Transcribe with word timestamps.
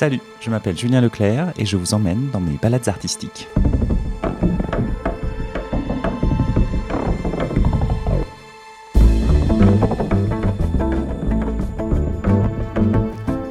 Salut, 0.00 0.22
je 0.40 0.48
m'appelle 0.48 0.78
Julien 0.78 1.02
Leclerc 1.02 1.52
et 1.58 1.66
je 1.66 1.76
vous 1.76 1.92
emmène 1.92 2.30
dans 2.32 2.40
mes 2.40 2.56
balades 2.56 2.88
artistiques. 2.88 3.46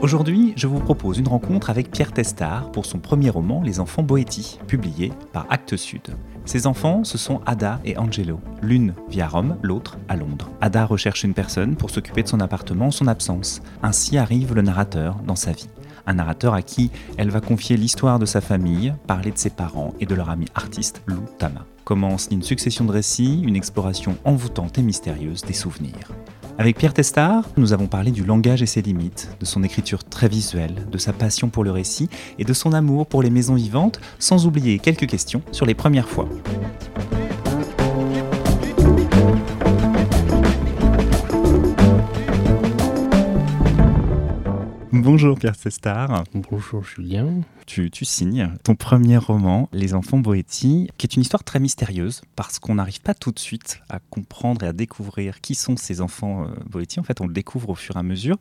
Aujourd'hui, 0.02 0.54
je 0.56 0.66
vous 0.66 0.80
propose 0.80 1.20
une 1.20 1.28
rencontre 1.28 1.70
avec 1.70 1.92
Pierre 1.92 2.12
Testard 2.12 2.72
pour 2.72 2.88
son 2.88 2.98
premier 2.98 3.30
roman 3.30 3.62
Les 3.62 3.80
Enfants 3.80 4.02
Boétie, 4.02 4.58
publié 4.66 5.14
par 5.32 5.46
Actes 5.52 5.78
Sud. 5.78 6.02
Ces 6.46 6.66
enfants, 6.66 7.04
ce 7.04 7.20
sont 7.20 7.42
Ada 7.46 7.80
et 7.86 7.96
Angelo. 8.00 8.40
L'une 8.64 8.96
vit 9.08 9.22
à 9.22 9.28
Rome, 9.28 9.56
l'autre 9.62 10.00
à 10.08 10.16
Londres. 10.16 10.50
Ada 10.62 10.86
recherche 10.88 11.24
une 11.24 11.36
personne 11.36 11.76
pour 11.76 11.92
s'occuper 11.92 12.24
de 12.24 12.28
son 12.28 12.40
appartement 12.40 12.88
en 12.88 12.92
son 12.92 13.06
absence. 13.06 13.62
Ainsi 13.84 14.18
arrive 14.18 14.56
le 14.56 14.64
narrateur 14.64 15.18
dans 15.28 15.36
sa 15.36 15.52
vie. 15.52 15.70
Un 16.10 16.16
narrateur 16.16 16.56
à 16.56 16.64
qui 16.64 16.90
elle 17.18 17.30
va 17.30 17.40
confier 17.40 17.78
l'histoire 17.78 18.18
de 18.18 18.26
sa 18.26 18.42
famille, 18.42 18.96
parler 19.06 19.30
de 19.30 19.38
ses 19.38 19.52
parents 19.52 19.94
et 20.00 20.08
de 20.08 20.16
leur 20.16 20.32
ami 20.32 20.48
artiste 20.56 21.04
Lou 21.06 21.24
Tama. 21.38 21.68
Commence 21.84 22.30
une 22.32 22.42
succession 22.42 22.84
de 22.84 22.92
récits, 22.92 23.44
une 23.44 23.56
exploration 23.56 24.18
envoûtante 24.26 24.80
et 24.80 24.82
mystérieuse 24.82 25.44
des 25.44 25.54
souvenirs. 25.54 26.10
Avec 26.58 26.80
Pierre 26.80 26.96
Testard, 26.96 27.44
nous 27.58 27.74
avons 27.74 27.86
parlé 27.86 28.10
du 28.10 28.26
langage 28.26 28.64
et 28.64 28.66
ses 28.66 28.82
limites, 28.82 29.30
de 29.40 29.46
son 29.46 29.62
écriture 29.62 30.04
très 30.04 30.28
visuelle, 30.28 30.88
de 30.92 30.98
sa 30.98 31.14
passion 31.14 31.50
pour 31.50 31.64
le 31.64 31.70
récit 31.70 32.10
et 32.40 32.44
de 32.44 32.54
son 32.54 32.74
amour 32.74 33.06
pour 33.06 33.22
les 33.22 33.30
maisons 33.30 33.54
vivantes, 33.54 34.02
sans 34.18 34.48
oublier 34.48 34.80
quelques 34.80 35.08
questions 35.08 35.44
sur 35.52 35.68
les 35.68 35.76
premières 35.76 36.10
fois. 36.10 36.28
Bonjour 45.02 45.40
Pierre 45.40 45.56
Cestar. 45.56 46.26
Bonjour 46.34 46.84
Julien. 46.84 47.42
Tu, 47.66 47.90
signes 48.04 48.52
ton 48.66 48.76
premier 48.76 49.16
roman, 49.16 49.70
Les 49.72 49.94
Enfants 49.94 50.18
Boétie, 50.18 50.90
qui 50.98 51.06
est 51.06 51.16
une 51.16 51.22
histoire 51.22 51.46
très 51.46 51.62
mystérieuse 51.62 52.22
parce 52.36 52.60
qu'on 52.60 52.76
n'arrive 52.76 53.00
pas 53.00 53.14
tout 53.14 53.32
de 53.32 53.40
suite 53.40 53.82
à 53.88 54.00
comprendre 54.00 54.66
et 54.66 54.68
à 54.68 54.74
découvrir 54.74 55.40
qui 55.40 55.56
sont 55.56 55.78
ces 55.78 56.02
enfants 56.02 56.44
euh, 56.44 56.48
Boétie. 56.70 57.00
En 57.00 57.04
fait, 57.04 57.22
on 57.22 57.28
le 57.28 57.34
découvre 57.34 57.70
au 57.70 57.76
fur 57.76 57.96
et 57.96 58.00
à 58.00 58.04
mesure 58.04 58.36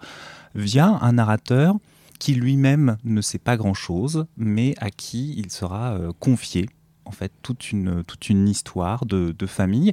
via 0.56 0.98
un 1.00 1.12
narrateur 1.12 1.76
qui 2.18 2.34
lui-même 2.34 2.96
ne 3.04 3.20
sait 3.20 3.38
pas 3.38 3.56
grand-chose, 3.56 4.26
mais 4.36 4.74
à 4.78 4.90
qui 4.90 5.34
il 5.36 5.52
sera 5.52 5.92
euh, 5.92 6.10
confié 6.18 6.68
en 7.04 7.12
fait 7.12 7.30
toute 7.42 7.70
une, 7.70 8.02
toute 8.02 8.30
une 8.30 8.48
histoire 8.48 9.06
de, 9.06 9.30
de 9.30 9.46
famille. 9.46 9.92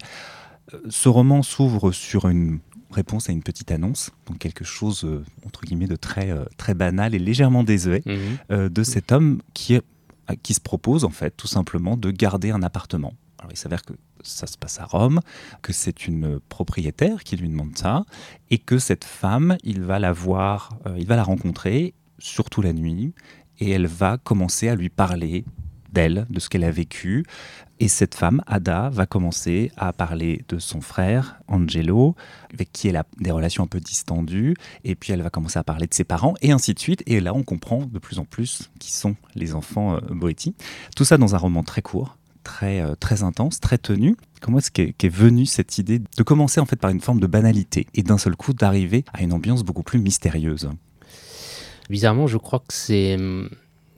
Euh, 0.74 0.80
ce 0.90 1.10
roman 1.10 1.44
s'ouvre 1.44 1.92
sur 1.92 2.28
une 2.28 2.60
réponse 2.96 3.30
à 3.30 3.34
une 3.34 3.44
petite 3.44 3.72
annonce, 3.72 4.12
donc 4.26 4.40
quelque 4.40 4.64
chose 4.64 5.04
euh, 5.06 5.24
entre 5.46 5.62
guillemets 5.62 5.88
de 5.88 5.96
très, 5.96 6.32
euh, 6.32 6.46
très 6.58 6.74
banal 6.74 7.14
et 7.14 7.20
légèrement 7.20 7.64
désuet 7.64 8.02
mhm. 8.06 8.18
euh, 8.52 8.70
de 8.70 8.84
cet 8.84 9.12
homme 9.12 9.42
qui, 9.54 9.80
qui 10.42 10.54
se 10.54 10.62
propose 10.62 11.04
en 11.04 11.10
fait 11.10 11.36
tout 11.38 11.48
simplement 11.48 11.98
de 11.98 12.12
garder 12.12 12.52
un 12.52 12.64
appartement. 12.64 13.14
Alors 13.40 13.52
il 13.52 13.58
s'avère 13.58 13.84
que 13.84 13.94
ça 14.24 14.48
se 14.48 14.58
passe 14.58 14.80
à 14.80 14.86
Rome, 14.86 15.20
que 15.62 15.72
c'est 15.72 16.08
une 16.08 16.40
propriétaire 16.50 17.24
qui 17.24 17.38
lui 17.38 17.48
demande 17.48 17.78
ça, 17.78 18.06
et 18.50 18.58
que 18.58 18.80
cette 18.80 19.04
femme, 19.04 19.58
il 19.64 19.84
va 19.84 20.00
la 20.00 20.12
voir, 20.12 20.80
il 20.98 21.06
va 21.06 21.16
la 21.16 21.22
rencontrer, 21.22 21.94
surtout 22.18 22.64
la 22.64 22.74
nuit, 22.74 23.14
et 23.60 23.70
elle 23.70 23.86
va 23.86 24.18
commencer 24.18 24.68
à 24.68 24.74
lui 24.74 24.90
parler 24.90 25.46
d'elle, 25.92 26.26
de 26.30 26.40
ce 26.40 26.50
qu'elle 26.50 26.64
a 26.64 26.72
vécu. 26.72 27.24
Et 27.80 27.90
cette 27.90 28.16
femme, 28.16 28.42
Ada, 28.48 28.90
va 28.90 29.06
commencer 29.06 29.72
à 29.76 29.92
parler 29.92 30.44
de 30.48 30.60
son 30.60 30.80
frère, 30.80 31.40
Angelo, 31.48 32.16
avec 32.54 32.72
qui 32.72 32.88
elle 32.88 32.96
a 32.96 33.06
des 33.20 33.32
relations 33.32 33.64
un 33.64 33.68
peu 33.68 33.82
distendues. 33.82 34.56
Et 34.86 34.96
puis 34.96 35.12
elle 35.12 35.22
va 35.22 35.30
commencer 35.30 35.60
à 35.60 35.64
parler 35.64 35.86
de 35.86 35.94
ses 35.94 36.06
parents, 36.06 36.36
et 36.42 36.52
ainsi 36.52 36.74
de 36.74 36.80
suite. 36.80 37.04
Et 37.06 37.20
là, 37.20 37.34
on 37.34 37.44
comprend 37.44 37.86
de 37.86 38.00
plus 38.00 38.20
en 38.20 38.26
plus 38.26 38.72
qui 38.80 38.94
sont 38.94 39.16
les 39.36 39.56
enfants 39.56 39.96
euh, 39.96 40.00
Boetti. 40.10 40.56
Tout 40.96 41.04
ça 41.04 41.18
dans 41.18 41.36
un 41.36 41.38
roman 41.38 41.64
très 41.64 41.82
court, 41.82 42.18
très, 42.44 42.80
euh, 42.80 42.96
très 42.96 43.24
intense, 43.24 43.60
très 43.60 43.78
tenu. 43.78 44.16
Comment 44.40 44.60
est-ce 44.60 44.72
qu'est 44.72 45.04
est 45.04 45.10
venue 45.10 45.46
cette 45.46 45.78
idée 45.78 46.00
de 46.00 46.24
commencer 46.24 46.62
en 46.62 46.66
fait 46.66 46.78
par 46.78 46.92
une 46.92 47.02
forme 47.02 47.20
de 47.20 47.28
banalité 47.28 47.88
et 47.94 48.04
d'un 48.04 48.18
seul 48.18 48.38
coup 48.38 48.54
d'arriver 48.54 49.04
à 49.14 49.22
une 49.22 49.34
ambiance 49.34 49.64
beaucoup 49.64 49.84
plus 49.84 50.00
mystérieuse? 50.00 50.70
Bizarrement, 51.90 52.28
je 52.28 52.38
crois 52.38 52.60
que 52.60 52.74
c'est 52.74 53.16
hum, 53.16 53.50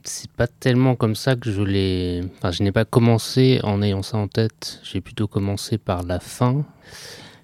c'est 0.08 0.30
pas 0.30 0.46
tellement 0.46 0.96
comme 0.96 1.14
ça 1.14 1.36
que 1.36 1.50
je 1.50 1.62
l'ai. 1.62 2.22
Enfin, 2.36 2.50
je 2.50 2.62
n'ai 2.62 2.72
pas 2.72 2.84
commencé 2.84 3.60
en 3.62 3.82
ayant 3.82 4.02
ça 4.02 4.18
en 4.18 4.28
tête. 4.28 4.80
J'ai 4.82 5.00
plutôt 5.00 5.26
commencé 5.26 5.78
par 5.78 6.02
la 6.02 6.20
fin. 6.20 6.64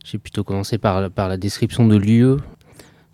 J'ai 0.04 0.18
plutôt 0.18 0.44
commencé 0.44 0.78
par, 0.78 1.10
par 1.10 1.28
la 1.28 1.36
description 1.36 1.86
de 1.86 1.96
lieu 1.96 2.38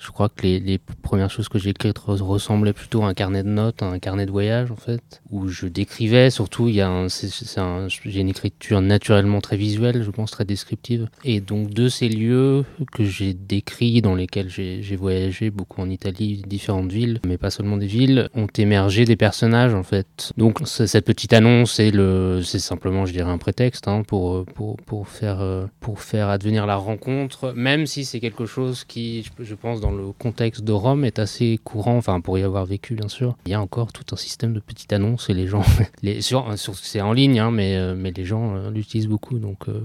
je 0.01 0.11
crois 0.11 0.31
que 0.31 0.47
les, 0.47 0.79
premières 1.03 1.31
choses 1.31 1.49
que 1.49 1.59
j'ai 1.59 1.71
écrites 1.71 1.99
ressemblaient 1.99 2.73
plutôt 2.73 3.03
à 3.03 3.09
un 3.09 3.15
carnet 3.15 3.43
de 3.43 3.49
notes, 3.49 3.83
à 3.83 3.87
un 3.87 3.99
carnet 3.99 4.25
de 4.27 4.31
voyage 4.31 4.71
en 4.71 4.77
fait, 4.77 5.23
où 5.31 5.49
je 5.49 5.67
décrivais, 5.67 6.31
surtout 6.31 6.69
il 6.69 6.77
y 6.77 6.81
a 6.81 7.07
j'ai 7.09 8.21
une 8.21 8.29
écriture 8.29 8.81
naturellement 8.81 9.41
très 9.41 9.57
visuelle, 9.57 10.03
je 10.03 10.11
pense 10.11 10.31
très 10.31 10.45
descriptive, 10.45 11.09
et 11.25 11.41
donc 11.41 11.71
de 11.71 11.89
ces 11.89 12.09
lieux 12.09 12.65
que 12.93 13.05
j'ai 13.05 13.35
décrits, 13.35 14.01
dans 14.01 14.15
lesquels 14.15 14.49
j'ai 14.49 14.97
voyagé 14.97 15.51
beaucoup 15.51 15.83
en 15.83 15.91
Italie, 15.91 16.43
différentes 16.47 16.93
villes, 16.93 17.21
mais 17.27 17.37
pas 17.37 17.51
seulement 17.51 17.77
des 17.77 17.87
villes, 17.87 18.29
ont 18.35 18.49
émergé 18.57 19.05
des 19.05 19.17
personnages 19.17 19.75
en 19.75 19.83
fait. 19.83 20.33
Donc 20.37 20.61
cette 20.65 21.05
petite 21.05 21.33
annonce, 21.33 21.75
c'est 21.75 22.59
simplement, 22.59 23.05
je 23.05 23.13
dirais, 23.13 23.31
un 23.31 23.39
prétexte 23.39 23.89
hein, 23.89 24.03
pour, 24.07 24.47
pour, 24.47 24.77
pour, 24.79 25.09
faire, 25.09 25.69
pour 25.81 26.01
faire 26.01 26.29
advenir 26.29 26.67
la 26.67 26.77
rencontre, 26.77 27.53
même 27.53 27.87
si 27.87 28.05
c'est 28.05 28.21
quelque 28.21 28.47
chose 28.47 28.85
qui, 28.85 29.29
je 29.39 29.55
pense, 29.55 29.81
le 29.91 30.13
contexte 30.13 30.63
de 30.63 30.73
Rome 30.73 31.05
est 31.05 31.19
assez 31.19 31.59
courant, 31.63 31.97
enfin 31.97 32.21
pour 32.21 32.39
y 32.39 32.43
avoir 32.43 32.65
vécu 32.65 32.95
bien 32.95 33.09
sûr. 33.09 33.37
Il 33.47 33.51
y 33.51 33.55
a 33.55 33.61
encore 33.61 33.93
tout 33.93 34.15
un 34.15 34.17
système 34.17 34.53
de 34.53 34.61
petites 34.61 34.93
annonces 34.93 35.31
et 35.31 35.35
les 35.35 35.47
gens, 35.47 35.63
les, 36.03 36.21
sur, 36.21 36.47
c'est 36.57 37.01
en 37.01 37.13
ligne, 37.13 37.39
hein, 37.39 37.51
mais, 37.51 37.77
euh, 37.77 37.95
mais 37.97 38.11
les 38.11 38.25
gens 38.25 38.57
euh, 38.57 38.71
l'utilisent 38.71 39.09
beaucoup. 39.09 39.39
Donc 39.39 39.69
euh, 39.69 39.83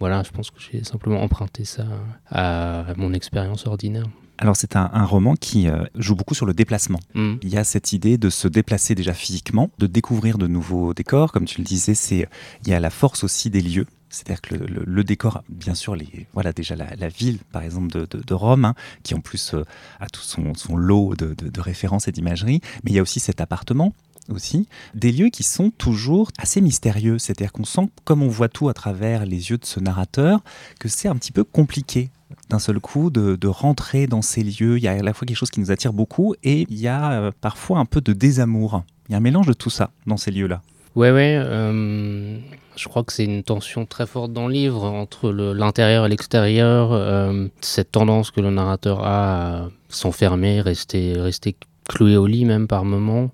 voilà, 0.00 0.22
je 0.22 0.30
pense 0.30 0.50
que 0.50 0.58
j'ai 0.60 0.84
simplement 0.84 1.22
emprunté 1.22 1.64
ça 1.64 1.84
à 2.30 2.86
mon 2.96 3.12
expérience 3.12 3.66
ordinaire. 3.66 4.06
Alors 4.38 4.56
c'est 4.56 4.74
un, 4.74 5.04
roman 5.04 5.36
qui 5.36 5.68
joue 5.94 6.16
beaucoup 6.16 6.34
sur 6.34 6.46
le 6.46 6.54
déplacement. 6.54 6.98
Mm. 7.14 7.34
Il 7.42 7.48
y 7.48 7.56
a 7.56 7.62
cette 7.62 7.92
idée 7.92 8.18
de 8.18 8.28
se 8.28 8.48
déplacer 8.48 8.96
déjà 8.96 9.14
physiquement, 9.14 9.70
de 9.78 9.86
découvrir 9.86 10.36
de 10.36 10.48
nouveaux 10.48 10.94
décors, 10.94 11.30
comme 11.30 11.44
tu 11.44 11.60
le 11.60 11.64
disais, 11.64 11.94
c'est 11.94 12.26
il 12.64 12.68
y 12.68 12.74
a 12.74 12.80
la 12.80 12.90
force 12.90 13.22
aussi 13.22 13.50
des 13.50 13.60
lieux. 13.60 13.86
C'est-à-dire 14.12 14.42
que 14.42 14.54
le, 14.54 15.04
décor, 15.04 15.42
bien 15.48 15.74
sûr, 15.74 15.96
voilà 16.34 16.52
déjà 16.52 16.76
la, 16.76 17.08
ville, 17.08 17.38
par 17.50 17.62
exemple, 17.62 17.88
de, 17.88 18.34
Rome, 18.34 18.66
hein, 18.66 18.74
qui 19.02 19.14
en 19.14 19.20
plus 19.20 19.54
euh, 19.54 19.64
a 20.00 20.08
tout 20.08 20.20
son, 20.20 20.76
lot 20.76 21.14
de, 21.16 21.60
références 21.60 22.08
et 22.08 22.12
d'imagerie, 22.12 22.60
mais 22.84 22.90
il 22.90 22.94
y 22.94 22.98
a 22.98 23.02
aussi 23.02 23.20
cet 23.20 23.40
appartement 23.40 23.94
aussi, 24.28 24.68
des 24.94 25.10
lieux 25.10 25.30
qui 25.30 25.42
sont 25.42 25.70
toujours 25.70 26.30
assez 26.38 26.60
mystérieux. 26.60 27.18
C'est-à-dire 27.18 27.50
qu'on 27.50 27.64
sent, 27.64 27.88
comme 28.04 28.22
on 28.22 28.28
voit 28.28 28.48
tout 28.48 28.68
à 28.68 28.74
travers 28.74 29.26
les 29.26 29.50
yeux 29.50 29.58
de 29.58 29.64
ce 29.64 29.80
narrateur, 29.80 30.44
que 30.78 30.88
c'est 30.88 31.08
un 31.08 31.16
petit 31.16 31.32
peu 31.32 31.42
compliqué 31.42 32.10
d'un 32.48 32.60
seul 32.60 32.78
coup 32.78 33.10
de, 33.10 33.48
rentrer 33.48 34.06
dans 34.06 34.22
ces 34.22 34.44
lieux. 34.44 34.78
Il 34.78 34.84
y 34.84 34.88
a 34.88 34.92
à 34.92 35.02
la 35.02 35.12
fois 35.12 35.26
quelque 35.26 35.36
chose 35.36 35.50
qui 35.50 35.60
nous 35.60 35.72
attire 35.72 35.92
beaucoup 35.92 36.34
et 36.44 36.66
il 36.70 36.78
y 36.78 36.86
a 36.86 37.12
euh, 37.12 37.32
parfois 37.40 37.78
un 37.78 37.84
peu 37.84 38.00
de 38.00 38.12
désamour. 38.12 38.84
Il 39.08 39.12
y 39.12 39.14
a 39.14 39.18
un 39.18 39.20
mélange 39.20 39.46
de 39.46 39.52
tout 39.52 39.70
ça 39.70 39.90
dans 40.06 40.16
ces 40.16 40.30
lieux-là. 40.30 40.62
Ouais, 40.94 41.10
ouais. 41.10 41.36
Euh, 41.38 42.38
je 42.76 42.88
crois 42.88 43.02
que 43.02 43.12
c'est 43.12 43.24
une 43.24 43.42
tension 43.42 43.86
très 43.86 44.06
forte 44.06 44.32
dans 44.32 44.46
le 44.46 44.52
livre 44.52 44.84
entre 44.84 45.30
l'intérieur 45.30 46.06
et 46.06 46.08
l'extérieur. 46.08 46.92
Euh, 46.92 47.48
cette 47.60 47.92
tendance 47.92 48.30
que 48.30 48.40
le 48.40 48.50
narrateur 48.50 49.02
a 49.02 49.64
à 49.64 49.68
s'enfermer, 49.88 50.60
rester, 50.60 51.14
rester 51.18 51.56
cloué 51.88 52.16
au 52.16 52.26
lit 52.26 52.44
même 52.44 52.66
par 52.66 52.84
moments 52.84 53.30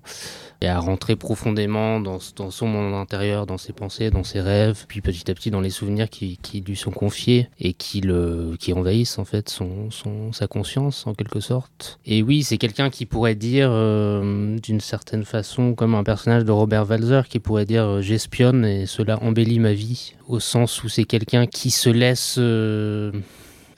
et 0.61 0.67
à 0.67 0.79
rentrer 0.79 1.15
profondément 1.15 1.99
dans, 2.01 2.19
son 2.19 2.67
monde 2.67 2.93
intérieur, 2.93 3.45
dans 3.45 3.57
ses 3.57 3.73
pensées, 3.73 4.11
dans 4.11 4.23
ses 4.23 4.41
rêves, 4.41 4.85
puis 4.87 5.01
petit 5.01 5.29
à 5.31 5.33
petit 5.33 5.51
dans 5.51 5.61
les 5.61 5.69
souvenirs 5.69 6.09
qui, 6.09 6.37
lui 6.65 6.75
sont 6.75 6.91
confiés 6.91 7.47
et 7.59 7.73
qui, 7.73 8.01
le, 8.01 8.55
qui 8.59 8.73
envahissent 8.73 9.17
en 9.19 9.25
fait 9.25 9.49
son, 9.49 9.89
son 9.91 10.33
sa 10.33 10.47
conscience 10.47 11.07
en 11.07 11.13
quelque 11.13 11.39
sorte. 11.39 11.99
Et 12.05 12.21
oui, 12.21 12.43
c'est 12.43 12.57
quelqu'un 12.57 12.89
qui 12.89 13.05
pourrait 13.05 13.35
dire 13.35 13.69
euh, 13.71 14.57
d'une 14.59 14.81
certaine 14.81 15.23
façon, 15.25 15.73
comme 15.75 15.95
un 15.95 16.03
personnage 16.03 16.43
de 16.43 16.51
Robert 16.51 16.89
Walzer, 16.89 17.27
qui 17.27 17.39
pourrait 17.39 17.65
dire 17.65 17.83
euh, 17.83 18.01
j'espionne 18.01 18.65
et 18.65 18.85
cela 18.85 19.21
embellit 19.23 19.59
ma 19.59 19.73
vie, 19.73 20.15
au 20.27 20.39
sens 20.39 20.83
où 20.83 20.89
c'est 20.89 21.05
quelqu'un 21.05 21.45
qui 21.47 21.71
se 21.71 21.89
laisse... 21.89 22.35
Euh, 22.37 23.11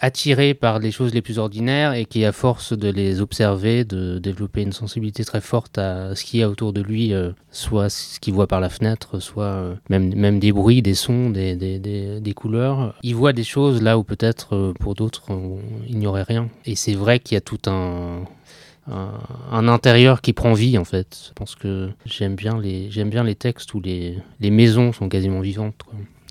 attiré 0.02 0.56
par 0.56 0.80
les 0.80 0.92
choses 0.92 1.14
les 1.14 1.22
plus 1.22 1.38
ordinaires 1.38 1.94
et 1.94 2.06
qui, 2.06 2.26
à 2.26 2.32
force 2.32 2.74
de 2.74 2.90
les 2.90 3.22
observer, 3.22 3.86
de 3.86 4.18
développer 4.18 4.64
une 4.64 4.74
sensibilité 4.74 5.24
très 5.24 5.42
forte 5.42 5.78
à 5.78 6.16
ce 6.16 6.26
qu'il 6.26 6.40
y 6.40 6.44
a 6.44 6.50
autour 6.50 6.74
de 6.74 6.82
lui, 6.82 7.14
euh, 7.14 7.32
soit 7.52 7.90
ce 7.90 8.20
qu'il 8.20 8.34
voit 8.34 8.48
par 8.48 8.60
la 8.60 8.70
fenêtre, 8.70 9.20
soit 9.20 9.44
euh, 9.44 9.76
même, 9.90 10.14
même 10.16 10.40
des 10.40 10.52
bruits, 10.52 10.82
des 10.82 10.96
sons, 10.96 11.30
des, 11.30 11.56
des, 11.56 11.80
des, 12.20 12.34
couleurs. 12.34 12.96
Il 13.04 13.16
voit 13.16 13.32
des 13.32 13.44
choses 13.44 13.82
là 13.82 14.00
où 14.00 14.04
peut-être 14.04 14.56
euh, 14.56 14.74
pour 14.74 14.96
d'autres 14.96 15.22
il 15.88 16.00
n'y 16.00 16.08
aurait 16.08 16.24
rien. 16.24 16.50
Et 16.66 16.76
c'est 16.76 16.96
vrai 16.96 17.20
qu'il 17.20 17.36
y 17.36 17.38
a 17.38 17.42
tout 17.42 17.60
un, 17.68 18.24
un, 18.88 19.68
intérieur 19.68 20.22
qui 20.22 20.34
prend 20.34 20.54
vie 20.54 20.80
en 20.80 20.86
fait. 20.86 21.28
Je 21.28 21.34
pense 21.34 21.54
que 21.54 21.92
j'aime 22.06 22.36
bien 22.36 22.60
les 22.60 22.90
j'aime 22.90 23.12
bien 23.12 23.24
les 23.24 23.36
textes 23.36 23.74
où 23.76 23.80
les, 23.80 24.18
les 24.40 24.50
maisons 24.50 24.94
sont 24.94 25.10
quasiment 25.10 25.42
vivantes. 25.42 25.76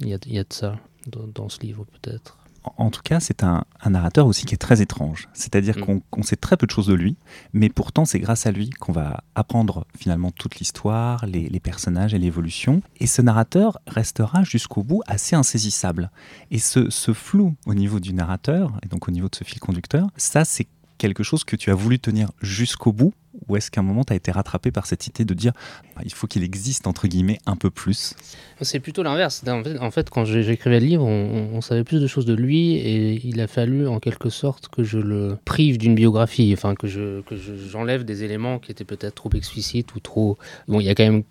Il, 0.01 0.09
y 0.09 0.15
a, 0.15 0.19
il 0.27 0.35
y 0.35 0.39
a 0.39 0.45
de 0.45 0.53
ça 0.53 0.77
dans, 1.07 1.27
dans 1.33 1.49
ce 1.49 1.61
livre 1.61 1.85
peut-être. 2.03 2.40
En 2.65 2.91
tout 2.91 3.03
cas, 3.03 3.21
c'est 3.21 3.43
un, 3.43 3.65
narrateur 3.89 4.27
aussi 4.27 4.45
qui 4.45 4.55
est 4.55 4.59
très 4.59 4.83
étrange. 4.83 5.29
C'est-à-dire 5.33 5.79
mm. 5.79 6.01
qu'on 6.11 6.23
sait 6.23 6.37
très 6.37 6.57
peu 6.57 6.67
de 6.67 6.71
choses 6.71 6.87
de 6.87 6.95
lui, 6.95 7.17
mais 7.53 7.69
pourtant, 7.69 8.05
c'est 8.05 8.19
grâce 8.19 8.47
à 8.47 8.53
lui 8.53 8.71
qu'on 8.71 8.93
va 8.93 9.25
apprendre 9.35 9.87
finalement 9.97 10.31
toute 10.31 10.57
l'histoire, 10.57 11.27
les, 11.27 11.61
personnages 11.61 12.15
et 12.15 12.19
l'évolution. 12.19 12.83
Et 12.99 13.07
ce 13.07 13.23
narrateur 13.23 13.79
restera 13.87 14.45
jusqu'au 14.45 14.83
bout 14.83 15.03
assez 15.07 15.37
insaisissable. 15.37 16.11
Et 16.51 16.59
ce, 16.59 16.91
ce 16.91 17.13
flou 17.13 17.55
au 17.67 17.75
niveau 17.75 18.01
du 18.01 18.13
narrateur, 18.13 18.73
et 18.83 18.89
donc 18.89 19.09
au 19.09 19.11
niveau 19.11 19.29
de 19.29 19.37
ce 19.37 19.45
fil 19.45 19.61
conducteur, 19.61 20.09
ça, 20.17 20.45
c'est 20.45 20.67
quelque 21.01 21.23
chose 21.23 21.45
que 21.45 21.57
tu 21.57 21.71
as 21.71 21.75
voulu 21.75 21.99
tenir 21.99 22.31
jusqu'au 22.43 22.93
bout 22.93 23.15
ou 23.49 23.57
est-ce 23.57 23.71
qu'à 23.71 23.81
un 23.81 23.85
moment 23.85 24.05
tu 24.05 24.13
as 24.13 24.17
été 24.17 24.31
rattrapé 24.31 24.71
par 24.71 24.87
cette 24.87 25.07
idée 25.07 25.25
de 25.25 25.33
dire 25.33 25.53
bah, 25.97 26.03
il 26.05 26.13
faut 26.13 26.27
qu'il 26.27 26.43
existe 26.43 26.87
entre 26.87 27.09
guillemets 27.09 27.39
un 27.47 27.57
peu 27.57 27.71
plus? 27.71 28.15
C'est 28.61 28.81
plutôt 28.81 29.03
l'inverse. 29.03 29.43
En 29.81 29.91
fait, 29.91 30.11
quand 30.11 30.27
j'écrivais 30.27 30.79
le 30.79 30.87
livre, 30.87 31.05
on, 31.07 31.61
savait 31.63 31.85
plus 31.85 32.01
de 32.01 32.07
choses 32.07 32.27
de 32.27 32.35
lui 32.35 32.75
et 32.75 33.27
il 33.27 33.41
a 33.41 33.47
fallu 33.47 33.87
en 33.87 33.99
quelque 33.99 34.29
sorte 34.29 34.69
que 34.69 34.85
je 34.85 34.99
le 34.99 35.39
prive 35.45 35.79
d'une 35.79 35.95
biographie, 35.95 36.53
enfin 36.53 36.75
que 36.75 36.87
je 36.87 37.23
que 37.23 37.37
j'enlève 37.37 38.05
des 38.05 38.25
éléments 38.25 38.59
qui 38.59 38.71
étaient 38.71 38.85
peut-être 38.85 39.15
trop 39.15 39.31
explicites 39.35 39.95
ou 39.95 40.01
trop. 40.01 40.37
Bon, 40.69 40.81
il 40.81 40.87
y 40.87 40.91
a 40.91 40.95
quand 40.95 41.05
même 41.05 41.23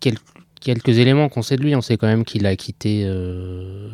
quelques 0.00 0.22
quelques 0.60 0.98
éléments 0.98 1.28
qu'on 1.28 1.42
sait 1.42 1.56
de 1.56 1.62
lui. 1.62 1.74
On 1.74 1.80
sait 1.80 1.96
quand 1.96 2.06
même 2.06 2.24
qu'il 2.24 2.46
a 2.46 2.56
quitté 2.56 3.02
euh, 3.04 3.88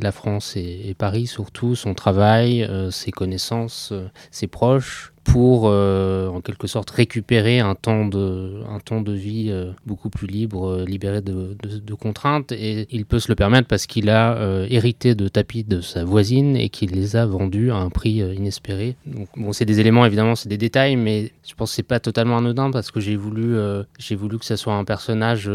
la 0.00 0.12
France 0.12 0.56
et, 0.56 0.94
Paris, 0.98 1.26
surtout 1.26 1.74
son 1.76 1.94
travail, 1.94 2.62
euh, 2.64 2.90
ses 2.90 3.10
connaissances, 3.10 3.90
euh, 3.92 4.08
ses 4.30 4.46
proches 4.46 5.12
pour 5.26 5.64
euh, 5.66 6.28
en 6.28 6.40
quelque 6.40 6.66
sorte 6.66 6.90
récupérer 6.90 7.58
un 7.58 7.74
temps 7.74 8.06
de, 8.06 8.62
un 8.70 8.78
temps 8.78 9.00
de 9.00 9.12
vie 9.12 9.48
euh, 9.50 9.72
beaucoup 9.84 10.08
plus 10.08 10.26
libre, 10.26 10.68
euh, 10.68 10.84
libéré 10.84 11.20
de, 11.20 11.56
de, 11.62 11.94
contraintes. 11.94 12.52
Et 12.52 12.86
il 12.90 13.04
peut 13.06 13.18
se 13.18 13.28
le 13.28 13.34
permettre 13.34 13.66
parce 13.66 13.86
qu'il 13.86 14.08
a 14.08 14.66
hérité 14.68 15.14
de 15.14 15.28
tapis 15.28 15.64
de 15.64 15.80
sa 15.80 16.04
voisine 16.04 16.56
et 16.56 16.68
qu'il 16.68 16.90
les 16.90 17.16
a 17.16 17.26
vendus 17.26 17.70
à 17.70 17.76
un 17.76 17.90
prix 17.90 18.18
inespéré. 18.18 18.96
Donc, 19.06 19.28
bon, 19.36 19.52
c'est 19.52 19.64
des 19.64 19.80
éléments, 19.80 20.04
évidemment, 20.04 20.34
c'est 20.34 20.48
des 20.48 20.58
détails, 20.58 20.96
mais 20.96 21.32
je 21.46 21.54
pense 21.54 21.70
que 21.70 21.76
c'est 21.76 21.82
pas 21.82 22.00
totalement 22.00 22.38
anodin 22.38 22.70
parce 22.70 22.90
que 22.90 23.00
j'ai 23.00 23.16
voulu, 23.16 23.56
j'ai 23.98 24.14
voulu 24.14 24.38
que 24.38 24.44
ça 24.44 24.56
soit 24.56 24.74
un 24.74 24.84
personnage 24.84 25.50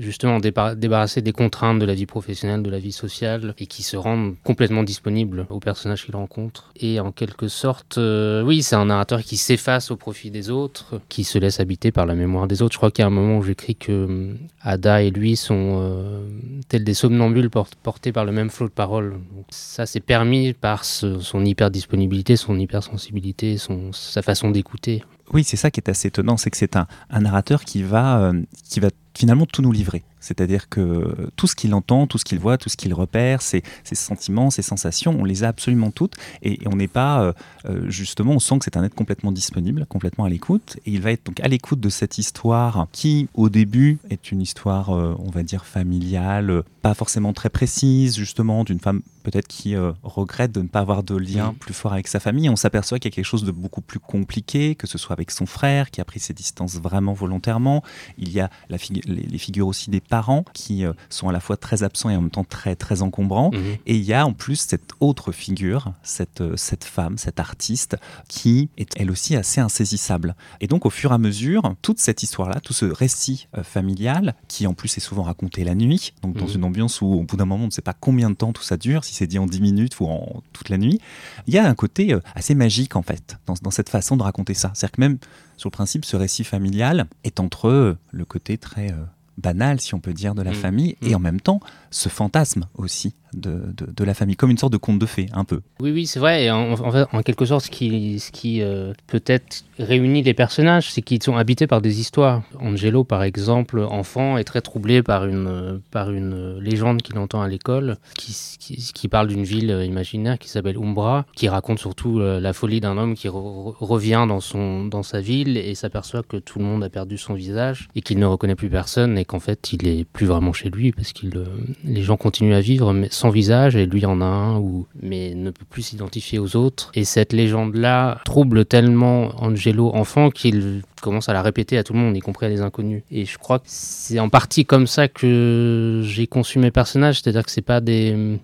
justement 0.00 0.40
débarrassé 0.40 1.22
des 1.22 1.32
contraintes 1.32 1.78
de 1.78 1.86
la 1.86 1.94
vie 1.94 2.06
professionnelle, 2.06 2.62
de 2.62 2.70
la 2.70 2.78
vie 2.78 2.92
sociale 2.92 3.54
et 3.58 3.66
qui 3.66 3.82
se 3.82 3.96
rende 3.96 4.34
complètement 4.44 4.82
disponible 4.82 5.46
aux 5.50 5.60
personnages 5.60 6.04
qu'il 6.04 6.16
rencontre. 6.16 6.72
Et 6.80 7.00
en 7.00 7.12
quelque 7.12 7.48
sorte, 7.48 7.98
oui, 7.98 8.57
c'est 8.62 8.76
un 8.76 8.86
narrateur 8.86 9.22
qui 9.22 9.36
s'efface 9.36 9.90
au 9.90 9.96
profit 9.96 10.30
des 10.30 10.50
autres, 10.50 11.00
qui 11.08 11.24
se 11.24 11.38
laisse 11.38 11.60
habiter 11.60 11.92
par 11.92 12.06
la 12.06 12.14
mémoire 12.14 12.46
des 12.46 12.62
autres. 12.62 12.72
Je 12.72 12.78
crois 12.78 12.90
qu'il 12.90 13.02
y 13.02 13.04
a 13.04 13.06
un 13.06 13.10
moment 13.10 13.38
où 13.38 13.42
j'écris 13.42 13.76
que 13.76 14.04
hum, 14.04 14.38
Ada 14.62 15.02
et 15.02 15.10
lui 15.10 15.36
sont 15.36 15.78
euh, 15.80 16.26
tels 16.68 16.84
des 16.84 16.94
somnambules 16.94 17.50
portés 17.50 18.12
par 18.12 18.24
le 18.24 18.32
même 18.32 18.50
flot 18.50 18.68
de 18.68 18.72
paroles. 18.72 19.18
ça, 19.50 19.86
c'est 19.86 20.00
permis 20.00 20.52
par 20.52 20.84
son 20.84 21.44
hyper 21.44 21.70
disponibilité, 21.70 22.36
son 22.36 22.58
hypersensibilité, 22.58 23.56
sa 23.92 24.22
façon 24.22 24.50
d'écouter. 24.50 25.02
Oui, 25.32 25.44
c'est 25.44 25.56
ça 25.56 25.70
qui 25.70 25.80
est 25.80 25.88
assez 25.88 26.08
étonnant, 26.08 26.36
c'est 26.36 26.50
que 26.50 26.56
c'est 26.56 26.76
un, 26.76 26.86
narrateur 27.10 27.64
qui 27.64 27.82
va, 27.82 28.20
euh, 28.20 28.42
qui 28.68 28.80
va 28.80 28.88
finalement 29.14 29.46
tout 29.46 29.62
nous 29.62 29.72
livrer. 29.72 30.04
C'est-à-dire 30.20 30.68
que 30.68 31.30
tout 31.36 31.46
ce 31.46 31.54
qu'il 31.54 31.74
entend, 31.74 32.06
tout 32.06 32.18
ce 32.18 32.24
qu'il 32.24 32.38
voit, 32.38 32.56
tout 32.56 32.68
ce 32.68 32.76
qu'il 32.76 32.92
repère, 32.94 33.40
ses, 33.42 33.62
sentiments, 33.92 34.50
ses 34.50 34.62
sensations, 34.62 35.16
on 35.18 35.24
les 35.24 35.44
a 35.44 35.48
absolument 35.48 35.90
toutes. 35.90 36.14
Et, 36.42 36.58
on 36.66 36.76
n'est 36.76 36.88
pas, 36.88 37.22
euh, 37.22 37.32
euh, 37.66 37.88
justement, 37.88 38.32
on 38.32 38.38
sent 38.38 38.58
que 38.58 38.64
c'est 38.64 38.76
un 38.76 38.84
être 38.84 38.94
complètement 38.94 39.32
disponible, 39.32 39.86
complètement 39.86 40.24
à 40.24 40.28
l'écoute. 40.28 40.78
Et 40.86 40.92
il 40.92 41.00
va 41.00 41.12
être 41.12 41.26
donc 41.26 41.40
à 41.40 41.48
l'écoute 41.48 41.80
de 41.80 41.88
cette 41.88 42.18
histoire 42.18 42.88
qui, 42.92 43.28
au 43.34 43.48
début, 43.48 43.98
est 44.10 44.32
une 44.32 44.40
histoire, 44.40 44.90
on 44.90 45.30
va 45.30 45.42
dire, 45.42 45.66
familiale, 45.66 46.62
pas 46.82 46.94
forcément 46.94 47.32
très 47.32 47.50
précise, 47.50 48.16
justement, 48.16 48.64
d'une 48.64 48.80
femme 48.80 49.02
peut-être 49.22 49.46
qui 49.46 49.74
regrette 50.02 50.52
de 50.52 50.62
ne 50.62 50.68
pas 50.68 50.80
avoir 50.80 51.02
de 51.02 51.16
lien 51.16 51.52
mmh. 51.52 51.56
plus 51.56 51.74
fort 51.74 51.92
avec 51.92 52.08
sa 52.08 52.20
famille. 52.20 52.48
On 52.48 52.56
s'aperçoit 52.56 52.98
qu'il 52.98 53.10
y 53.10 53.14
a 53.14 53.16
quelque 53.16 53.24
chose 53.24 53.44
de 53.44 53.52
beaucoup 53.52 53.80
plus 53.80 54.00
compliqué, 54.00 54.74
que 54.74 54.86
ce 54.86 54.98
soit 54.98 55.12
avec 55.12 55.30
son 55.30 55.46
frère 55.46 55.90
qui 55.90 56.00
a 56.00 56.04
pris 56.04 56.20
ses 56.20 56.34
distances 56.34 56.76
vraiment 56.76 57.12
volontairement. 57.12 57.82
Il 58.16 58.30
y 58.30 58.40
a 58.40 58.50
la 58.68 58.78
les, 59.06 59.38
figures 59.38 59.66
aussi 59.66 59.90
des 59.90 60.00
parents 60.00 60.44
qui 60.52 60.84
euh, 60.84 60.92
sont 61.08 61.28
à 61.28 61.32
la 61.32 61.40
fois 61.40 61.56
très 61.56 61.82
absents 61.82 62.10
et 62.10 62.16
en 62.16 62.22
même 62.22 62.30
temps 62.30 62.44
très, 62.44 62.76
très 62.76 63.02
encombrants. 63.02 63.50
Mhm. 63.52 63.76
Et 63.86 63.96
il 63.96 64.04
y 64.04 64.14
a 64.14 64.26
en 64.26 64.32
plus 64.32 64.56
cette 64.56 64.92
autre 65.00 65.32
figure, 65.32 65.92
cette, 66.02 66.40
euh, 66.40 66.56
cette 66.56 66.84
femme, 66.84 67.18
cette 67.18 67.40
artiste, 67.40 67.96
qui 68.28 68.70
est 68.78 68.90
elle 68.96 69.10
aussi 69.10 69.36
assez 69.36 69.60
insaisissable. 69.60 70.34
Et 70.60 70.66
donc 70.66 70.86
au 70.86 70.90
fur 70.90 71.12
et 71.12 71.14
à 71.14 71.18
mesure, 71.18 71.74
toute 71.82 71.98
cette 71.98 72.22
histoire-là, 72.22 72.60
tout 72.60 72.72
ce 72.72 72.86
récit 72.86 73.48
euh, 73.56 73.62
familial, 73.62 74.34
qui 74.48 74.66
en 74.66 74.74
plus 74.74 74.96
est 74.96 75.00
souvent 75.00 75.22
raconté 75.22 75.64
la 75.64 75.74
nuit, 75.74 76.12
donc 76.22 76.36
dans 76.36 76.46
mhm. 76.46 76.54
une 76.54 76.64
ambiance 76.64 77.00
où 77.00 77.06
au 77.06 77.22
bout 77.22 77.36
d'un 77.36 77.44
moment 77.44 77.64
on 77.64 77.68
ne 77.68 77.72
sait 77.72 77.82
pas 77.82 77.94
combien 77.94 78.30
de 78.30 78.34
temps 78.34 78.52
tout 78.52 78.62
ça 78.62 78.76
dure, 78.76 79.04
si 79.08 79.14
c'est 79.14 79.26
dit 79.26 79.38
en 79.38 79.46
10 79.46 79.60
minutes 79.60 80.00
ou 80.00 80.06
en 80.06 80.42
toute 80.52 80.68
la 80.68 80.78
nuit, 80.78 81.00
il 81.46 81.54
y 81.54 81.58
a 81.58 81.66
un 81.66 81.74
côté 81.74 82.14
assez 82.34 82.54
magique 82.54 82.96
en 82.96 83.02
fait 83.02 83.38
dans, 83.46 83.54
dans 83.62 83.70
cette 83.70 83.88
façon 83.88 84.16
de 84.16 84.22
raconter 84.22 84.54
ça. 84.54 84.70
C'est-à-dire 84.74 84.92
que 84.92 85.00
même 85.00 85.18
sur 85.56 85.68
le 85.68 85.72
principe, 85.72 86.04
ce 86.04 86.16
récit 86.16 86.44
familial 86.44 87.06
est 87.24 87.40
entre 87.40 87.96
le 88.12 88.24
côté 88.24 88.58
très 88.58 88.92
euh, 88.92 88.96
banal, 89.38 89.80
si 89.80 89.94
on 89.94 90.00
peut 90.00 90.12
dire, 90.12 90.34
de 90.34 90.42
la 90.42 90.52
mmh. 90.52 90.54
famille, 90.54 90.96
et 91.02 91.10
mmh. 91.10 91.14
en 91.16 91.18
même 91.18 91.40
temps 91.40 91.60
ce 91.90 92.08
fantasme 92.08 92.66
aussi 92.74 93.14
de, 93.34 93.74
de, 93.76 94.04
la 94.04 94.14
famille, 94.14 94.36
comme 94.36 94.50
une 94.50 94.58
sorte 94.58 94.72
de 94.72 94.78
conte 94.78 94.98
de 94.98 95.06
fées, 95.06 95.26
un 95.32 95.44
peu. 95.44 95.60
Oui, 95.80 95.90
oui, 95.90 96.06
c'est 96.06 96.18
vrai. 96.18 96.50
En, 96.50 97.22
quelque 97.22 97.44
sorte, 97.44 97.66
ce 97.66 97.70
qui, 97.70 98.18
ce 98.20 98.30
qui 98.30 98.62
euh, 98.62 98.94
peut-être 99.06 99.64
réunit 99.78 100.22
les 100.22 100.34
personnages, 100.34 100.90
c'est 100.90 101.02
qu'ils 101.02 101.22
sont 101.22 101.36
habités 101.36 101.66
par 101.66 101.82
des 101.82 102.00
histoires. 102.00 102.42
Angelo, 102.58 103.04
par 103.04 103.22
exemple, 103.22 103.80
enfant, 103.80 104.38
est 104.38 104.44
très 104.44 104.60
troublé 104.60 105.02
par 105.02 105.26
une, 105.26 105.80
par 105.90 106.10
une 106.10 106.58
légende 106.58 107.02
qu'il 107.02 107.18
entend 107.18 107.42
à 107.42 107.48
l'école, 107.48 107.98
qui, 108.16 108.34
qui, 108.58 109.08
parle 109.08 109.28
d'une 109.28 109.44
ville 109.44 109.82
imaginaire 109.84 110.38
qui 110.38 110.48
s'appelle 110.48 110.76
Umbra, 110.76 111.26
qui 111.34 111.48
raconte 111.48 111.78
surtout 111.78 112.20
euh, 112.20 112.40
la 112.40 112.52
folie 112.52 112.80
d'un 112.80 112.96
homme 112.98 113.14
qui 113.14 113.28
revient 113.28 114.24
dans, 114.28 114.40
son, 114.40 114.84
dans 114.84 115.02
sa 115.02 115.20
ville 115.20 115.56
et 115.56 115.74
s'aperçoit 115.74 116.22
que 116.22 116.36
tout 116.36 116.58
le 116.58 116.64
monde 116.64 116.84
a 116.84 116.90
perdu 116.90 117.18
son 117.18 117.34
visage 117.34 117.88
et 117.94 118.02
qu'il 118.02 118.18
ne 118.18 118.26
reconnaît 118.26 118.54
plus 118.54 118.70
personne 118.70 119.18
et 119.18 119.24
qu'en 119.24 119.40
fait, 119.40 119.72
il 119.72 119.86
est 119.86 120.04
plus 120.04 120.26
vraiment 120.26 120.52
chez 120.52 120.70
lui 120.70 120.92
parce 120.92 121.12
que 121.12 121.26
euh, 121.26 121.44
les 121.84 122.02
gens 122.02 122.16
continuent 122.16 122.54
à 122.54 122.60
vivre, 122.60 122.94
sans 123.10 123.30
visage, 123.30 123.76
et 123.76 123.86
lui 123.86 124.04
en 124.06 124.20
a 124.20 124.24
un, 124.24 124.58
ou, 124.58 124.86
mais 125.00 125.34
ne 125.34 125.50
peut 125.50 125.64
plus 125.68 125.82
s'identifier 125.82 126.38
aux 126.38 126.56
autres. 126.56 126.90
Et 126.94 127.04
cette 127.04 127.32
légende-là 127.32 128.20
trouble 128.24 128.64
tellement 128.64 129.32
Angelo 129.42 129.90
enfant 129.94 130.30
qu'il 130.30 130.82
commence 131.00 131.28
à 131.28 131.32
la 131.32 131.42
répéter 131.42 131.78
à 131.78 131.84
tout 131.84 131.92
le 131.92 131.98
monde, 131.98 132.16
y 132.16 132.20
compris 132.20 132.46
à 132.46 132.48
des 132.48 132.60
inconnus. 132.60 133.02
Et 133.10 133.24
je 133.24 133.38
crois 133.38 133.58
que 133.58 133.66
c'est 133.68 134.18
en 134.18 134.28
partie 134.28 134.64
comme 134.64 134.86
ça 134.86 135.08
que 135.08 136.02
j'ai 136.04 136.26
conçu 136.26 136.58
mes 136.58 136.70
personnages, 136.70 137.20
c'est-à-dire 137.20 137.44
que 137.44 137.50
c'est 137.50 137.62
pas 137.62 137.80
des 137.80 138.38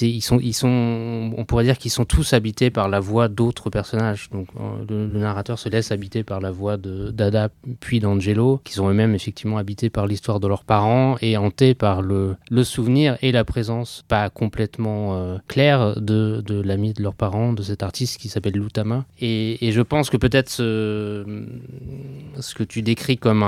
ils 0.00 0.52
sont, 0.52 1.32
on 1.36 1.44
pourrait 1.44 1.64
dire 1.64 1.78
qu'ils 1.78 1.90
sont 1.90 2.04
tous 2.04 2.32
habités 2.32 2.70
par 2.70 2.88
la 2.88 3.00
voix 3.00 3.28
d'autres 3.28 3.70
personnages. 3.70 4.28
Donc 4.30 4.48
euh, 4.58 5.08
le, 5.12 5.18
narrateur 5.18 5.58
se 5.58 5.68
laisse 5.68 5.90
habiter 5.90 6.22
par 6.22 6.40
la 6.40 6.50
voix 6.50 6.76
de 6.76 7.10
d'Ada 7.10 7.48
puis 7.80 8.00
d'Angelo, 8.00 8.60
qui 8.64 8.74
sont 8.74 8.88
eux-mêmes 8.88 9.14
effectivement 9.14 9.58
habités 9.58 9.90
par 9.90 10.06
l'histoire 10.06 10.40
de 10.40 10.48
leurs 10.48 10.64
parents 10.64 11.16
et 11.20 11.36
hantés 11.36 11.74
par 11.74 12.02
le, 12.02 12.36
souvenir 12.64 13.18
et 13.20 13.32
la 13.32 13.44
présence 13.44 14.04
pas 14.08 14.30
complètement 14.30 15.16
euh, 15.16 15.36
claire 15.48 16.00
de, 16.00 16.42
de 16.46 16.60
l'ami 16.60 16.92
de 16.92 17.02
leurs 17.02 17.14
parents, 17.14 17.52
de 17.52 17.62
cet 17.62 17.82
artiste 17.82 18.18
qui 18.18 18.28
s'appelle 18.28 18.54
Lutama. 18.54 19.04
Et, 19.20 19.58
je 19.74 19.80
pense 19.80 20.08
que 20.08 20.16
peut-être 20.16 20.50
ce, 20.50 21.24
que 22.54 22.62
tu 22.62 22.82
décris 22.82 23.18
comme 23.18 23.44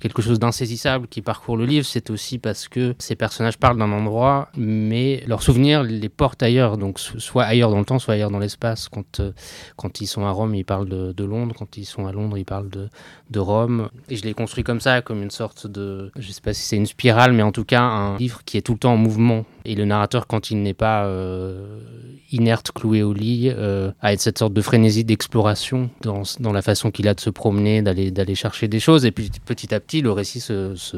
quelque 0.00 0.22
chose 0.22 0.38
d'insaisissable 0.38 1.06
qui 1.06 1.22
parcourt 1.22 1.56
le 1.56 1.66
livre, 1.66 1.86
c'est 1.86 2.10
aussi 2.10 2.38
parce 2.38 2.68
que 2.68 2.94
ces 2.98 3.14
personnages 3.14 3.58
parlent 3.58 3.78
d'un 3.78 3.92
endroit, 3.92 4.48
mais 4.56 4.87
leurs 5.26 5.42
souvenirs 5.42 5.82
les 5.82 6.08
portent 6.08 6.42
ailleurs, 6.42 6.78
donc 6.78 6.98
soit 6.98 7.44
ailleurs 7.44 7.70
dans 7.70 7.78
le 7.78 7.84
temps, 7.84 7.98
soit 7.98 8.14
ailleurs 8.14 8.30
dans 8.30 8.38
l'espace. 8.38 8.88
Quand, 8.88 9.20
euh, 9.20 9.32
quand 9.76 10.00
ils 10.00 10.06
sont 10.06 10.24
à 10.24 10.30
Rome, 10.30 10.54
ils 10.54 10.64
parlent 10.64 10.88
de, 10.88 11.24
Londres, 11.24 11.54
quand 11.58 11.76
ils 11.76 11.84
sont 11.84 12.06
à 12.06 12.12
Londres, 12.12 12.38
ils 12.38 12.44
parlent 12.44 12.70
de, 12.70 12.88
de 13.30 13.38
Rome. 13.38 13.88
Et 14.08 14.16
je 14.16 14.24
l'ai 14.24 14.34
construit 14.34 14.64
comme 14.64 14.80
ça, 14.80 15.02
comme 15.02 15.22
une 15.22 15.30
sorte 15.30 15.66
de, 15.66 16.10
je 16.16 16.30
sais 16.30 16.40
pas 16.40 16.54
si 16.54 16.62
c'est 16.62 16.76
une 16.76 16.86
spirale, 16.86 17.32
mais 17.32 17.42
en 17.42 17.52
tout 17.52 17.64
cas 17.64 17.82
un 17.82 18.16
livre 18.18 18.42
qui 18.44 18.56
est 18.56 18.62
tout 18.62 18.72
le 18.72 18.78
temps 18.78 18.94
en 18.94 18.96
mouvement. 18.96 19.44
Et 19.68 19.74
le 19.74 19.84
narrateur, 19.84 20.26
quand 20.26 20.50
il 20.50 20.62
n'est 20.62 20.74
pas 20.74 21.04
euh, 21.04 21.78
inerte, 22.32 22.72
cloué 22.72 23.02
au 23.02 23.12
lit, 23.12 23.50
euh, 23.50 23.90
a 24.00 24.16
cette 24.16 24.38
sorte 24.38 24.54
de 24.54 24.62
frénésie 24.62 25.04
d'exploration 25.04 25.90
dans, 26.00 26.22
dans, 26.40 26.52
la 26.52 26.62
façon 26.62 26.90
qu'il 26.90 27.06
a 27.06 27.12
de 27.12 27.20
se 27.20 27.28
promener, 27.28 27.82
d'aller 27.82 28.10
d'aller 28.10 28.34
chercher 28.34 28.66
des 28.66 28.80
choses. 28.80 29.04
Et 29.04 29.10
puis 29.10 29.30
petit 29.44 29.74
à 29.74 29.80
petit, 29.80 30.00
le 30.00 30.10
récit 30.10 30.40
se, 30.40 30.74
se, 30.74 30.96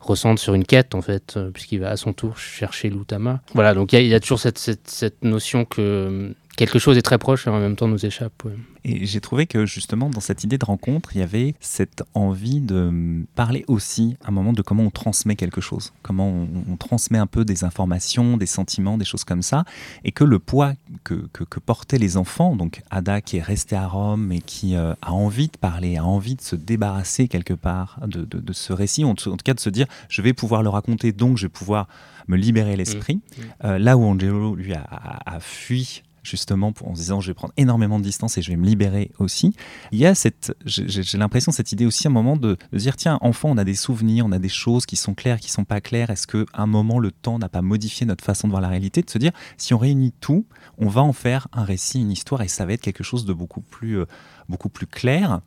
ressent 0.00 0.36
sur 0.36 0.52
une 0.52 0.64
quête, 0.64 0.94
en 0.94 1.00
fait, 1.00 1.38
puisqu'il 1.54 1.80
va 1.80 1.90
à 1.90 1.96
son 1.96 2.12
tour 2.12 2.36
chercher 2.36 2.90
l'Utama 2.90 3.40
voilà, 3.54 3.74
donc 3.74 3.92
il 3.92 4.06
y, 4.06 4.14
a 4.14 4.20
toujours 4.20 4.40
cette, 4.40 4.58
cette, 4.58 5.22
notion 5.22 5.64
que 5.64 6.34
quelque 6.56 6.78
chose 6.78 6.98
est 6.98 7.02
très 7.02 7.18
proche 7.18 7.46
et 7.46 7.50
en 7.50 7.58
même 7.58 7.76
temps 7.76 7.88
nous 7.88 8.04
échappe. 8.04 8.44
Et 8.84 9.06
j'ai 9.06 9.20
trouvé 9.20 9.46
que 9.46 9.64
justement 9.64 10.10
dans 10.10 10.20
cette 10.20 10.44
idée 10.44 10.58
de 10.58 10.64
rencontre, 10.64 11.14
il 11.14 11.20
y 11.20 11.22
avait 11.22 11.54
cette 11.60 12.02
envie 12.14 12.60
de 12.60 13.24
parler 13.34 13.64
aussi 13.68 14.16
à 14.24 14.28
un 14.28 14.32
moment 14.32 14.52
de 14.52 14.62
comment 14.62 14.82
on 14.82 14.90
transmet 14.90 15.36
quelque 15.36 15.60
chose, 15.60 15.92
comment 16.02 16.28
on, 16.28 16.76
transmet 16.76 17.18
un 17.18 17.26
peu 17.26 17.44
des 17.44 17.64
informations, 17.64 18.36
des 18.36 18.46
sentiments, 18.46 18.98
des 18.98 19.04
choses 19.04 19.24
comme 19.24 19.42
ça, 19.42 19.64
et 20.04 20.10
que 20.10 20.24
le 20.24 20.38
poids 20.38 20.72
que, 21.04 21.26
que, 21.32 21.60
portaient 21.60 21.98
les 21.98 22.16
enfants, 22.16 22.56
donc 22.56 22.82
Ada 22.90 23.20
qui 23.20 23.36
est 23.36 23.42
restée 23.42 23.76
à 23.76 23.86
Rome 23.86 24.32
et 24.32 24.40
qui 24.40 24.74
euh, 24.74 24.94
a 25.00 25.12
envie 25.12 25.46
de 25.46 25.56
parler, 25.56 25.96
a 25.96 26.04
envie 26.04 26.34
de 26.34 26.40
se 26.40 26.56
débarrasser 26.56 27.28
quelque 27.28 27.54
part 27.54 28.00
de, 28.06 28.24
de, 28.24 28.52
ce 28.52 28.72
récit, 28.72 29.04
en, 29.04 29.14
tout 29.14 29.36
cas 29.44 29.54
de 29.54 29.60
se 29.60 29.70
dire 29.70 29.86
je 30.08 30.22
vais 30.22 30.32
pouvoir 30.32 30.62
le 30.62 30.70
raconter, 30.70 31.12
donc 31.12 31.38
je 31.38 31.46
vais 31.46 31.50
pouvoir 31.50 31.86
me 32.26 32.36
libérer 32.36 32.76
l'esprit, 32.76 33.16
mmh. 33.16 33.18
Mmh. 33.18 33.44
Euh, 33.64 33.78
là 33.78 33.96
où 33.96 34.04
Angelo 34.04 34.56
lui 34.56 34.74
a, 34.74 34.84
a 35.24 35.40
fui 35.40 36.02
justement 36.22 36.72
en 36.84 36.92
disant 36.92 37.20
je 37.20 37.28
vais 37.28 37.34
prendre 37.34 37.52
énormément 37.56 37.98
de 37.98 38.04
distance 38.04 38.38
et 38.38 38.42
je 38.42 38.50
vais 38.50 38.56
me 38.56 38.66
libérer 38.66 39.10
aussi. 39.18 39.54
Il 39.90 39.98
y 39.98 40.06
a 40.06 40.14
cette, 40.14 40.54
j'ai 40.64 41.18
l'impression, 41.18 41.52
cette 41.52 41.72
idée 41.72 41.86
aussi 41.86 42.06
à 42.06 42.10
un 42.10 42.12
moment 42.12 42.36
de, 42.36 42.56
dire 42.72 42.96
tiens, 42.96 43.18
enfant, 43.20 43.50
on 43.50 43.58
a 43.58 43.64
des 43.64 43.74
souvenirs, 43.74 44.26
on 44.26 44.32
a 44.32 44.38
des 44.38 44.48
choses 44.48 44.86
qui 44.86 44.96
sont 44.96 45.14
claires, 45.14 45.40
qui 45.40 45.50
sont 45.50 45.64
pas 45.64 45.80
claires. 45.80 46.10
Est-ce 46.10 46.26
qu'à 46.26 46.44
un 46.54 46.66
moment, 46.66 46.98
le 46.98 47.10
temps 47.10 47.38
n'a 47.38 47.48
pas 47.48 47.62
modifié 47.62 48.06
notre 48.06 48.24
façon 48.24 48.48
de 48.48 48.52
voir 48.52 48.62
la 48.62 48.68
réalité? 48.68 49.02
De 49.02 49.10
se 49.10 49.18
dire 49.18 49.32
si 49.56 49.74
on 49.74 49.78
réunit 49.78 50.12
tout, 50.20 50.46
on 50.78 50.88
va 50.88 51.02
en 51.02 51.12
faire 51.12 51.48
un 51.52 51.64
récit, 51.64 52.00
une 52.00 52.12
histoire 52.12 52.42
et 52.42 52.48
ça 52.48 52.66
va 52.66 52.72
être 52.72 52.80
quelque 52.80 53.04
chose 53.04 53.24
de 53.24 53.32
beaucoup 53.32 53.60
plus, 53.60 53.98
euh, 53.98 54.06
beaucoup 54.48 54.68
plus 54.68 54.86
clair 54.86 55.40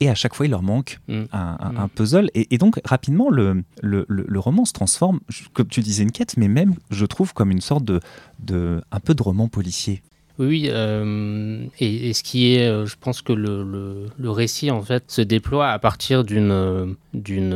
et 0.00 0.08
à 0.08 0.14
chaque 0.14 0.34
fois 0.34 0.46
il 0.46 0.50
leur 0.50 0.62
manque 0.62 1.00
mm. 1.08 1.24
un, 1.32 1.72
mm. 1.72 1.88
puzzle. 1.94 2.30
Et, 2.34 2.58
donc 2.58 2.80
rapidement, 2.84 3.30
le, 3.30 3.64
le, 3.82 4.38
roman 4.38 4.64
se 4.64 4.72
transforme, 4.72 5.20
comme 5.52 5.68
tu 5.68 5.80
disais, 5.80 6.02
une 6.02 6.12
quête, 6.12 6.36
mais 6.36 6.48
même, 6.48 6.74
je 6.90 7.06
trouve, 7.06 7.32
comme 7.34 7.50
une 7.50 7.60
sorte 7.60 7.84
de, 7.84 8.00
de 8.40 8.82
un 8.90 9.00
peu 9.00 9.14
de 9.14 9.22
roman 9.22 9.48
policier. 9.48 10.02
Oui, 10.38 10.68
euh, 10.68 11.64
et, 11.80 12.12
ce 12.12 12.22
qui 12.22 12.52
est, 12.52 12.68
euh, 12.68 12.84
je 12.84 12.96
pense 13.00 13.22
que 13.22 13.32
le, 13.32 14.30
récit 14.30 14.70
en 14.70 14.82
fait 14.82 15.04
se 15.10 15.22
déploie 15.22 15.70
à 15.70 15.78
partir 15.78 16.24
d'une 16.24 16.94
d'une 17.14 17.50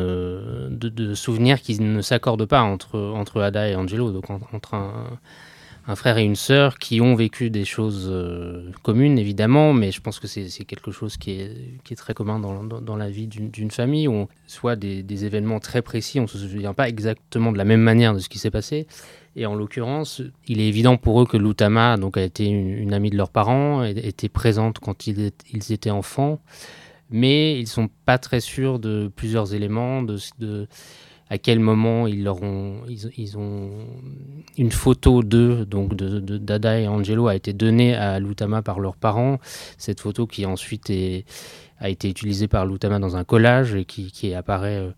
de, 0.71 1.15
souvenirs 1.15 1.61
qui 1.61 1.79
ne 1.79 2.01
s'accordent 2.01 2.47
pas 2.47 2.63
entre 2.63 2.99
entre 2.99 3.43
Ada 3.43 3.69
et 3.69 3.75
Angelo, 3.75 4.13
donc 4.13 4.31
entre 4.31 4.75
un, 4.75 5.19
un 5.87 5.97
frère 5.97 6.19
et 6.19 6.25
une 6.25 6.37
sœur 6.37 6.79
qui 6.79 7.01
ont 7.01 7.15
vécu 7.15 7.51
des 7.51 7.65
choses 7.65 8.09
euh, 8.11 8.71
communes, 8.83 9.19
évidemment, 9.19 9.73
mais 9.73 9.91
je 9.93 10.01
pense 10.01 10.19
que 10.21 10.27
c'est 10.27 10.65
quelque 10.65 10.91
chose 10.91 11.17
qui 11.17 11.33
est, 11.33 11.97
très 11.97 12.15
commun 12.15 12.39
dans, 12.39 12.97
la 12.97 13.11
vie 13.11 13.27
d'une 13.27 13.71
famille, 13.71 14.07
où 14.07 14.29
soit 14.47 14.77
des, 14.77 15.25
événements 15.25 15.59
très 15.59 15.83
précis, 15.83 16.21
on 16.21 16.25
ne 16.25 16.29
se 16.29 16.39
souvient 16.39 16.75
pas 16.75 16.89
exactement 16.89 17.53
de 17.53 17.59
la 17.59 17.65
même 17.65 17.81
manière 17.81 18.15
de 18.15 18.19
ce 18.19 18.29
qui 18.29 18.39
s'est 18.39 18.51
passé. 18.51 18.87
Et 19.37 19.47
en 19.47 19.55
l'occurrence, 19.55 20.23
il 20.47 20.61
est 20.61 20.67
évident 20.67 20.97
pour 20.97 21.23
eux 21.23 21.27
que 21.27 21.37
Lutama 21.37 21.97
donc, 21.97 22.17
a 22.17 22.23
été 22.23 22.47
une, 22.47 22.93
amie 22.93 23.11
de 23.11 23.17
leurs 23.17 23.31
parents, 23.31 23.85
était 23.85 24.29
présente 24.29 24.79
quand 24.81 25.07
ils, 25.07 25.33
étaient 25.71 25.91
enfants, 25.91 26.41
mais 27.11 27.57
ils 27.57 27.63
ne 27.63 27.67
sont 27.67 27.89
pas 28.05 28.19
très 28.19 28.41
sûrs 28.41 28.79
de 28.79 29.11
plusieurs 29.15 29.55
éléments, 29.55 30.03
de 30.03 30.19
à 31.31 31.39
quel 31.39 31.61
moment 31.61 32.09
ils 32.09 32.29
ont, 32.29 32.83
une 34.59 34.73
photo 34.73 35.23
d'eux, 35.23 35.65
donc 35.65 35.95
de, 35.95 36.39
Dada 36.39 36.81
et 36.81 36.89
Angelo, 36.89 37.29
a 37.29 37.37
été 37.37 37.53
donnée 37.53 37.95
à 37.95 38.19
Lutama 38.19 38.63
par 38.63 38.81
leurs 38.81 38.97
parents. 38.97 39.39
Cette 39.79 40.01
photo 40.01 40.27
qui 40.27 40.45
ensuite 40.45 40.93
a 41.79 41.89
été 41.89 42.11
utilisée 42.11 42.49
par 42.49 42.67
Lutama 42.67 42.99
dans 42.99 43.17
un 43.17 43.23
collage 43.23 43.77
et 43.77 43.85
qui, 43.85 44.11
qui 44.11 44.35
apparaît 44.35 44.79
euh, 44.79 44.91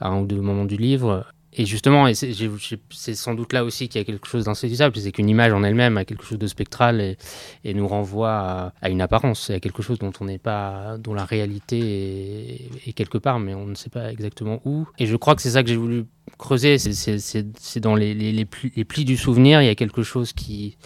à 0.00 0.08
un 0.08 0.22
ou 0.22 0.26
deux 0.26 0.40
moments 0.40 0.64
du 0.64 0.76
livre. 0.76 1.24
Et 1.52 1.66
justement, 1.66 2.06
c'est 2.14 3.14
sans 3.14 3.34
doute 3.34 3.52
là 3.52 3.64
aussi 3.64 3.88
qu'il 3.88 4.00
y 4.00 4.02
a 4.02 4.04
quelque 4.04 4.28
chose 4.28 4.44
d'insaisissable, 4.44 4.96
c'est 4.96 5.10
qu'une 5.10 5.28
image 5.28 5.52
en 5.52 5.64
elle-même 5.64 5.96
a 5.96 6.04
quelque 6.04 6.24
chose 6.24 6.38
de 6.38 6.46
spectral 6.46 7.16
et, 7.64 7.74
nous 7.74 7.88
renvoie 7.88 8.72
à, 8.80 8.88
une 8.88 9.00
apparence, 9.00 9.50
à 9.50 9.58
quelque 9.58 9.82
chose 9.82 9.98
dont 9.98 10.12
on 10.20 10.26
n'est 10.26 10.38
pas, 10.38 10.96
dont 10.98 11.12
la 11.12 11.24
réalité 11.24 12.70
est, 12.86 12.92
quelque 12.92 13.18
part, 13.18 13.40
mais 13.40 13.54
on 13.54 13.66
ne 13.66 13.74
sait 13.74 13.90
pas 13.90 14.12
exactement 14.12 14.60
où. 14.64 14.86
Et 14.98 15.06
je 15.06 15.16
crois 15.16 15.34
que 15.34 15.42
c'est 15.42 15.50
ça 15.50 15.64
que 15.64 15.68
j'ai 15.68 15.76
voulu 15.76 16.04
creuser, 16.38 16.78
c'est 16.78 17.80
dans 17.80 17.96
les, 17.96 18.44
plis, 18.44 19.04
du 19.04 19.16
souvenir, 19.16 19.60
il 19.60 19.66
y 19.66 19.70
a 19.70 19.74
quelque 19.74 20.04
chose 20.04 20.32
qui 20.32 20.76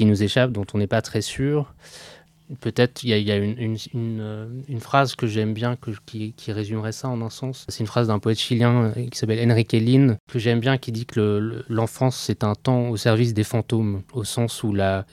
nous 0.00 0.22
échappe, 0.22 0.50
dont 0.50 0.66
on 0.74 0.78
n'est 0.78 0.88
pas 0.88 1.02
très 1.02 1.22
sûr. 1.22 1.74
Peut-être 2.60 3.02
il 3.02 3.10
y 3.10 3.30
a, 3.30 3.36
une, 3.36 3.76
euh, 3.94 4.46
une, 4.68 4.80
phrase 4.80 5.14
que 5.14 5.26
j'aime 5.26 5.52
bien 5.52 5.76
qui, 6.06 6.34
résumerait 6.48 6.92
ça 6.92 7.08
en 7.08 7.20
un 7.20 7.28
sens. 7.28 7.66
C'est 7.68 7.80
une 7.80 7.86
phrase 7.86 8.08
d'un 8.08 8.18
poète 8.18 8.38
chilien 8.38 8.84
euh, 8.96 9.08
qui 9.08 9.18
s'appelle 9.18 9.50
Enrique 9.50 9.72
Lin, 9.72 10.16
que 10.28 10.38
j'aime 10.38 10.60
bien, 10.60 10.78
qui 10.78 10.90
dit 10.90 11.04
que 11.04 11.64
l'enfance 11.68 12.16
c'est 12.16 12.44
un 12.44 12.54
temps 12.54 12.88
au 12.88 12.96
service 12.96 13.34
des 13.34 13.44
fantômes, 13.44 14.02
au 14.14 14.24
sens 14.24 14.62
où 14.62 14.72
la, 14.72 15.04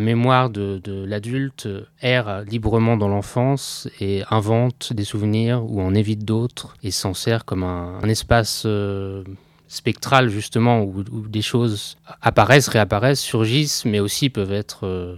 mémoire 0.00 0.50
de, 0.50 0.80
de 0.82 1.04
l'adulte 1.04 1.68
erre 2.00 2.44
librement 2.44 2.96
dans 2.96 3.08
l'enfance 3.08 3.88
et 4.00 4.22
invente 4.30 4.92
des 4.92 5.04
souvenirs 5.04 5.64
ou 5.68 5.80
en 5.80 5.94
évite 5.94 6.24
d'autres 6.24 6.76
et 6.82 6.90
s'en 6.90 7.14
sert 7.14 7.44
comme 7.44 7.64
un, 7.64 8.00
espace... 8.08 8.64
Euh, 8.66 9.24
spectral 9.72 10.30
justement 10.30 10.82
où, 10.82 11.04
des 11.28 11.42
choses 11.42 11.96
apparaissent, 12.22 12.66
réapparaissent, 12.66 13.20
surgissent, 13.20 13.84
mais 13.84 14.00
aussi 14.00 14.28
peuvent 14.28 14.50
être 14.50 15.16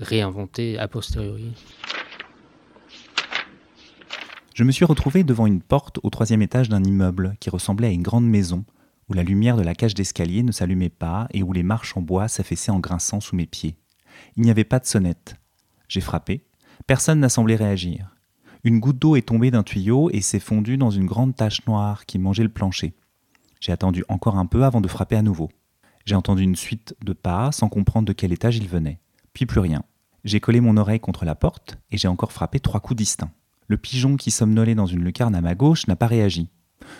réinventé 0.00 0.78
a 0.78 0.88
posteriori. 0.88 1.52
Je 4.54 4.64
me 4.64 4.70
suis 4.70 4.84
retrouvé 4.84 5.24
devant 5.24 5.46
une 5.46 5.60
porte 5.60 5.98
au 6.02 6.10
troisième 6.10 6.42
étage 6.42 6.68
d'un 6.68 6.84
immeuble 6.84 7.36
qui 7.40 7.50
ressemblait 7.50 7.88
à 7.88 7.92
une 7.92 8.02
grande 8.02 8.28
maison, 8.28 8.64
où 9.08 9.12
la 9.12 9.24
lumière 9.24 9.56
de 9.56 9.62
la 9.62 9.74
cage 9.74 9.94
d'escalier 9.94 10.42
ne 10.42 10.52
s'allumait 10.52 10.90
pas 10.90 11.26
et 11.32 11.42
où 11.42 11.52
les 11.52 11.62
marches 11.62 11.96
en 11.96 12.02
bois 12.02 12.28
s'affaissaient 12.28 12.70
en 12.70 12.78
grinçant 12.78 13.20
sous 13.20 13.36
mes 13.36 13.46
pieds. 13.46 13.76
Il 14.36 14.44
n'y 14.44 14.50
avait 14.50 14.64
pas 14.64 14.78
de 14.78 14.86
sonnette. 14.86 15.36
J'ai 15.88 16.00
frappé. 16.00 16.44
Personne 16.86 17.20
n'a 17.20 17.28
semblé 17.28 17.56
réagir. 17.56 18.14
Une 18.62 18.80
goutte 18.80 18.98
d'eau 18.98 19.16
est 19.16 19.26
tombée 19.28 19.50
d'un 19.50 19.62
tuyau 19.62 20.08
et 20.10 20.20
s'est 20.20 20.40
fondue 20.40 20.76
dans 20.76 20.90
une 20.90 21.06
grande 21.06 21.36
tache 21.36 21.66
noire 21.66 22.06
qui 22.06 22.18
mangeait 22.18 22.44
le 22.44 22.48
plancher. 22.48 22.94
J'ai 23.60 23.72
attendu 23.72 24.04
encore 24.08 24.38
un 24.38 24.46
peu 24.46 24.64
avant 24.64 24.80
de 24.80 24.88
frapper 24.88 25.16
à 25.16 25.22
nouveau. 25.22 25.50
J'ai 26.06 26.14
entendu 26.14 26.42
une 26.42 26.56
suite 26.56 26.94
de 27.02 27.12
pas 27.12 27.50
sans 27.52 27.68
comprendre 27.68 28.06
de 28.06 28.12
quel 28.12 28.32
étage 28.32 28.56
ils 28.56 28.68
venaient 28.68 29.00
puis 29.34 29.44
plus 29.44 29.60
rien. 29.60 29.82
J'ai 30.24 30.40
collé 30.40 30.60
mon 30.60 30.78
oreille 30.78 31.00
contre 31.00 31.26
la 31.26 31.34
porte 31.34 31.76
et 31.90 31.98
j'ai 31.98 32.08
encore 32.08 32.32
frappé 32.32 32.60
trois 32.60 32.80
coups 32.80 32.96
distincts. 32.96 33.32
Le 33.66 33.76
pigeon 33.76 34.16
qui 34.16 34.30
somnolait 34.30 34.74
dans 34.74 34.86
une 34.86 35.04
lucarne 35.04 35.34
à 35.34 35.42
ma 35.42 35.54
gauche 35.54 35.86
n'a 35.86 35.96
pas 35.96 36.06
réagi. 36.06 36.48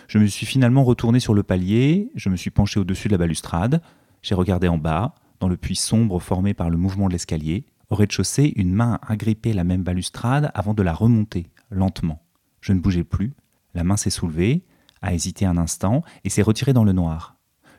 Je 0.07 0.19
me 0.19 0.27
suis 0.27 0.45
finalement 0.45 0.83
retourné 0.83 1.19
sur 1.19 1.33
le 1.33 1.43
palier, 1.43 2.11
je 2.15 2.29
me 2.29 2.35
suis 2.35 2.51
penché 2.51 2.79
au-dessus 2.79 3.07
de 3.07 3.13
la 3.13 3.17
balustrade, 3.17 3.81
j'ai 4.21 4.35
regardé 4.35 4.67
en 4.67 4.77
bas, 4.77 5.15
dans 5.39 5.47
le 5.47 5.57
puits 5.57 5.75
sombre 5.75 6.19
formé 6.19 6.53
par 6.53 6.69
le 6.69 6.77
mouvement 6.77 7.07
de 7.07 7.13
l'escalier. 7.13 7.65
Au 7.89 7.95
rez-de-chaussée, 7.95 8.53
une 8.55 8.73
main 8.73 8.99
a 9.01 9.13
agrippé 9.13 9.53
la 9.53 9.63
même 9.63 9.83
balustrade 9.83 10.51
avant 10.53 10.73
de 10.73 10.81
la 10.81 10.93
remonter, 10.93 11.47
lentement. 11.69 12.23
Je 12.61 12.73
ne 12.73 12.79
bougeais 12.79 13.03
plus, 13.03 13.33
la 13.75 13.83
main 13.83 13.97
s'est 13.97 14.09
soulevée, 14.09 14.63
a 15.01 15.13
hésité 15.13 15.45
un 15.45 15.57
instant 15.57 16.01
et 16.23 16.29
s'est 16.29 16.41
retirée 16.41 16.73
dans 16.73 16.83
le 16.83 16.93
noir. 16.93 17.34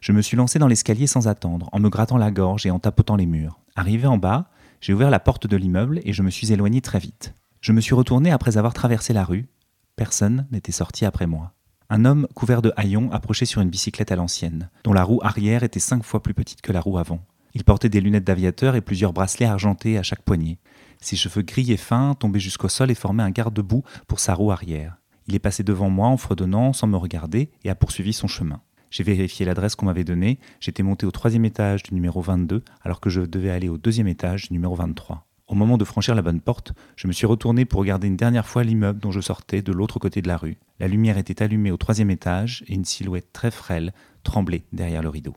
Je 0.06 0.12
me 0.12 0.22
suis 0.22 0.36
lancé 0.36 0.60
dans 0.60 0.68
l'escalier 0.68 1.08
sans 1.08 1.26
attendre, 1.26 1.68
en 1.72 1.80
me 1.80 1.88
grattant 1.88 2.16
la 2.16 2.30
gorge 2.30 2.64
et 2.64 2.70
en 2.70 2.78
tapotant 2.78 3.16
les 3.16 3.26
murs. 3.26 3.58
Arrivé 3.74 4.06
en 4.06 4.18
bas, 4.18 4.48
j'ai 4.80 4.92
ouvert 4.92 5.10
la 5.10 5.18
porte 5.18 5.48
de 5.48 5.56
l'immeuble 5.56 6.00
et 6.04 6.12
je 6.12 6.22
me 6.22 6.30
suis 6.30 6.52
éloigné 6.52 6.80
très 6.80 7.00
vite. 7.00 7.34
Je 7.60 7.72
me 7.72 7.80
suis 7.80 7.96
retourné 7.96 8.30
après 8.30 8.56
avoir 8.56 8.72
traversé 8.72 9.12
la 9.12 9.24
rue. 9.24 9.48
Personne 9.96 10.46
n'était 10.52 10.70
sorti 10.70 11.06
après 11.06 11.26
moi. 11.26 11.54
Un 11.90 12.04
homme 12.04 12.28
couvert 12.36 12.62
de 12.62 12.72
haillons 12.76 13.10
approchait 13.10 13.46
sur 13.46 13.60
une 13.62 13.68
bicyclette 13.68 14.12
à 14.12 14.14
l'ancienne, 14.14 14.70
dont 14.84 14.92
la 14.92 15.02
roue 15.02 15.18
arrière 15.24 15.64
était 15.64 15.80
cinq 15.80 16.04
fois 16.04 16.22
plus 16.22 16.34
petite 16.34 16.62
que 16.62 16.70
la 16.70 16.80
roue 16.80 16.98
avant. 16.98 17.18
Il 17.54 17.64
portait 17.64 17.88
des 17.88 18.00
lunettes 18.00 18.22
d'aviateur 18.22 18.76
et 18.76 18.82
plusieurs 18.82 19.12
bracelets 19.12 19.46
argentés 19.46 19.98
à 19.98 20.04
chaque 20.04 20.22
poignet. 20.22 20.60
Ses 21.00 21.16
cheveux 21.16 21.42
gris 21.42 21.72
et 21.72 21.76
fins 21.76 22.14
tombaient 22.14 22.38
jusqu'au 22.38 22.68
sol 22.68 22.92
et 22.92 22.94
formaient 22.94 23.24
un 23.24 23.32
garde-boue 23.32 23.82
pour 24.06 24.20
sa 24.20 24.34
roue 24.34 24.52
arrière. 24.52 24.98
Il 25.26 25.34
est 25.34 25.40
passé 25.40 25.64
devant 25.64 25.90
moi 25.90 26.06
en 26.06 26.16
fredonnant 26.16 26.72
sans 26.72 26.86
me 26.86 26.96
regarder 26.96 27.50
et 27.64 27.70
a 27.70 27.74
poursuivi 27.74 28.12
son 28.12 28.28
chemin. 28.28 28.60
J'ai 28.96 29.04
vérifié 29.04 29.44
l'adresse 29.44 29.74
qu'on 29.74 29.84
m'avait 29.84 30.04
donnée. 30.04 30.38
J'étais 30.58 30.82
monté 30.82 31.04
au 31.04 31.10
troisième 31.10 31.44
étage 31.44 31.82
du 31.82 31.92
numéro 31.92 32.22
22 32.22 32.62
alors 32.82 32.98
que 32.98 33.10
je 33.10 33.20
devais 33.20 33.50
aller 33.50 33.68
au 33.68 33.76
deuxième 33.76 34.08
étage 34.08 34.48
du 34.48 34.54
numéro 34.54 34.74
23. 34.74 35.26
Au 35.48 35.54
moment 35.54 35.76
de 35.76 35.84
franchir 35.84 36.14
la 36.14 36.22
bonne 36.22 36.40
porte, 36.40 36.72
je 36.96 37.06
me 37.06 37.12
suis 37.12 37.26
retourné 37.26 37.66
pour 37.66 37.80
regarder 37.80 38.06
une 38.06 38.16
dernière 38.16 38.46
fois 38.46 38.64
l'immeuble 38.64 38.98
dont 38.98 39.10
je 39.10 39.20
sortais 39.20 39.60
de 39.60 39.70
l'autre 39.70 39.98
côté 39.98 40.22
de 40.22 40.28
la 40.28 40.38
rue. 40.38 40.56
La 40.80 40.88
lumière 40.88 41.18
était 41.18 41.42
allumée 41.42 41.70
au 41.70 41.76
troisième 41.76 42.08
étage 42.08 42.64
et 42.68 42.72
une 42.72 42.86
silhouette 42.86 43.34
très 43.34 43.50
frêle 43.50 43.92
tremblait 44.22 44.64
derrière 44.72 45.02
le 45.02 45.10
rideau. 45.10 45.34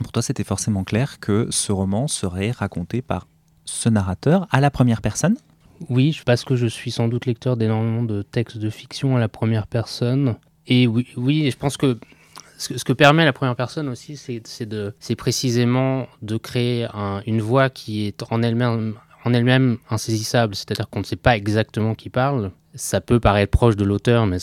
Pour 0.00 0.10
toi, 0.10 0.20
c'était 0.20 0.42
forcément 0.42 0.82
clair 0.82 1.20
que 1.20 1.46
ce 1.50 1.70
roman 1.70 2.08
serait 2.08 2.50
raconté 2.50 3.00
par 3.00 3.28
ce 3.64 3.90
narrateur 3.90 4.48
à 4.50 4.60
la 4.60 4.72
première 4.72 5.02
personne? 5.02 5.36
Oui, 5.88 6.20
parce 6.26 6.44
que 6.44 6.56
je 6.56 6.66
suis 6.66 6.90
sans 6.90 7.06
doute 7.06 7.26
lecteur 7.26 7.56
d'énormément 7.56 8.02
de 8.02 8.22
textes 8.22 8.58
de 8.58 8.70
fiction 8.70 9.16
à 9.16 9.20
la 9.20 9.28
première 9.28 9.68
personne. 9.68 10.34
Et 10.66 10.88
oui, 10.88 11.06
oui 11.16 11.48
je 11.48 11.56
pense 11.56 11.76
que 11.76 12.00
ce 12.62 12.84
que, 12.84 12.92
permet 12.92 13.24
la 13.24 13.32
première 13.32 13.56
personne 13.56 13.88
aussi, 13.88 14.16
c'est 14.16 15.16
précisément 15.16 16.06
de 16.22 16.36
créer 16.36 16.86
une 17.26 17.40
voix 17.40 17.70
qui 17.70 18.06
est 18.06 18.22
en 18.30 18.42
elle-même 18.42 19.78
insaisissable, 19.90 20.54
c'est-à-dire 20.54 20.88
qu'on 20.88 21.00
ne 21.00 21.04
sait 21.04 21.16
pas 21.16 21.36
exactement 21.36 21.94
qui 21.94 22.08
parle. 22.08 22.52
Ça 22.74 23.00
peut 23.00 23.20
paraître 23.20 23.50
proche 23.50 23.76
de 23.76 23.84
l'auteur, 23.84 24.26
mais, 24.26 24.38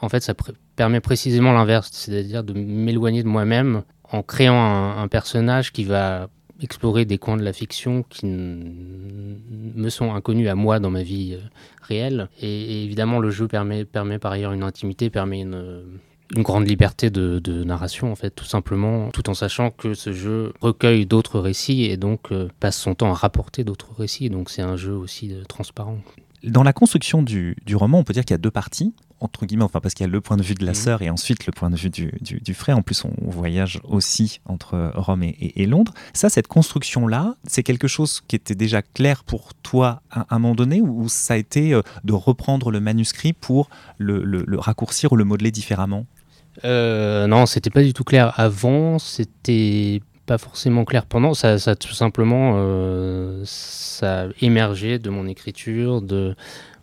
en 0.00 0.08
fait, 0.08 0.20
ça 0.20 0.34
permet 0.76 1.00
précisément 1.00 1.52
l'inverse, 1.52 1.90
c'est-à-dire 1.92 2.44
de 2.44 2.52
m'éloigner 2.52 3.22
de 3.22 3.28
moi-même 3.28 3.82
en 4.04 4.22
créant 4.22 4.98
un, 4.98 5.08
personnage 5.08 5.72
qui 5.72 5.84
va 5.84 6.28
explorer 6.62 7.04
des 7.04 7.18
coins 7.18 7.36
de 7.36 7.42
la 7.42 7.52
fiction 7.52 8.02
qui 8.08 8.26
me 8.26 9.88
sont 9.88 10.14
inconnus 10.14 10.48
à 10.48 10.54
moi 10.54 10.78
dans 10.78 10.90
ma 10.90 11.02
vie 11.02 11.34
euh, 11.34 11.44
réelle. 11.82 12.28
Et, 12.40 12.84
évidemment, 12.84 13.18
le 13.18 13.30
jeu 13.30 13.46
permet 13.46 13.84
par 13.84 14.32
ailleurs 14.32 14.52
une 14.52 14.62
intimité, 14.62 15.10
permet 15.10 15.42
une, 15.42 15.82
une 16.34 16.42
grande 16.42 16.68
liberté 16.68 17.10
de, 17.10 17.64
narration, 17.64 18.10
en 18.10 18.16
fait, 18.16 18.30
tout 18.30 18.44
simplement, 18.44 19.10
tout 19.10 19.28
en 19.30 19.34
sachant 19.34 19.70
que 19.70 19.94
ce 19.94 20.12
jeu 20.12 20.52
recueille 20.60 21.06
d'autres 21.06 21.38
récits 21.38 21.84
et 21.84 21.96
donc 21.96 22.32
euh, 22.32 22.48
passe 22.60 22.76
son 22.76 22.94
temps 22.94 23.10
à 23.10 23.14
rapporter 23.14 23.64
d'autres 23.64 23.92
récits. 23.96 24.30
Donc 24.30 24.50
c'est 24.50 24.62
un 24.62 24.76
jeu 24.76 24.92
aussi 24.92 25.32
transparent. 25.48 25.98
Dans 26.42 26.62
la 26.62 26.72
construction 26.72 27.22
du, 27.22 27.56
roman, 27.74 27.98
on 27.98 28.04
peut 28.04 28.12
dire 28.12 28.24
qu'il 28.24 28.34
y 28.34 28.34
a 28.34 28.38
deux 28.38 28.50
parties 28.50 28.94
entre 29.20 29.46
guillemets, 29.46 29.64
enfin 29.64 29.80
parce 29.80 29.94
qu'il 29.94 30.04
y 30.04 30.08
a 30.08 30.12
le 30.12 30.20
point 30.20 30.36
de 30.36 30.42
vue 30.42 30.54
de 30.54 30.64
la 30.64 30.72
mhm. 30.72 30.76
sœur 30.76 31.02
et 31.02 31.10
ensuite 31.10 31.46
le 31.46 31.52
point 31.52 31.70
de 31.70 31.76
vue 31.76 31.90
du, 31.90 32.54
frère. 32.54 32.76
En 32.76 32.82
plus, 32.82 33.04
on, 33.04 33.30
voyage 33.30 33.80
aussi 33.84 34.40
entre 34.46 34.92
Rome 34.94 35.22
et, 35.22 35.66
Londres. 35.66 35.92
Ça, 36.12 36.28
cette 36.28 36.48
construction-là, 36.48 37.34
c'est 37.46 37.62
quelque 37.62 37.88
chose 37.88 38.22
qui 38.26 38.36
était 38.36 38.54
déjà 38.54 38.82
clair 38.82 39.24
pour 39.24 39.54
toi 39.54 40.02
à, 40.10 40.26
un 40.30 40.38
moment 40.38 40.54
donné 40.54 40.80
ou 40.80 41.08
ça 41.08 41.34
a 41.34 41.36
été 41.36 41.72
euh, 41.72 41.82
de 42.04 42.12
reprendre 42.12 42.70
le 42.70 42.80
manuscrit 42.80 43.32
pour 43.32 43.68
le, 43.98 44.44
raccourcir 44.58 45.12
ou 45.12 45.16
le 45.16 45.24
modeler 45.24 45.50
différemment? 45.50 46.06
Euh, 46.64 47.26
Non, 47.26 47.46
c'était 47.46 47.70
pas 47.70 47.82
du 47.82 47.92
tout 47.92 48.04
clair 48.04 48.38
avant. 48.38 48.98
C'était 48.98 50.00
pas 50.26 50.38
forcément 50.38 50.84
clair 50.84 51.06
pendant. 51.06 51.34
Ça, 51.34 51.58
ça 51.58 51.76
tout 51.76 51.94
simplement, 51.94 52.54
euh, 52.56 53.42
ça 53.44 54.26
émergé 54.40 54.98
de 54.98 55.08
mon 55.08 55.26
écriture, 55.26 56.02
de 56.02 56.34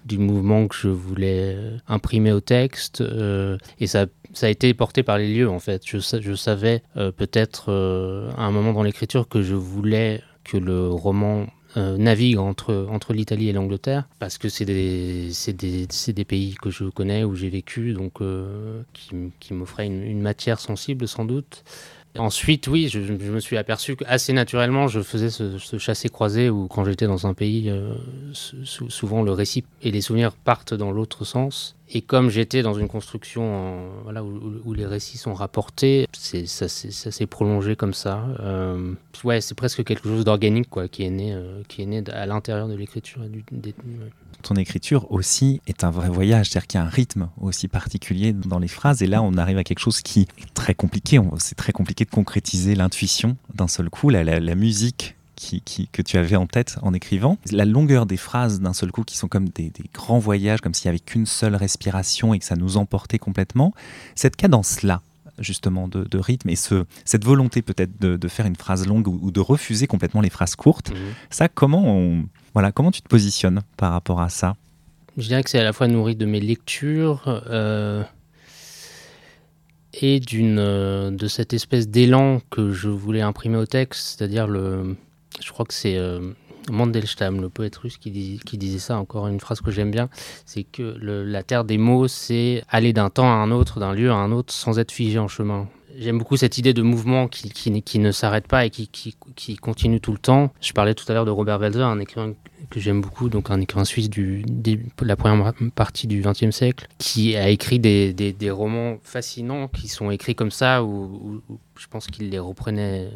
du 0.05 0.17
mouvement 0.17 0.67
que 0.67 0.75
je 0.75 0.87
voulais 0.87 1.57
imprimer 1.87 2.31
au 2.31 2.39
texte. 2.39 3.01
Euh, 3.01 3.57
et 3.79 3.87
ça, 3.87 4.05
ça 4.33 4.47
a 4.47 4.49
été 4.49 4.73
porté 4.73 5.03
par 5.03 5.17
les 5.17 5.33
lieux, 5.33 5.49
en 5.49 5.59
fait. 5.59 5.83
Je, 5.85 5.97
je 5.97 6.35
savais 6.35 6.83
euh, 6.97 7.11
peut-être 7.11 7.65
euh, 7.69 8.29
à 8.37 8.43
un 8.43 8.51
moment 8.51 8.73
dans 8.73 8.83
l'écriture 8.83 9.27
que 9.27 9.41
je 9.41 9.55
voulais 9.55 10.21
que 10.43 10.57
le 10.57 10.89
roman 10.89 11.47
navigue 11.75 12.37
entre, 12.37 12.87
entre 12.91 13.13
l'Italie 13.13 13.49
et 13.49 13.51
l'Angleterre, 13.51 14.07
parce 14.19 14.37
que 14.37 14.47
c'est 14.47 14.63
des, 14.63 15.31
des, 15.53 15.87
des, 16.13 16.23
pays 16.25 16.53
que 16.61 16.69
je 16.69 16.83
connais, 16.83 17.23
où 17.23 17.33
j'ai 17.33 17.49
vécu, 17.49 17.93
donc 17.93 18.19
qui, 18.93 19.15
qui 19.39 19.53
m'offraient 19.55 19.87
une, 19.87 20.21
matière 20.21 20.59
sensible 20.59 21.07
sans 21.07 21.25
doute. 21.25 21.63
Ensuite, 22.17 22.67
oui, 22.67 22.89
je, 22.89 22.99
me 22.99 23.39
suis 23.39 23.57
aperçu 23.57 23.95
qu'assez 23.95 24.33
naturellement, 24.33 24.87
je 24.87 25.01
faisais 25.01 25.31
ce, 25.31 25.57
ce 25.57 25.79
chassé-croisé 25.79 26.49
où, 26.49 26.67
quand 26.67 26.85
j'étais 26.85 27.07
dans 27.07 27.25
un 27.25 27.33
pays, 27.33 27.71
euh, 27.71 27.95
souvent 28.33 29.23
le 29.23 29.31
récit 29.31 29.63
et 29.81 29.89
les 29.89 30.01
souvenirs 30.01 30.33
partent 30.33 30.75
dans 30.75 30.91
l'autre 30.91 31.25
sens. 31.25 31.75
Et 31.95 32.01
comme 32.01 32.31
j'étais 32.31 32.63
dans 32.63 32.73
une 32.73 32.87
construction 32.87 33.87
où, 34.65 34.73
les 34.73 34.85
récits 34.87 35.17
sont 35.17 35.35
rapportés, 35.35 36.07
ça, 36.11 36.67
s'est 36.67 37.25
prolongé 37.27 37.75
comme 37.75 37.93
ça. 37.93 38.25
Euh, 38.39 38.93
ouais, 39.23 39.41
c'est 39.41 39.53
presque 39.53 39.83
quelque 39.83 40.09
chose 40.09 40.25
d'organique 40.25 40.69
quoi, 40.71 40.87
qui 40.87 41.03
est 41.03 41.11
né, 41.11 41.33
euh, 41.33 41.61
qui 41.67 41.83
est 41.83 41.85
né 41.85 42.03
à 42.11 42.25
l'intérieur 42.25 42.67
de 42.67 42.73
l'écriture 42.73 43.21
Ton 44.41 44.55
écriture 44.55 45.11
aussi 45.11 45.61
est 45.67 45.83
un 45.83 45.91
vrai 45.91 46.09
voyage, 46.09 46.49
c'est-à-dire 46.49 46.67
qu'il 46.67 46.79
y 46.79 46.83
a 46.83 46.85
un 46.87 46.89
rythme 46.89 47.29
aussi 47.39 47.67
particulier 47.67 48.33
dans 48.33 48.57
les 48.57 48.67
phrases. 48.67 49.03
Et 49.03 49.07
là, 49.07 49.21
on 49.21 49.37
arrive 49.37 49.59
à 49.59 49.63
quelque 49.63 49.79
chose 49.79 50.01
qui 50.01 50.21
est 50.21 50.53
très 50.55 50.73
compliqué. 50.73 51.19
C'est 51.37 51.55
très 51.55 51.73
compliqué 51.73 52.05
de 52.05 52.09
concrétiser 52.09 52.73
l'intuition 52.73 53.37
d'un 53.53 53.67
seul 53.67 53.91
coup. 53.91 54.09
la 54.09 54.55
musique 54.55 55.15
que 55.91 56.01
tu 56.01 56.17
avais 56.17 56.35
en 56.35 56.47
tête 56.47 56.77
en 56.81 56.93
écrivant. 56.93 57.37
La 57.51 57.65
longueur 57.65 58.05
des 58.05 58.17
phrases 58.17 58.61
d'un 58.61 58.73
seul 58.73 58.91
coup 58.91 59.03
qui 59.03 59.17
sont 59.17 59.27
comme 59.27 59.49
des, 59.49 59.71
grands 59.93 60.19
voyages, 60.19 60.61
comme 60.61 60.73
s'il 60.73 60.89
n'y 60.89 60.95
avait 60.95 60.99
qu'une 60.99 61.25
seule 61.25 61.55
respiration 61.55 62.33
et 62.33 62.39
que 62.39 62.45
ça 62.45 62.55
nous 62.55 62.77
emportait 62.77 63.19
complètement. 63.19 63.73
Cette 64.15 64.35
cadence-là, 64.35 65.01
justement 65.39 65.87
de, 65.87 66.17
rythme 66.17 66.49
et 66.49 66.55
ce, 66.55 66.85
cette 67.05 67.25
volonté 67.25 67.61
peut-être 67.61 67.99
de, 67.99 68.27
faire 68.27 68.45
une 68.45 68.55
phrase 68.55 68.87
longue 68.87 69.07
ou, 69.07 69.31
de 69.31 69.39
refuser 69.39 69.87
complètement 69.87 70.21
les 70.21 70.29
phrases 70.29 70.55
courtes, 70.55 70.91
mhm. 70.91 70.97
ça 71.29 71.49
comment 71.49 71.83
on, 71.85 72.25
voilà 72.53 72.71
comment 72.71 72.91
tu 72.91 73.01
te 73.01 73.07
positionnes 73.07 73.61
par 73.77 73.91
rapport 73.91 74.21
à 74.21 74.29
ça? 74.29 74.55
Je 75.17 75.27
dirais 75.27 75.43
que 75.43 75.49
c'est 75.49 75.59
à 75.59 75.63
la 75.63 75.73
fois 75.73 75.87
nourri 75.87 76.15
de 76.15 76.25
mes 76.25 76.39
lectures 76.39 77.43
euh, 77.47 78.03
et 79.93 80.19
d'une 80.19 80.57
euh, 80.57 81.11
de 81.11 81.27
cette 81.27 81.53
espèce 81.53 81.87
d'élan 81.87 82.41
que 82.49 82.71
je 82.71 82.89
voulais 82.89 83.21
imprimer 83.21 83.57
au 83.57 83.67
texte, 83.67 84.17
c'est-à-dire 84.17 84.47
le 84.47 84.95
je 85.41 85.51
crois 85.51 85.65
que 85.65 85.73
c'est 85.73 85.97
euh, 85.97 86.33
Mandelstam, 86.71 87.41
le 87.41 87.49
poète 87.49 87.75
russe, 87.77 87.97
qui, 87.97 88.11
disait 88.11 88.79
ça, 88.79 88.97
encore 88.97 89.27
une 89.27 89.39
phrase 89.39 89.61
que 89.61 89.71
j'aime 89.71 89.91
bien, 89.91 90.09
c'est 90.45 90.63
que 90.63 90.95
la 91.01 91.43
terre 91.43 91.63
des 91.63 91.77
mots, 91.77 92.07
c'est 92.07 92.63
aller 92.69 92.93
d'un 92.93 93.09
temps 93.09 93.27
à 93.27 93.35
un 93.35 93.51
autre, 93.51 93.79
d'un 93.79 93.93
lieu 93.93 94.11
à 94.11 94.15
un 94.15 94.31
autre, 94.31 94.53
sans 94.53 94.79
être 94.79 94.91
figé 94.91 95.19
en 95.19 95.27
chemin. 95.27 95.67
J'aime 95.95 96.17
beaucoup 96.17 96.37
cette 96.37 96.57
idée 96.57 96.73
de 96.73 96.81
mouvement 96.81 97.27
qui, 97.27 97.99
ne 97.99 98.11
s'arrête 98.11 98.47
pas 98.47 98.65
et 98.65 98.69
qui, 98.71 99.15
continue 99.61 100.01
tout 100.01 100.11
le 100.11 100.17
temps. 100.17 100.51
Je 100.59 100.73
parlais 100.73 100.95
tout 100.95 101.05
à 101.07 101.13
l'heure 101.13 101.25
de 101.25 101.31
Robert 101.31 101.59
Walser, 101.59 101.81
un 101.81 101.99
écrivain 101.99 102.33
que 102.69 102.79
j'aime 102.79 103.01
beaucoup, 103.01 103.29
donc 103.29 103.51
un 103.51 103.61
écrivain 103.61 103.85
suisse 103.85 104.09
du, 104.09 104.43
de 104.47 104.79
la 105.01 105.15
première 105.15 105.53
partie 105.75 106.07
du 106.07 106.21
XXe 106.21 106.49
siècle, 106.49 106.87
qui 106.97 107.35
a 107.35 107.49
écrit 107.49 107.77
des, 107.77 108.49
romans 108.49 108.97
fascinants 109.03 109.67
qui 109.67 109.87
sont 109.87 110.09
écrits 110.09 110.33
comme 110.33 110.51
ça, 110.51 110.83
où 110.83 111.41
je 111.77 111.87
pense 111.87 112.07
qu'il 112.07 112.29
les 112.29 112.39
reprenait 112.39 113.09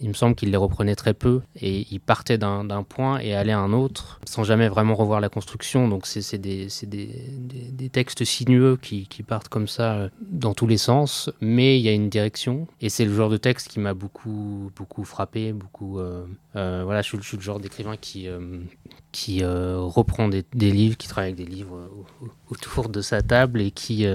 il 0.00 0.08
me 0.08 0.14
semble 0.14 0.34
qu'il 0.34 0.50
les 0.50 0.56
reprenait 0.56 0.96
très 0.96 1.14
peu 1.14 1.40
et 1.60 1.86
il 1.90 2.00
partait 2.00 2.38
d'un 2.38 2.82
point 2.82 3.18
et 3.20 3.34
allait 3.34 3.52
à 3.52 3.58
un 3.58 3.72
autre 3.72 4.20
sans 4.26 4.44
jamais 4.44 4.68
vraiment 4.68 4.94
revoir 4.94 5.20
la 5.20 5.28
construction. 5.28 5.88
Donc 5.88 6.06
c'est 6.06 6.38
des, 6.38 6.68
des, 6.82 7.88
textes 7.88 8.24
sinueux 8.24 8.76
qui, 8.80 9.06
partent 9.26 9.48
comme 9.48 9.68
ça 9.68 9.94
euh, 9.94 10.08
dans 10.20 10.54
tous 10.54 10.66
les 10.66 10.76
sens, 10.76 11.30
mais 11.40 11.78
il 11.78 11.82
y 11.82 11.88
a 11.88 11.92
une 11.92 12.08
direction 12.08 12.66
et 12.80 12.88
c'est 12.88 13.04
le 13.04 13.14
genre 13.14 13.30
de 13.30 13.36
texte 13.36 13.68
qui 13.68 13.80
m'a 13.80 13.94
beaucoup, 13.94 14.70
beaucoup 14.76 15.04
frappé. 15.04 15.52
Beaucoup, 15.52 15.98
euh, 15.98 16.26
euh, 16.56 16.82
voilà, 16.84 17.02
je 17.02 17.08
suis, 17.08 17.36
le 17.36 17.42
genre 17.42 17.60
d'écrivain 17.60 17.96
qui, 17.96 18.28
qui 19.12 19.44
reprend 19.44 20.28
des, 20.28 20.44
livres, 20.54 20.96
qui 20.96 21.08
travaille 21.08 21.32
avec 21.32 21.46
des 21.46 21.50
livres 21.50 21.88
autour 22.50 22.88
de 22.88 23.00
sa 23.00 23.22
table 23.22 23.60
et 23.60 23.70
qui 23.70 24.06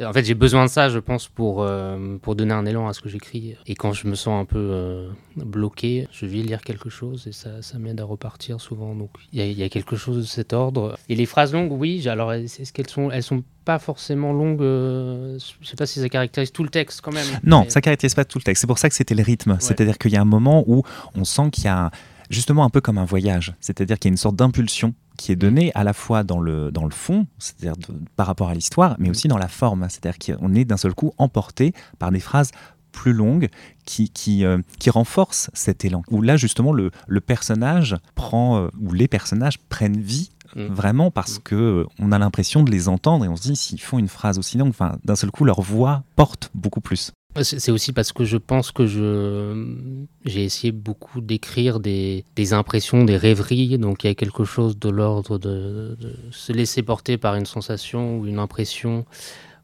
en 0.00 0.12
fait, 0.12 0.24
j'ai 0.24 0.34
besoin 0.34 0.64
de 0.64 0.70
ça, 0.70 0.88
je 0.88 0.98
pense, 0.98 1.28
pour, 1.28 1.62
euh, 1.62 2.16
pour 2.18 2.34
donner 2.34 2.54
un 2.54 2.66
élan 2.66 2.88
à 2.88 2.92
ce 2.92 3.00
que 3.00 3.08
j'écris. 3.08 3.56
Et 3.66 3.74
quand 3.74 3.92
je 3.92 4.06
me 4.06 4.14
sens 4.14 4.40
un 4.40 4.44
peu 4.44 4.58
euh, 4.58 5.08
bloqué, 5.36 6.08
je 6.12 6.26
vais 6.26 6.38
lire 6.38 6.62
quelque 6.62 6.90
chose 6.90 7.26
et 7.26 7.32
ça, 7.32 7.62
ça 7.62 7.78
m'aide 7.78 8.00
à 8.00 8.04
repartir 8.04 8.60
souvent. 8.60 8.94
Donc, 8.94 9.10
il 9.32 9.40
y, 9.40 9.62
a 9.62 9.68
quelque 9.68 9.96
chose 9.96 10.16
de 10.16 10.22
cet 10.22 10.52
ordre. 10.52 10.98
Et 11.08 11.14
les 11.14 11.26
phrases 11.26 11.52
longues, 11.52 11.72
oui, 11.72 12.08
alors, 12.08 12.32
est-ce 12.32 12.72
qu'elles 12.72 12.88
sont, 12.88 13.10
elles 13.10 13.22
sont 13.22 13.42
pas 13.64 13.78
forcément 13.78 14.32
longues 14.32 14.62
euh, 14.62 15.38
Je 15.60 15.66
sais 15.66 15.76
pas 15.76 15.86
si 15.86 16.00
ça 16.00 16.08
caractérise 16.08 16.52
tout 16.52 16.64
le 16.64 16.68
texte 16.68 17.00
quand 17.00 17.12
même. 17.12 17.26
Non, 17.44 17.64
ça 17.68 17.80
caractérise 17.80 18.14
pas 18.14 18.24
tout 18.24 18.38
le 18.38 18.44
texte. 18.44 18.62
C'est 18.62 18.66
pour 18.66 18.78
ça 18.78 18.88
que 18.88 18.94
c'était 18.94 19.14
le 19.14 19.22
rythme. 19.22 19.56
C'est-à-dire 19.60 19.98
qu'il 19.98 20.12
y 20.12 20.16
a 20.16 20.20
un 20.20 20.26
moment 20.26 20.64
où 20.66 20.82
on 21.14 21.24
sent 21.24 21.50
qu'il 21.50 21.64
y 21.64 21.68
a 21.68 21.90
justement 22.32 22.64
un 22.64 22.70
peu 22.70 22.80
comme 22.80 22.98
un 22.98 23.04
voyage. 23.04 23.54
C'est-à-dire 23.60 23.98
qu'il 23.98 24.08
y 24.08 24.10
a 24.10 24.14
une 24.14 24.18
sorte 24.18 24.36
d'impulsion 24.36 24.94
qui 25.16 25.30
est 25.30 25.36
donné 25.36 25.70
à 25.74 25.84
la 25.84 25.92
fois 25.92 26.24
dans 26.24 26.40
le, 26.40 26.72
dans 26.72 26.84
le 26.84 26.90
fond, 26.90 27.26
c'est-à-dire 27.38 27.74
par 28.16 28.26
rapport 28.26 28.48
à 28.48 28.54
l'histoire, 28.54 28.96
mais 28.98 29.10
aussi 29.10 29.28
dans 29.28 29.38
la 29.38 29.48
forme. 29.48 29.86
C'est-à-dire 29.88 30.38
qu'on 30.38 30.54
est 30.54 30.64
d'un 30.64 30.76
seul 30.76 30.94
coup 30.94 31.12
emporté 31.18 31.74
par 31.98 32.10
des 32.10 32.20
phrases 32.20 32.50
plus 32.92 33.12
longues 33.12 33.48
qui, 33.84 34.10
qui, 34.10 34.44
euh, 34.44 34.58
qui 34.78 34.90
renforcent 34.90 35.50
cet 35.54 35.84
élan. 35.84 36.02
Où 36.10 36.22
là, 36.22 36.36
justement, 36.36 36.72
le, 36.72 36.90
le 37.06 37.20
personnage 37.20 37.96
prend, 38.14 38.58
euh, 38.58 38.68
ou 38.80 38.92
les 38.92 39.08
personnages 39.08 39.58
prennent 39.68 40.00
vie 40.00 40.30
mm. 40.54 40.66
vraiment 40.66 41.10
parce 41.10 41.38
mm. 41.38 41.42
que 41.42 41.54
euh, 41.54 41.86
on 41.98 42.12
a 42.12 42.18
l'impression 42.18 42.62
de 42.62 42.70
les 42.70 42.88
entendre 42.88 43.24
et 43.24 43.28
on 43.28 43.36
se 43.36 43.42
dit 43.42 43.56
s'ils 43.56 43.80
font 43.80 43.98
une 43.98 44.08
phrase 44.08 44.38
aussi 44.38 44.58
longue, 44.58 44.70
enfin, 44.70 44.98
d'un 45.04 45.16
seul 45.16 45.30
coup, 45.30 45.44
leur 45.44 45.62
voix 45.62 46.04
porte 46.16 46.50
beaucoup 46.54 46.80
plus. 46.80 47.12
C'est 47.40 47.70
aussi 47.70 47.92
parce 47.92 48.12
que 48.12 48.24
je 48.24 48.36
pense 48.36 48.72
que 48.72 48.86
je 48.86 49.96
j'ai 50.24 50.44
essayé 50.44 50.70
beaucoup 50.70 51.22
d'écrire 51.22 51.80
des, 51.80 52.26
des, 52.36 52.52
impressions, 52.52 53.04
des 53.04 53.16
rêveries. 53.16 53.78
Donc 53.78 54.04
il 54.04 54.08
y 54.08 54.10
a 54.10 54.14
quelque 54.14 54.44
chose 54.44 54.78
de 54.78 54.90
l'ordre 54.90 55.38
de, 55.38 55.96
se 56.30 56.52
laisser 56.52 56.82
porter 56.82 57.16
par 57.16 57.34
une 57.36 57.46
sensation 57.46 58.18
ou 58.18 58.26
une 58.26 58.38
impression 58.38 59.06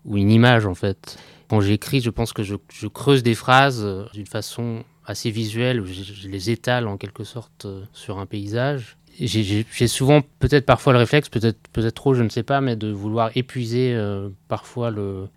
ou 0.06 0.16
une 0.16 0.30
image 0.30 0.64
en 0.64 0.74
fait. 0.74 1.18
Quand 1.48 1.60
j'écris, 1.60 2.00
je 2.00 2.10
pense 2.10 2.32
que 2.32 2.42
je, 2.42 2.56
je, 2.72 2.86
creuse 2.86 3.22
des 3.22 3.34
phrases 3.34 3.86
d'une 4.14 4.26
façon 4.26 4.84
assez 5.04 5.30
visuelle, 5.30 5.82
je, 5.84 6.02
je, 6.02 6.28
les 6.28 6.50
étale 6.50 6.86
en 6.86 6.98
quelque 6.98 7.24
sorte 7.24 7.64
euh, 7.64 7.82
sur 7.94 8.18
un 8.18 8.26
paysage 8.26 8.97
j'ai 9.20 9.88
souvent, 9.88 10.22
peut-être 10.38 10.64
parfois 10.64 10.92
le 10.92 11.00
réflexe, 11.00 11.28
peut-être 11.28 11.58
peut-être 11.72 11.94
trop, 11.94 12.14
je 12.14 12.22
ne 12.22 12.28
sais 12.28 12.42
pas, 12.42 12.60
mais 12.60 12.76
de 12.76 12.90
vouloir 12.90 13.30
épuiser 13.34 13.94
euh, 13.94 14.28
parfois 14.48 14.92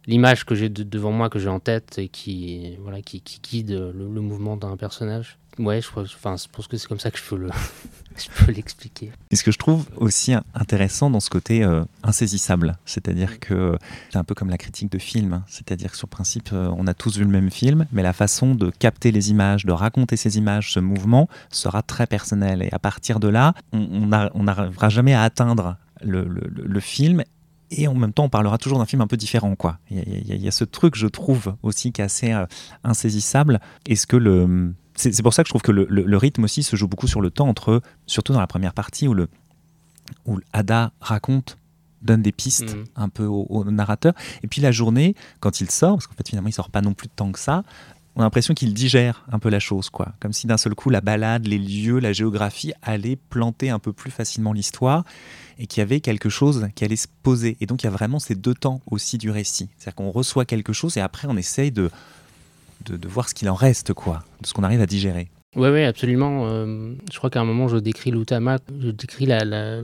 l'image 0.06 0.46
que 0.46 0.56
j'ai 0.56 0.70
devant 0.70 1.12
moi, 1.12 1.30
que 1.30 1.40
j'ai 1.40 1.50
en 1.50 1.60
tête 1.60 1.98
et 1.98 2.08
qui, 2.08 2.78
voilà, 2.82 3.02
qui, 3.02 3.22
qui 3.22 3.40
guide 3.42 3.72
le, 3.72 4.22
mouvement 4.22 4.56
d'un 4.56 4.78
personnage. 4.78 5.38
Ouais, 5.62 5.80
je, 5.80 5.88
enfin, 5.90 6.36
je 6.38 6.48
pense 6.52 6.68
que 6.68 6.76
c'est 6.76 6.88
comme 6.88 7.00
ça 7.00 7.12
que 7.12 7.20
je 7.20 7.24
peux 7.24 7.38
le, 7.38 7.50
je 8.18 8.28
peux 8.30 8.52
l'expliquer. 8.52 9.12
Et 9.30 9.36
ce 9.36 9.44
que 9.44 9.52
je 9.52 9.60
trouve 9.60 9.86
aussi 9.96 10.34
intéressant 10.56 11.10
dans 11.12 11.20
ce 11.20 11.30
côté 11.30 11.64
euh, 11.64 11.84
insaisissable, 12.04 12.78
c'est-à-dire 12.86 13.40
que 13.40 13.78
c'est 14.10 14.18
un 14.18 14.24
peu 14.24 14.34
comme 14.34 14.50
la 14.50 14.58
critique 14.58 14.92
de 14.92 14.98
film, 14.98 15.34
hein. 15.34 15.44
c'est-à-dire 15.48 15.92
que 15.92 15.98
sur 15.98 16.08
principe, 16.08 16.50
euh, 16.52 16.74
on 16.78 16.88
a 16.88 16.96
tous 16.96 17.18
vu 17.18 17.24
le 17.24 17.30
même 17.30 17.52
film, 17.52 17.86
mais 17.92 18.02
la 18.02 18.14
façon 18.14 18.56
de 18.56 18.72
capter 18.72 19.12
les 19.12 19.30
images, 19.30 19.66
de 19.66 19.72
raconter 19.72 20.18
ces 20.18 20.38
images, 20.38 20.74
ce 20.74 20.80
mouvement 20.80 21.30
sera 21.52 21.84
très 21.84 22.08
personnel. 22.08 22.64
Et 22.64 22.70
à 22.72 22.80
partir 22.80 23.20
de 23.20 23.28
là, 23.28 23.54
on 23.72 24.08
n'arrivera 24.08 24.90
jamais 24.90 25.14
à 25.14 25.22
atteindre 25.22 25.78
le, 26.02 26.24
le, 26.24 26.80
film 26.80 27.24
et 27.70 27.88
en 27.88 27.94
même 27.94 28.12
temps 28.12 28.24
on 28.24 28.30
parlera 28.30 28.58
toujours 28.58 28.80
d'un 28.80 28.86
film 28.86 29.02
un 29.02 29.08
peu 29.08 29.18
différent 29.18 29.56
quoi. 29.56 29.78
Il 29.92 30.42
y, 30.44 30.48
a 30.48 30.52
ce 30.52 30.64
truc 30.64 30.96
je 30.96 31.06
trouve 31.06 31.56
aussi 31.62 31.92
qui 31.92 32.02
est 32.02 32.04
assez 32.04 32.32
euh, 32.32 32.46
insaisissable. 32.84 33.60
Est-ce 33.86 34.08
que 34.08 34.18
le 34.18 34.74
c'est 35.02 35.24
pour 35.24 35.34
ça 35.34 35.44
que 35.44 35.48
je 35.48 35.52
trouve 35.52 35.62
que 35.62 35.72
le, 35.72 36.18
rythme 36.18 36.44
aussi 36.44 36.64
se 36.64 36.76
joue 36.76 36.88
beaucoup 36.88 37.08
sur 37.08 37.22
le 37.22 37.32
temps 37.32 37.48
entre, 37.48 37.82
surtout 38.06 38.34
dans 38.34 38.40
la 38.40 38.48
première 38.48 38.74
partie 38.74 39.08
où 39.08 39.14
le 39.14 39.28
où 40.26 40.40
Ada 40.52 40.92
raconte 41.00 41.58
donne 42.02 42.22
des 42.22 42.32
pistes 42.32 42.76
mm. 42.76 42.84
un 42.96 43.10
peu 43.10 43.26
au, 43.26 43.64
narrateur. 43.66 44.14
Et 44.44 44.48
puis 44.48 44.62
la 44.62 44.72
journée, 44.72 45.16
quand 45.40 45.62
il 45.62 45.72
sort, 45.72 45.96
parce 45.96 46.08
qu'en 46.08 46.16
fait 46.16 46.28
finalement 46.28 46.50
il 46.50 46.54
sort 46.54 46.70
pas 46.70 46.82
non 46.82 46.94
plus 46.94 47.08
de 47.08 47.14
temps 47.14 47.32
que 47.32 47.40
ça, 47.40 47.64
on 48.16 48.22
a 48.22 48.24
l'impression 48.24 48.54
qu'il 48.54 48.74
digère 48.74 49.26
un 49.32 49.40
peu 49.40 49.50
la 49.50 49.60
chose, 49.60 49.90
quoi. 49.90 50.14
Comme 50.20 50.34
si 50.34 50.46
d'un 50.46 50.58
seul 50.58 50.76
coup 50.76 50.90
la 50.90 51.00
balade, 51.00 51.48
les 51.48 51.58
lieux, 51.58 52.00
la 52.00 52.12
géographie 52.12 52.74
allaient 52.82 53.16
planter 53.16 53.70
un 53.70 53.80
peu 53.80 53.94
plus 53.94 54.12
facilement 54.12 54.52
l'histoire 54.52 55.06
et 55.58 55.66
qu'il 55.66 55.80
y 55.80 55.84
avait 55.84 56.02
quelque 56.02 56.28
chose 56.30 56.68
qui 56.76 56.84
allait 56.84 56.98
se 56.98 57.08
poser. 57.24 57.56
Et 57.62 57.66
donc 57.66 57.84
il 57.84 57.86
y 57.86 57.88
a 57.88 57.92
vraiment 57.92 58.20
ces 58.20 58.36
deux 58.36 58.54
temps 58.54 58.82
aussi 58.86 59.18
du 59.18 59.30
récit. 59.32 59.70
C'est-à-dire 59.78 59.96
qu'on 59.96 60.12
reçoit 60.12 60.46
quelque 60.46 60.74
chose 60.74 60.98
et 60.98 61.02
après 61.02 61.28
on 61.30 61.38
essaye 61.38 61.72
de, 61.72 61.90
de, 62.86 63.08
voir 63.08 63.30
ce 63.30 63.34
qu'il 63.34 63.50
en 63.50 63.56
reste, 63.56 63.94
quoi, 63.94 64.24
de 64.42 64.48
ce 64.48 64.54
qu'on 64.54 64.64
arrive 64.64 64.82
à 64.82 64.86
digérer. 64.86 65.30
Oui, 65.56 65.70
oui, 65.70 65.84
absolument. 65.84 66.46
Euh, 66.48 66.94
je 67.12 67.18
crois 67.18 67.30
qu'à 67.30 67.42
un 67.42 67.46
moment, 67.46 67.68
je 67.68 67.78
décris 67.78 68.12
l'Outama, 68.12 68.58
je 68.80 68.90
décris 68.90 69.32
à 69.32 69.82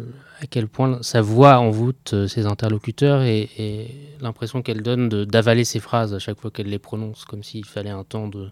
quel 0.50 0.68
point 0.68 1.00
sa 1.02 1.22
voix 1.22 1.58
envoûte 1.60 2.12
euh, 2.14 2.28
ses 2.28 2.46
interlocuteurs 2.46 3.24
et, 3.24 3.50
et 3.58 3.88
l'impression 4.22 4.62
qu'elle 4.62 4.82
donne 4.82 5.10
d'avaler 5.26 5.66
ses 5.66 5.80
phrases 5.80 6.14
à 6.14 6.20
chaque 6.20 6.40
fois 6.40 6.52
qu'elle 6.52 6.70
les 6.70 6.80
prononce, 6.80 7.26
comme 7.26 7.44
s'il 7.44 7.66
fallait 7.66 7.90
un 7.90 8.04
temps 8.04 8.28
de, 8.28 8.50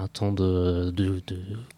un 0.00 0.08
temps 0.08 0.32
de, 0.32 0.90
de, 0.90 1.22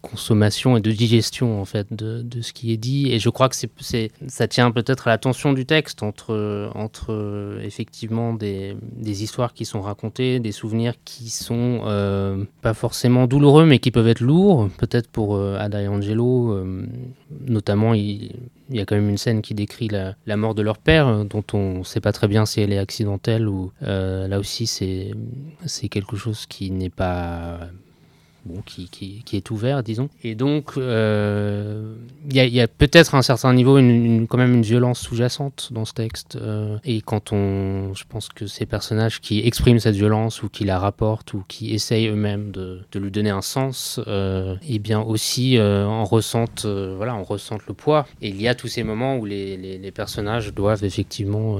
consommation 0.01 0.77
et 0.77 0.81
de 0.81 0.91
digestion 0.91 1.61
en 1.61 1.65
fait 1.65 1.87
de, 1.91 2.21
de, 2.21 2.41
ce 2.41 2.53
qui 2.53 2.71
est 2.71 2.77
dit. 2.77 3.11
Et 3.11 3.19
je 3.19 3.29
crois 3.29 3.49
que 3.49 3.55
c'est 3.55 4.11
ça 4.27 4.47
tient 4.47 4.71
peut-être 4.71 5.07
à 5.07 5.11
la 5.11 5.17
tension 5.17 5.53
du 5.53 5.65
texte 5.65 6.03
entre 6.03 6.71
entre 6.75 7.59
effectivement 7.61 8.33
des, 8.33 8.75
des, 8.81 9.23
histoires 9.23 9.53
qui 9.53 9.65
sont 9.65 9.81
racontées 9.81 10.39
des 10.39 10.51
souvenirs 10.51 10.93
qui 11.03 11.29
sont 11.29 11.81
euh, 11.85 12.43
pas 12.61 12.73
forcément 12.73 13.27
douloureux 13.27 13.65
mais 13.65 13.79
qui 13.79 13.91
peuvent 13.91 14.07
être 14.07 14.21
lourds. 14.21 14.69
Peut-être 14.77 15.09
pour 15.09 15.35
euh, 15.35 15.57
Ada 15.57 15.81
et 15.81 15.87
Angelo 15.87 16.53
euh, 16.53 16.85
notamment 17.47 17.93
il, 17.93 18.31
y 18.69 18.79
a 18.79 18.85
quand 18.85 18.95
même 18.95 19.09
une 19.09 19.17
scène 19.17 19.41
qui 19.41 19.53
décrit 19.53 19.87
la, 19.87 20.15
la 20.25 20.37
mort 20.37 20.55
de 20.55 20.61
leur 20.61 20.77
père 20.77 21.25
dont 21.25 21.43
on 21.53 21.79
ne 21.79 21.83
sait 21.83 22.01
pas 22.01 22.11
très 22.11 22.27
bien 22.27 22.45
si 22.45 22.61
elle 22.61 22.73
est 22.73 22.77
accidentelle 22.77 23.47
ou 23.47 23.71
là 23.81 24.39
aussi 24.39 24.67
c'est 24.67 25.89
quelque 25.89 26.15
chose 26.15 26.45
qui 26.45 26.71
n'est 26.71 26.89
pas 26.89 27.59
bon, 28.45 28.61
qui, 28.65 28.89
qui, 28.89 29.23
qui, 29.23 29.37
est 29.37 29.51
ouvert, 29.51 29.83
disons. 29.83 30.09
Et 30.23 30.35
donc, 30.35 30.73
euh, 30.77 31.95
il 32.29 32.35
y 32.35 32.61
a, 32.61 32.67
peut-être 32.67 33.15
à 33.15 33.17
un 33.17 33.21
certain 33.21 33.53
niveau 33.53 33.77
une, 33.77 34.27
quand 34.27 34.37
même 34.37 34.53
une 34.53 34.61
violence 34.61 34.99
sous-jacente 34.99 35.69
dans 35.71 35.85
ce 35.85 35.93
texte. 35.93 36.35
Euh, 36.35 36.77
et 36.83 37.01
quand 37.01 37.31
on, 37.31 37.93
je 37.93 38.03
pense 38.07 38.29
que 38.29 38.47
ces 38.47 38.65
personnages 38.65 39.21
qui 39.21 39.39
expriment 39.45 39.79
cette 39.79 39.95
violence 39.95 40.43
ou 40.43 40.49
qui 40.49 40.65
la 40.65 40.79
rapportent 40.79 41.33
ou 41.33 41.43
qui 41.47 41.73
essayent 41.73 42.07
eux-mêmes 42.07 42.51
de, 42.51 42.81
de, 42.91 42.99
lui 42.99 43.11
donner 43.11 43.29
un 43.29 43.41
sens, 43.41 43.99
euh, 44.07 44.55
eh 44.67 44.79
bien 44.79 45.01
aussi 45.01 45.57
euh, 45.57 45.85
en 45.85 46.03
ressentent, 46.03 46.65
voilà, 46.65 47.15
on 47.15 47.23
ressent 47.23 47.57
le 47.67 47.73
poids. 47.73 48.07
Et 48.21 48.29
il 48.29 48.41
y 48.41 48.47
a 48.47 48.55
tous 48.55 48.67
ces 48.67 48.83
moments 48.83 49.17
où 49.17 49.25
les, 49.25 49.57
les 49.57 49.91
personnages 49.91 50.53
doivent 50.53 50.83
effectivement 50.83 51.59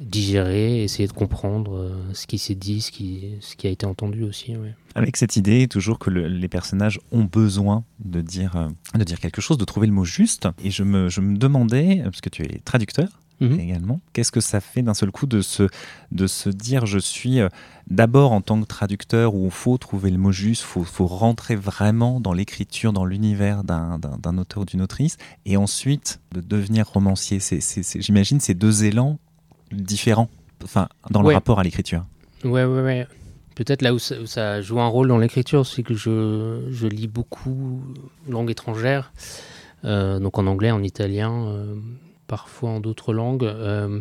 digérer, 0.00 0.84
essayer 0.84 1.08
de 1.08 1.12
comprendre 1.12 1.76
euh, 1.76 1.90
ce 2.12 2.26
qui 2.26 2.38
s'est 2.38 2.54
dit, 2.54 2.80
ce 2.80 2.90
qui, 2.90 3.32
ce 3.40 3.56
qui 3.56 3.66
a 3.66 3.70
été 3.70 3.84
entendu 3.84 4.22
aussi. 4.22 4.54
Avec 4.94 5.16
cette 5.16 5.36
idée 5.36 5.66
toujours 5.66 5.98
que 5.98 6.10
les 6.10 6.48
personnages 6.48 7.00
ont 7.10 7.24
besoin 7.24 7.84
de 7.98 8.20
dire, 8.20 8.56
euh, 8.56 8.68
de 8.98 9.04
dire 9.04 9.18
quelque 9.18 9.40
chose, 9.40 9.58
de 9.58 9.64
trouver 9.64 9.86
le 9.86 9.92
mot 9.92 10.04
juste. 10.04 10.48
Et 10.62 10.70
je 10.70 10.84
me, 10.84 11.08
je 11.08 11.20
me 11.20 11.36
demandais, 11.36 12.00
parce 12.04 12.20
que 12.20 12.28
tu 12.28 12.42
es 12.44 12.60
traducteur, 12.64 13.08
mhm. 13.40 13.58
également. 13.58 14.00
Qu'est-ce 14.12 14.30
que 14.30 14.40
ça 14.40 14.60
fait 14.60 14.82
d'un 14.82 14.94
seul 14.94 15.10
coup 15.10 15.26
de 15.26 15.40
se, 15.40 15.64
de 16.12 16.26
se 16.28 16.48
dire 16.48 16.86
je 16.86 17.00
suis 17.00 17.40
euh, 17.40 17.48
d'abord 17.88 18.30
en 18.30 18.40
tant 18.40 18.60
que 18.60 18.66
traducteur 18.66 19.34
où 19.34 19.46
il 19.46 19.50
faut 19.50 19.78
trouver 19.78 20.12
le 20.12 20.18
mot 20.18 20.30
juste, 20.30 20.62
il 20.62 20.66
faut, 20.66 20.84
faut, 20.84 21.06
rentrer 21.08 21.56
vraiment 21.56 22.20
dans 22.20 22.32
l'écriture, 22.32 22.92
dans 22.92 23.04
l'univers 23.04 23.64
d'un 23.64 24.38
auteur 24.38 24.62
ou 24.62 24.64
d'une 24.64 24.82
autrice, 24.82 25.16
et 25.44 25.56
ensuite 25.56 26.20
de 26.32 26.40
devenir 26.40 26.86
romancier. 26.88 27.40
J'imagine 27.98 28.38
ces 28.38 28.54
deux 28.54 28.84
élans 28.84 29.18
différent 29.72 30.28
enfin, 30.64 30.88
dans 31.10 31.22
le 31.22 31.32
rapport 31.32 31.58
à 31.58 31.62
l'écriture. 31.62 32.04
Ouais, 32.44 32.64
ouais, 32.64 32.82
ouais. 32.82 33.06
Peut-être 33.54 33.82
là 33.82 33.92
où 33.92 33.98
ça, 33.98 34.60
joue 34.62 34.80
un 34.80 34.86
rôle 34.86 35.08
dans 35.08 35.18
l'écriture, 35.18 35.66
c'est 35.66 35.82
que 35.82 35.94
je, 35.94 36.68
je, 36.70 36.86
lis 36.86 37.08
beaucoup 37.08 37.82
langue 38.28 38.50
étrangère, 38.50 39.12
euh, 39.84 40.20
donc 40.20 40.38
en 40.38 40.46
anglais, 40.46 40.70
en 40.70 40.82
italien, 40.82 41.46
euh, 41.48 41.74
parfois 42.28 42.70
en 42.70 42.80
d'autres 42.80 43.12
langues. 43.12 43.44
Euh, 43.44 44.00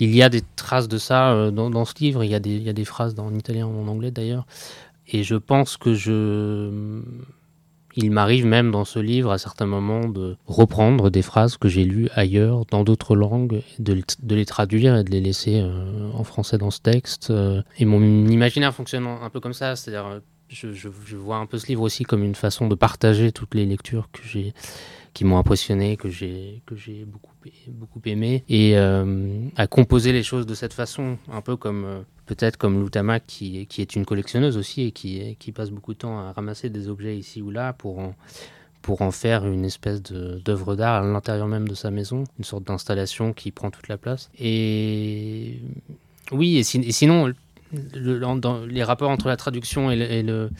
il 0.00 0.12
y 0.14 0.22
a 0.22 0.28
des 0.28 0.42
traces 0.56 0.88
de 0.88 0.98
ça 0.98 1.50
dans, 1.52 1.70
dans, 1.70 1.84
ce 1.84 1.94
livre, 2.00 2.24
il 2.24 2.30
y, 2.30 2.34
a 2.34 2.40
des, 2.40 2.56
il 2.56 2.62
y 2.62 2.68
a 2.68 2.72
des 2.72 2.84
phrases 2.84 3.14
en 3.18 3.32
italien 3.34 3.66
ou 3.66 3.80
en 3.80 3.86
anglais 3.86 4.10
d'ailleurs, 4.10 4.46
et 5.06 5.22
je 5.22 5.36
pense 5.36 5.76
que 5.76 5.94
je 5.94 7.00
il 7.96 8.10
m'arrive 8.10 8.46
même 8.46 8.70
dans 8.70 8.84
ce 8.84 8.98
livre 8.98 9.30
à 9.30 9.38
certains 9.38 9.66
moments 9.66 10.08
de 10.08 10.36
reprendre 10.46 11.10
des 11.10 11.22
phrases 11.22 11.56
que 11.56 11.68
j'ai 11.68 11.84
lues 11.84 12.08
ailleurs, 12.14 12.64
dans 12.66 12.84
d'autres 12.84 13.16
langues, 13.16 13.62
de, 13.78 14.02
les 14.28 14.46
traduire 14.46 14.96
et 14.96 15.04
de 15.04 15.10
les 15.10 15.20
laisser 15.20 15.60
euh, 15.60 16.10
en 16.14 16.24
français 16.24 16.58
dans 16.58 16.70
ce 16.70 16.80
texte. 16.80 17.30
Euh, 17.30 17.62
et 17.78 17.84
mon 17.84 18.02
imaginaire 18.26 18.74
fonctionne 18.74 19.06
un 19.06 19.30
peu 19.30 19.40
comme 19.40 19.52
ça, 19.52 19.76
c'est-à-dire 19.76 20.06
euh, 20.06 20.20
je, 20.48 20.72
je, 20.72 21.16
vois 21.16 21.36
un 21.36 21.46
peu 21.46 21.58
ce 21.58 21.66
livre 21.66 21.82
aussi 21.82 22.04
comme 22.04 22.22
une 22.22 22.34
façon 22.34 22.68
de 22.68 22.74
partager 22.74 23.32
toutes 23.32 23.54
les 23.54 23.64
lectures 23.64 24.08
que 24.12 24.20
j'ai 24.22 24.52
qui 25.14 25.24
m'ont 25.24 25.38
impressionné, 25.38 25.96
que 25.96 26.08
j'ai 26.08 26.62
que 26.66 26.76
j'ai 26.76 27.04
beaucoup 27.04 27.32
beaucoup 27.68 28.00
aimé 28.06 28.44
et 28.48 28.76
euh, 28.76 29.48
à 29.56 29.66
composer 29.66 30.12
les 30.12 30.22
choses 30.22 30.46
de 30.46 30.54
cette 30.54 30.72
façon, 30.72 31.18
un 31.30 31.40
peu 31.40 31.56
comme 31.56 31.84
euh, 31.84 32.00
peut-être 32.26 32.56
comme 32.56 32.80
Loutama 32.80 33.20
qui, 33.20 33.66
qui 33.66 33.80
est 33.80 33.96
une 33.96 34.04
collectionneuse 34.04 34.56
aussi 34.56 34.82
et 34.82 34.92
qui, 34.92 35.36
qui 35.38 35.52
passe 35.52 35.70
beaucoup 35.70 35.92
de 35.92 35.98
temps 35.98 36.20
à 36.20 36.32
ramasser 36.32 36.70
des 36.70 36.88
objets 36.88 37.16
ici 37.16 37.42
ou 37.42 37.50
là 37.50 37.72
pour 37.72 37.98
en, 37.98 38.14
pour 38.80 39.02
en 39.02 39.10
faire 39.10 39.46
une 39.46 39.64
espèce 39.64 40.02
d'œuvre 40.02 40.76
d'art 40.76 41.02
à 41.02 41.06
l'intérieur 41.06 41.48
même 41.48 41.68
de 41.68 41.74
sa 41.74 41.90
maison, 41.90 42.24
une 42.38 42.44
sorte 42.44 42.64
d'installation 42.64 43.32
qui 43.32 43.50
prend 43.50 43.70
toute 43.70 43.88
la 43.88 43.98
place. 43.98 44.30
Et 44.38 45.60
oui, 46.30 46.58
et, 46.58 46.62
sinon, 46.62 47.32
le, 47.94 48.66
les 48.66 48.84
rapports 48.84 49.10
entre 49.10 49.28
la 49.28 49.36
traduction 49.36 49.90
et 49.90 50.22
le 50.22 50.50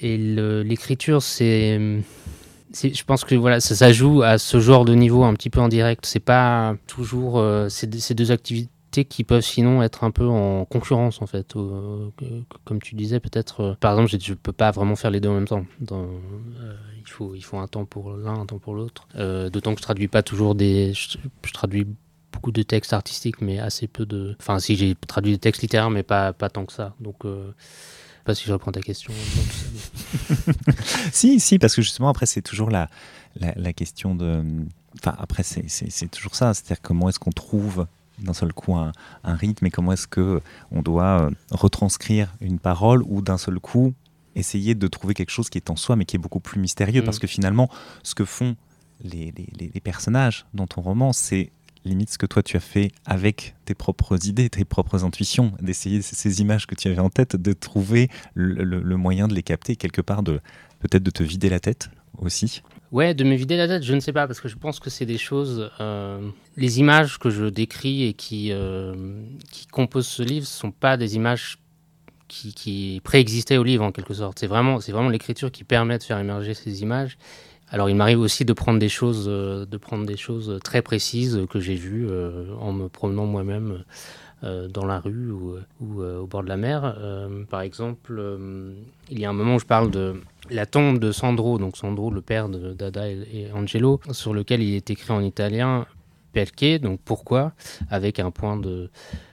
et 0.00 0.16
l'écriture, 0.16 1.22
c'est 1.22 1.80
je 2.74 3.04
pense 3.04 3.24
que 3.24 3.34
voilà, 3.34 3.60
ça, 3.60 3.92
joue 3.92 4.22
à 4.22 4.38
ce 4.38 4.60
genre 4.60 4.84
de 4.84 4.94
niveau 4.94 5.24
un 5.24 5.34
petit 5.34 5.50
peu 5.50 5.60
en 5.60 5.68
direct. 5.68 6.04
C'est 6.06 6.20
pas 6.20 6.76
toujours 6.86 7.38
euh, 7.38 7.68
ces, 7.68 7.86
deux 7.86 8.30
activités 8.30 9.04
qui 9.04 9.24
peuvent 9.24 9.42
sinon 9.42 9.82
être 9.82 10.04
un 10.04 10.10
peu 10.10 10.26
en 10.26 10.64
concurrence 10.64 11.22
en 11.22 11.26
fait. 11.26 11.56
Euh, 11.56 12.10
comme 12.64 12.80
tu 12.80 12.94
disais, 12.94 13.20
peut-être, 13.20 13.60
euh, 13.60 13.74
par 13.80 13.92
exemple, 13.92 14.10
je 14.22 14.30
ne 14.30 14.36
peux 14.36 14.52
pas 14.52 14.70
vraiment 14.70 14.96
faire 14.96 15.10
les 15.10 15.20
deux 15.20 15.28
en 15.28 15.34
même 15.34 15.48
temps. 15.48 15.64
Dans, 15.80 16.08
il, 16.98 17.08
faut, 17.08 17.34
il 17.34 17.42
faut 17.42 17.58
un 17.58 17.68
temps 17.68 17.84
pour 17.84 18.12
l'un, 18.12 18.40
un 18.40 18.46
temps 18.46 18.58
pour 18.58 18.74
l'autre. 18.74 19.08
D'autant 19.50 19.74
que 19.74 19.78
je 19.78 19.84
traduis 19.84 20.08
pas 20.08 20.22
toujours 20.22 20.54
des. 20.54 20.92
Je, 20.94 21.18
traduis 21.52 21.86
beaucoup 22.32 22.52
de 22.52 22.62
textes 22.62 22.92
artistiques, 22.92 23.40
mais 23.40 23.58
assez 23.58 23.86
peu 23.86 24.04
de. 24.04 24.36
Enfin, 24.40 24.58
si 24.58 24.76
j'ai 24.76 24.94
traduit 25.06 25.32
des 25.32 25.38
textes 25.38 25.62
littéraires, 25.62 25.90
mais 25.90 26.02
pas, 26.02 26.32
pas 26.32 26.50
tant 26.50 26.66
que 26.66 26.72
ça. 26.72 26.94
Donc 27.00 27.24
pas 28.28 28.34
si 28.34 28.44
je 28.44 28.52
reprends 28.52 28.72
ta 28.72 28.82
question. 28.82 29.10
si, 31.12 31.40
si, 31.40 31.58
parce 31.58 31.74
que 31.74 31.80
justement, 31.80 32.10
après, 32.10 32.26
c'est 32.26 32.42
toujours 32.42 32.68
la, 32.70 32.90
la, 33.40 33.72
question 33.72 34.14
de. 34.14 34.44
Enfin, 34.98 35.16
après, 35.18 35.42
c'est 35.42 36.10
toujours 36.10 36.34
ça. 36.34 36.52
C'est-à-dire 36.52 36.82
comment 36.82 37.08
est-ce 37.08 37.18
qu'on 37.18 37.32
trouve 37.32 37.86
d'un 38.18 38.34
seul 38.34 38.52
coup 38.52 38.74
un, 38.76 38.92
rythme 39.24 39.64
et 39.64 39.70
comment 39.70 39.92
est-ce 39.92 40.06
que 40.06 40.42
on 40.70 40.82
doit 40.82 41.22
euh, 41.22 41.30
retranscrire 41.50 42.34
une 42.42 42.58
parole 42.58 43.02
ou 43.06 43.22
d'un 43.22 43.38
seul 43.38 43.60
coup 43.60 43.94
essayer 44.34 44.74
de 44.74 44.86
trouver 44.88 45.14
quelque 45.14 45.30
chose 45.30 45.48
qui 45.48 45.56
est 45.56 45.70
en 45.70 45.76
soi 45.76 45.96
mais 45.96 46.04
qui 46.04 46.16
est 46.16 46.18
beaucoup 46.18 46.40
plus 46.40 46.60
mystérieux. 46.60 47.02
Parce 47.02 47.16
mm. 47.16 47.20
que 47.20 47.26
finalement, 47.26 47.70
ce 48.02 48.14
que 48.14 48.26
font 48.26 48.56
les, 49.02 49.32
les, 49.36 49.70
les 49.72 49.80
personnages 49.80 50.44
dans 50.52 50.66
ton 50.66 50.82
roman, 50.82 51.14
c'est 51.14 51.50
limite 51.84 52.10
ce 52.10 52.18
que 52.18 52.26
toi 52.26 52.42
tu 52.42 52.56
as 52.56 52.60
fait 52.60 52.90
avec 53.06 53.54
tes 53.64 53.74
propres 53.74 54.26
idées, 54.26 54.48
tes 54.50 54.64
propres 54.64 55.04
intuitions, 55.04 55.52
d'essayer 55.60 56.02
ces 56.02 56.40
images 56.40 56.66
que 56.66 56.74
tu 56.74 56.88
avais 56.88 57.00
en 57.00 57.10
tête, 57.10 57.36
de 57.36 57.52
trouver 57.52 58.08
le, 58.34 58.96
moyen 58.96 59.28
de 59.28 59.34
les 59.34 59.42
capter 59.42 59.76
quelque 59.76 60.00
part, 60.00 60.22
de 60.22 60.40
peut-être 60.80 61.02
de 61.02 61.10
te 61.10 61.22
vider 61.22 61.48
la 61.48 61.60
tête 61.60 61.90
aussi. 62.18 62.62
Ouais, 62.90 63.14
de 63.14 63.22
me 63.24 63.34
vider 63.34 63.56
la 63.56 63.68
tête, 63.68 63.82
je 63.82 63.94
ne 63.94 64.00
sais 64.00 64.12
pas, 64.12 64.26
parce 64.26 64.40
que 64.40 64.48
je 64.48 64.56
pense 64.56 64.80
que 64.80 64.88
c'est 64.88 65.04
des 65.04 65.18
choses. 65.18 65.70
Euh, 65.80 66.26
les 66.56 66.80
images 66.80 67.18
que 67.18 67.28
je 67.28 67.44
décris 67.44 68.04
et 68.04 68.14
qui, 68.14 68.50
euh, 68.50 68.94
qui 69.50 69.66
composent 69.66 70.08
ce 70.08 70.22
livre 70.22 70.44
ne 70.44 70.46
sont 70.46 70.70
pas 70.70 70.96
des 70.96 71.14
images 71.16 71.58
qui, 72.28 72.54
qui 72.54 73.00
préexistaient 73.04 73.56
au 73.56 73.64
livre 73.64 73.84
en 73.84 73.92
quelque 73.92 74.14
sorte. 74.14 74.38
C'est 74.38 74.46
vraiment, 74.46 74.80
c'est 74.80 74.92
vraiment 74.92 75.10
l'écriture 75.10 75.50
qui 75.50 75.64
permet 75.64 75.98
de 75.98 76.02
faire 76.02 76.18
émerger 76.18 76.54
ces 76.54 76.82
images. 76.82 77.18
Alors 77.70 77.90
il 77.90 77.96
m'arrive 77.96 78.20
aussi 78.20 78.44
de 78.44 78.52
prendre 78.52 78.78
des 78.78 78.88
choses, 78.88 79.26
euh, 79.28 79.66
de 79.66 79.76
prendre 79.76 80.06
des 80.06 80.16
choses 80.16 80.58
très 80.64 80.82
précises 80.82 81.40
que 81.50 81.60
j'ai 81.60 81.74
vues 81.74 82.06
euh, 82.08 82.54
en 82.60 82.72
me 82.72 82.88
promenant 82.88 83.26
moi-même 83.26 83.84
euh, 84.42 84.68
dans 84.68 84.86
la 84.86 85.00
rue 85.00 85.30
ou, 85.30 85.56
au 85.80 86.26
bord 86.26 86.42
de 86.42 86.48
la 86.48 86.56
mer. 86.56 86.96
par 87.50 87.60
exemple, 87.60 88.22
il 89.10 89.18
y 89.18 89.24
a 89.24 89.30
un 89.30 89.32
moment 89.32 89.56
où 89.56 89.58
je 89.58 89.66
parle 89.66 89.90
de 89.90 90.14
la 90.50 90.64
tombe 90.64 90.98
de 90.98 91.12
Sandro, 91.12 91.58
donc 91.58 91.76
Sandro, 91.76 92.10
le 92.10 92.22
père 92.22 92.48
de 92.48 92.72
Dada 92.72 93.08
et, 93.08 93.48
Angelo, 93.54 94.00
sur 94.12 94.32
lequel 94.32 94.62
il 94.62 94.74
est 94.74 94.90
écrit 94.90 95.12
en 95.12 95.20
italien 95.20 95.86
donc 96.80 97.00
pourquoi, 97.04 97.52
avec 97.90 98.18
un 98.18 98.30
point 98.30 98.60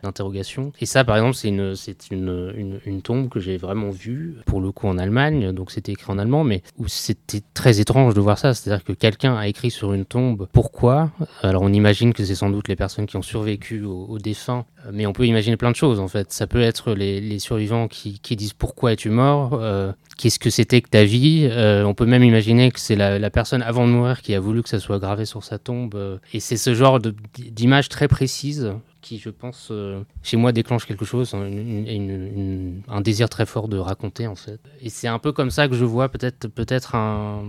d'interrogation. 0.03 0.71
Et 0.79 0.85
ça, 0.85 1.03
par 1.03 1.17
exemple, 1.17 1.35
c'est 1.35 1.49
une, 1.49 2.53
une, 2.55 2.79
une, 2.85 3.01
tombe 3.01 3.29
que 3.29 3.39
j'ai 3.39 3.57
vraiment 3.57 3.89
vue, 3.89 4.35
pour 4.45 4.61
le 4.61 4.71
coup 4.71 4.87
en 4.87 4.97
Allemagne, 4.97 5.51
donc 5.51 5.71
c'était 5.71 5.91
écrit 5.91 6.11
en 6.11 6.17
allemand, 6.17 6.43
mais 6.43 6.61
où 6.77 6.87
c'était 6.87 7.41
très 7.53 7.79
étrange 7.79 8.13
de 8.13 8.21
voir 8.21 8.37
ça, 8.37 8.53
c'est-à-dire 8.53 8.83
que 8.83 8.93
quelqu'un 8.93 9.35
a 9.35 9.47
écrit 9.47 9.71
sur 9.71 9.93
une 9.93 10.05
tombe 10.05 10.47
pourquoi? 10.51 11.11
Alors 11.41 11.61
on 11.61 11.73
imagine 11.73 12.13
que 12.13 12.23
c'est 12.23 12.35
sans 12.35 12.49
doute 12.49 12.67
les 12.67 12.75
personnes 12.75 13.05
qui 13.05 13.17
ont 13.17 13.21
survécu 13.21 13.83
aux, 13.83 14.17
défunts, 14.19 14.65
mais 14.91 15.05
on 15.05 15.13
peut 15.13 15.25
imaginer 15.25 15.57
plein 15.57 15.71
de 15.71 15.75
choses 15.75 15.99
en 15.99 16.07
fait. 16.07 16.31
Ça 16.31 16.47
peut 16.47 16.61
être 16.61 16.93
les, 16.93 17.21
les 17.21 17.39
survivants 17.39 17.87
qui, 17.87 18.19
qui, 18.19 18.35
disent 18.35 18.53
pourquoi 18.53 18.93
es-tu 18.93 19.09
mort, 19.09 19.59
euh, 19.61 19.91
qu'est-ce 20.17 20.39
que 20.39 20.49
c'était 20.49 20.81
que 20.81 20.89
ta 20.89 21.03
vie. 21.03 21.47
Euh, 21.51 21.83
on 21.83 21.93
peut 21.93 22.05
même 22.05 22.23
imaginer 22.23 22.71
que 22.71 22.79
c'est 22.79 22.95
la, 22.95 23.19
la, 23.19 23.29
personne 23.29 23.61
avant 23.61 23.87
de 23.87 23.91
mourir 23.91 24.21
qui 24.21 24.33
a 24.33 24.39
voulu 24.39 24.63
que 24.63 24.69
ça 24.69 24.79
soit 24.79 24.99
gravé 24.99 25.25
sur 25.25 25.43
sa 25.43 25.57
tombe. 25.57 25.95
Euh, 25.95 26.17
et 26.33 26.39
c'est 26.39 26.57
ce 26.57 26.73
genre 26.73 26.99
d'image 26.99 27.89
très 27.89 28.07
précise 28.07 28.73
qui, 29.05 29.19
je 29.19 29.29
pense, 29.29 29.67
euh, 29.69 30.01
chez 30.23 30.35
moi 30.35 30.51
déclenche 30.51 30.85
quelque 30.87 31.05
chose, 31.05 31.35
un 31.35 33.01
désir 33.01 33.29
très 33.29 33.45
fort 33.45 33.67
de 33.67 33.77
raconter 33.77 34.25
en 34.25 34.33
fait. 34.33 34.59
Et 34.81 34.89
c'est 34.89 35.07
un 35.07 35.19
peu 35.19 35.31
comme 35.31 35.51
ça 35.51 35.67
que 35.67 35.75
je 35.75 35.85
vois 35.85 36.09
peut-être 36.09 36.47
peut-être 36.47 36.95
un, 36.95 37.43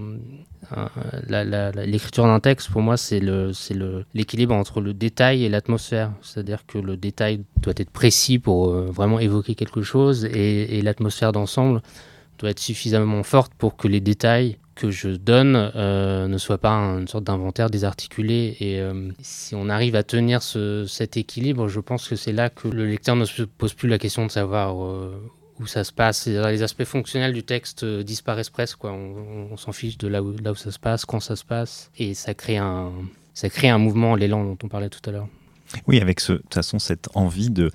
l'écriture 1.87 2.25
d'un 2.25 2.41
texte. 2.41 2.71
Pour 2.71 2.83
moi, 2.83 2.99
c'est 2.99 3.21
le 3.21 3.55
c'est 3.55 3.77
l'équilibre 4.13 4.55
entre 4.55 4.83
le 4.83 4.93
détail 4.93 5.45
et 5.45 5.49
l'atmosphère. 5.49 6.13
C'est-à-dire 6.21 6.67
que 6.67 6.77
le 6.77 6.99
détail 6.99 7.43
doit 7.63 7.75
être 7.79 7.91
précis 7.91 8.39
pour 8.39 8.69
euh, 8.69 8.91
vraiment 8.91 9.19
évoquer 9.19 9.55
quelque 9.55 9.81
chose 9.81 10.27
et, 10.27 10.79
et 10.79 10.83
l'atmosphère 10.83 11.33
d'ensemble 11.33 11.81
doit 12.39 12.51
être 12.51 12.61
suffisamment 12.61 13.23
forte 13.23 13.55
pour 13.55 13.77
que 13.77 13.89
les 13.89 14.01
détails 14.01 14.59
que 14.77 14.91
je 14.91 15.09
donne 15.09 15.57
euh, 15.75 16.29
ne 16.29 16.39
soit 16.39 16.59
pas 16.59 16.71
une 16.71 17.09
sorte 17.09 17.25
d'inventaire 17.25 17.71
désarticulé. 17.71 18.57
Et 18.61 18.81
euh, 18.81 19.11
si 19.21 19.57
on 19.57 19.69
arrive 19.69 19.97
à 19.97 20.05
tenir 20.05 20.43
ce, 20.43 20.87
cet 20.87 21.17
équilibre, 21.17 21.67
je 21.67 21.81
pense 21.81 22.09
que 22.09 22.15
c'est 22.15 22.33
là 22.33 22.51
que 22.51 22.69
le 22.69 22.87
lecteur 22.87 23.17
ne 23.17 23.25
se 23.25 23.43
pose 23.43 23.75
plus 23.75 23.89
la 23.89 23.99
question 23.99 24.25
de 24.27 24.31
savoir 24.31 24.85
euh, 24.85 25.21
où 25.59 25.67
ça 25.67 25.83
se 25.83 25.93
passe. 25.93 26.27
Les 26.27 26.63
aspects 26.63 26.85
fonctionnels 26.85 27.33
du 27.33 27.43
texte 27.43 27.85
disparaissent 27.85 28.51
presque. 28.51 28.79
Quoi. 28.79 28.93
On, 28.93 29.57
s'en 29.57 29.73
fiche 29.73 29.99
de 29.99 30.07
là 30.07 30.23
où, 30.23 30.37
ça 30.55 30.71
se 30.71 30.79
passe, 30.79 31.05
quand 31.05 31.21
ça 31.21 31.35
se 31.35 31.45
passe. 31.45 31.91
Et 31.97 32.15
ça 32.15 32.35
crée 32.35 32.59
un, 32.59 32.93
ça 33.35 33.49
crée 33.49 33.71
un 33.71 33.79
mouvement, 33.79 34.15
l'élan 34.15 34.45
dont 34.45 34.59
on 34.63 34.69
parlait 34.69 34.91
tout 34.91 35.01
à 35.09 35.13
l'heure. 35.13 35.29
Oui, 35.89 36.01
avec 36.01 36.21
de 36.29 36.37
toute 36.37 36.55
façon 36.55 36.79
cette 36.79 37.09
envie 37.15 37.51
de 37.51 37.73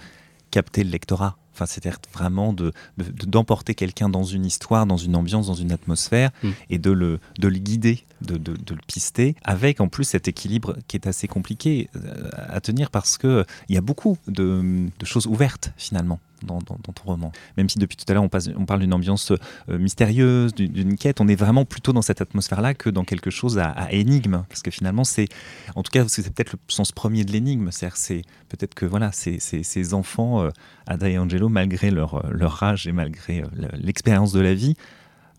capter 0.51 0.83
le 0.83 0.91
lectorat. 0.91 1.37
Enfin, 1.61 1.71
c'est-à-dire 1.71 1.99
vraiment 2.11 2.53
de, 2.53 2.73
d'emporter 2.97 3.75
quelqu'un 3.75 4.09
dans 4.09 4.23
une 4.23 4.47
histoire, 4.47 4.87
dans 4.87 4.97
une 4.97 5.15
ambiance, 5.15 5.45
dans 5.45 5.53
une 5.53 5.71
atmosphère, 5.71 6.31
mm. 6.41 6.49
et 6.71 6.79
de 6.79 6.89
le, 6.89 7.19
de 7.37 7.47
le 7.47 7.59
guider, 7.59 8.03
de, 8.21 8.37
de, 8.37 8.73
le 8.73 8.81
pister, 8.87 9.35
avec 9.43 9.79
en 9.79 9.87
plus 9.87 10.05
cet 10.05 10.27
équilibre 10.27 10.75
qui 10.87 10.97
est 10.97 11.05
assez 11.05 11.27
compliqué 11.27 11.89
euh, 11.95 12.29
à 12.33 12.61
tenir 12.61 12.89
parce 12.89 13.17
qu'il 13.19 13.45
il 13.69 13.75
y 13.75 13.77
a 13.77 13.81
beaucoup 13.81 14.17
de, 14.27 14.89
choses 15.03 15.27
ouvertes 15.27 15.71
finalement 15.77 16.19
dans, 16.43 16.59
ton 16.59 16.93
roman. 17.03 17.31
Même 17.57 17.69
si 17.69 17.79
depuis 17.79 17.97
tout 17.97 18.05
à 18.07 18.13
l'heure 18.13 18.23
on, 18.23 18.65
parle 18.65 18.79
d'une 18.79 18.93
ambiance 18.93 19.31
euh, 19.31 19.77
mystérieuse, 19.77 20.53
d'une 20.53 20.95
quête, 20.95 21.21
on 21.21 21.27
est 21.27 21.35
vraiment 21.35 21.65
plutôt 21.65 21.93
dans 21.93 22.01
cette 22.01 22.21
atmosphère-là 22.21 22.73
que 22.73 22.89
dans 22.89 23.03
quelque 23.03 23.29
chose 23.29 23.57
à, 23.59 23.91
énigme. 23.91 24.43
Parce 24.49 24.61
que 24.61 24.71
finalement, 24.71 25.03
c'est, 25.03 25.27
en 25.75 25.83
tout 25.83 25.91
cas, 25.91 26.05
c'est 26.07 26.23
peut-être 26.33 26.53
le 26.53 26.59
sens 26.67 26.91
premier 26.91 27.23
de 27.23 27.31
l'énigme. 27.31 27.69
C'est 27.71 28.21
peut-être 28.49 28.73
que 28.73 28.85
voilà, 28.85 29.11
ces, 29.11 29.93
enfants, 29.93 30.43
euh, 30.43 30.49
Ada 30.87 31.09
et 31.09 31.17
Angelo, 31.17 31.49
malgré 31.49 31.91
leur, 31.91 32.15
euh, 32.15 32.29
leur 32.31 32.61
âge 32.63 32.87
et 32.87 32.91
malgré 32.91 33.43
l'expérience 33.73 34.31
de 34.31 34.39
la 34.39 34.53
vie, 34.53 34.75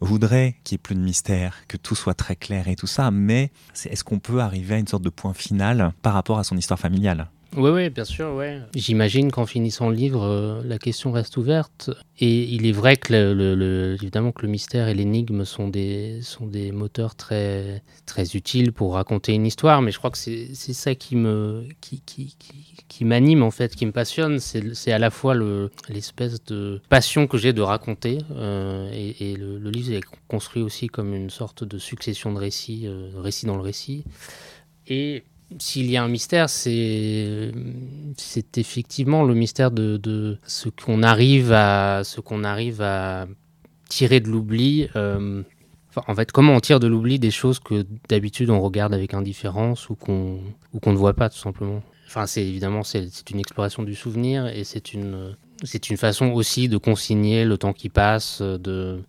voudraient 0.03 0.57
qu'il 0.65 0.75
n'y 0.75 0.81
ait 0.81 0.83
plus 0.83 0.95
de 0.95 1.01
mystère, 1.01 1.57
que 1.69 1.77
tout 1.77 1.95
soit 1.95 2.15
très 2.15 2.37
clair 2.37 2.69
et 2.69 2.77
tout 2.77 2.87
ça, 2.87 3.11
mais 3.11 3.51
est-ce 3.85 4.05
qu'on 4.05 4.19
peut 4.19 4.41
arriver 4.41 4.75
à 4.75 4.79
une 4.79 4.87
sorte 4.87 5.03
de 5.03 5.11
point 5.11 5.33
final 5.33 5.93
par 6.03 6.15
rapport 6.15 6.39
à 6.39 6.45
son 6.45 6.57
histoire 6.57 6.79
familiale? 6.79 7.29
Oui, 7.57 7.71
oui, 7.71 7.91
bien 7.91 8.05
sûr, 8.05 8.33
ouais. 8.35 8.61
J'imagine 8.75 9.31
qu'en 9.31 9.45
finissant 9.45 9.91
le 9.91 9.95
livre, 9.95 10.23
euh, 10.23 10.63
la 10.65 10.79
question 10.79 11.13
reste 11.13 11.37
ouverte. 11.37 11.91
Et 12.19 12.45
il 12.45 12.67
est 12.67 12.73
vrai 12.73 12.97
que, 12.97 13.13
le, 13.13 13.95
évidemment, 13.95 14.33
que 14.33 14.43
le 14.43 14.49
mystère 14.49 14.89
et 14.89 14.95
l'énigme 14.95 15.45
sont 15.45 15.69
des, 15.69 16.21
sont 16.23 16.47
des 16.47 16.73
moteurs 16.73 17.15
très, 17.15 17.83
très 18.07 18.37
utiles 18.37 18.73
pour 18.73 18.95
raconter 18.95 19.35
une 19.35 19.45
histoire. 19.45 19.83
Mais 19.83 19.93
je 19.93 19.99
crois 19.99 20.11
que 20.11 20.17
c'est 20.17 20.55
ça 20.55 20.95
qui 20.95 21.15
me, 21.15 21.67
qui, 21.83 22.01
qui, 22.07 22.37
qui, 22.89 23.05
m'anime, 23.05 23.43
en 23.43 23.51
fait, 23.51 23.75
qui 23.75 23.85
me 23.85 23.93
passionne. 23.93 24.39
C'est 24.39 24.93
à 24.93 24.99
la 24.99 25.11
fois 25.11 25.35
l'espèce 25.91 26.43
de 26.45 26.81
passion 26.89 27.27
que 27.27 27.37
j'ai 27.37 27.53
de 27.53 27.63
raconter. 27.63 28.19
Euh, 28.31 28.91
et, 28.93 29.37
le, 29.37 29.59
livre 29.71 29.93
est 29.93 30.03
construit 30.29 30.63
aussi 30.63 30.87
comme 30.87 31.15
une 31.15 31.31
sorte 31.31 31.65
de 31.65 31.77
succession 31.77 32.33
de 32.33 32.39
récits, 32.39 32.85
euh, 32.87 33.11
récits 33.17 33.47
dans 33.47 33.57
le 33.57 33.63
récit. 33.63 34.05
Et 34.87 35.25
s'il 35.59 35.91
y 35.91 35.97
a 35.97 36.03
un 36.03 36.09
mystère, 36.09 36.49
c'est 36.49 37.53
effectivement 38.57 39.25
le 39.25 39.35
mystère 39.35 39.71
de, 39.71 40.39
ce 40.47 40.69
qu'on 40.69 41.03
arrive 41.03 41.53
à 41.53 42.03
ce 42.05 42.21
qu'on 42.21 42.45
arrive 42.45 42.83
à 42.83 43.27
tirer 43.89 44.21
de 44.21 44.29
l'oubli. 44.29 44.89
Euh, 44.97 45.43
en 45.95 46.15
fait, 46.15 46.33
comment 46.33 46.55
on 46.55 46.61
tire 46.61 46.81
de 46.81 46.87
l'oubli 46.87 47.19
des 47.19 47.31
choses 47.31 47.59
que 47.59 47.87
d'habitude 48.09 48.51
on 48.51 48.61
regarde 48.61 48.95
avec 48.95 49.15
indifférence 49.15 49.91
ou 49.91 49.95
qu'on 49.95 50.41
ne 50.73 50.97
voit 50.97 51.15
pas 51.15 51.29
tout 51.29 51.39
simplement. 51.39 51.83
Enfin, 52.07 52.27
c'est 52.27 52.45
évidemment 52.45 52.83
c'est 52.83 53.31
une 53.31 53.39
exploration 53.39 53.83
du 53.83 53.95
souvenir 53.95 54.47
et 54.47 54.65
c'est 54.65 54.93
une 54.95 55.37
c'est 55.65 55.91
une 55.91 55.97
façon 55.97 56.31
aussi 56.33 56.69
de 56.69 56.77
consigner 56.77 57.45
le 57.45 57.57
temps 57.57 57.73
qui 57.73 57.89
passe, 57.89 58.43
de, 58.43 59.03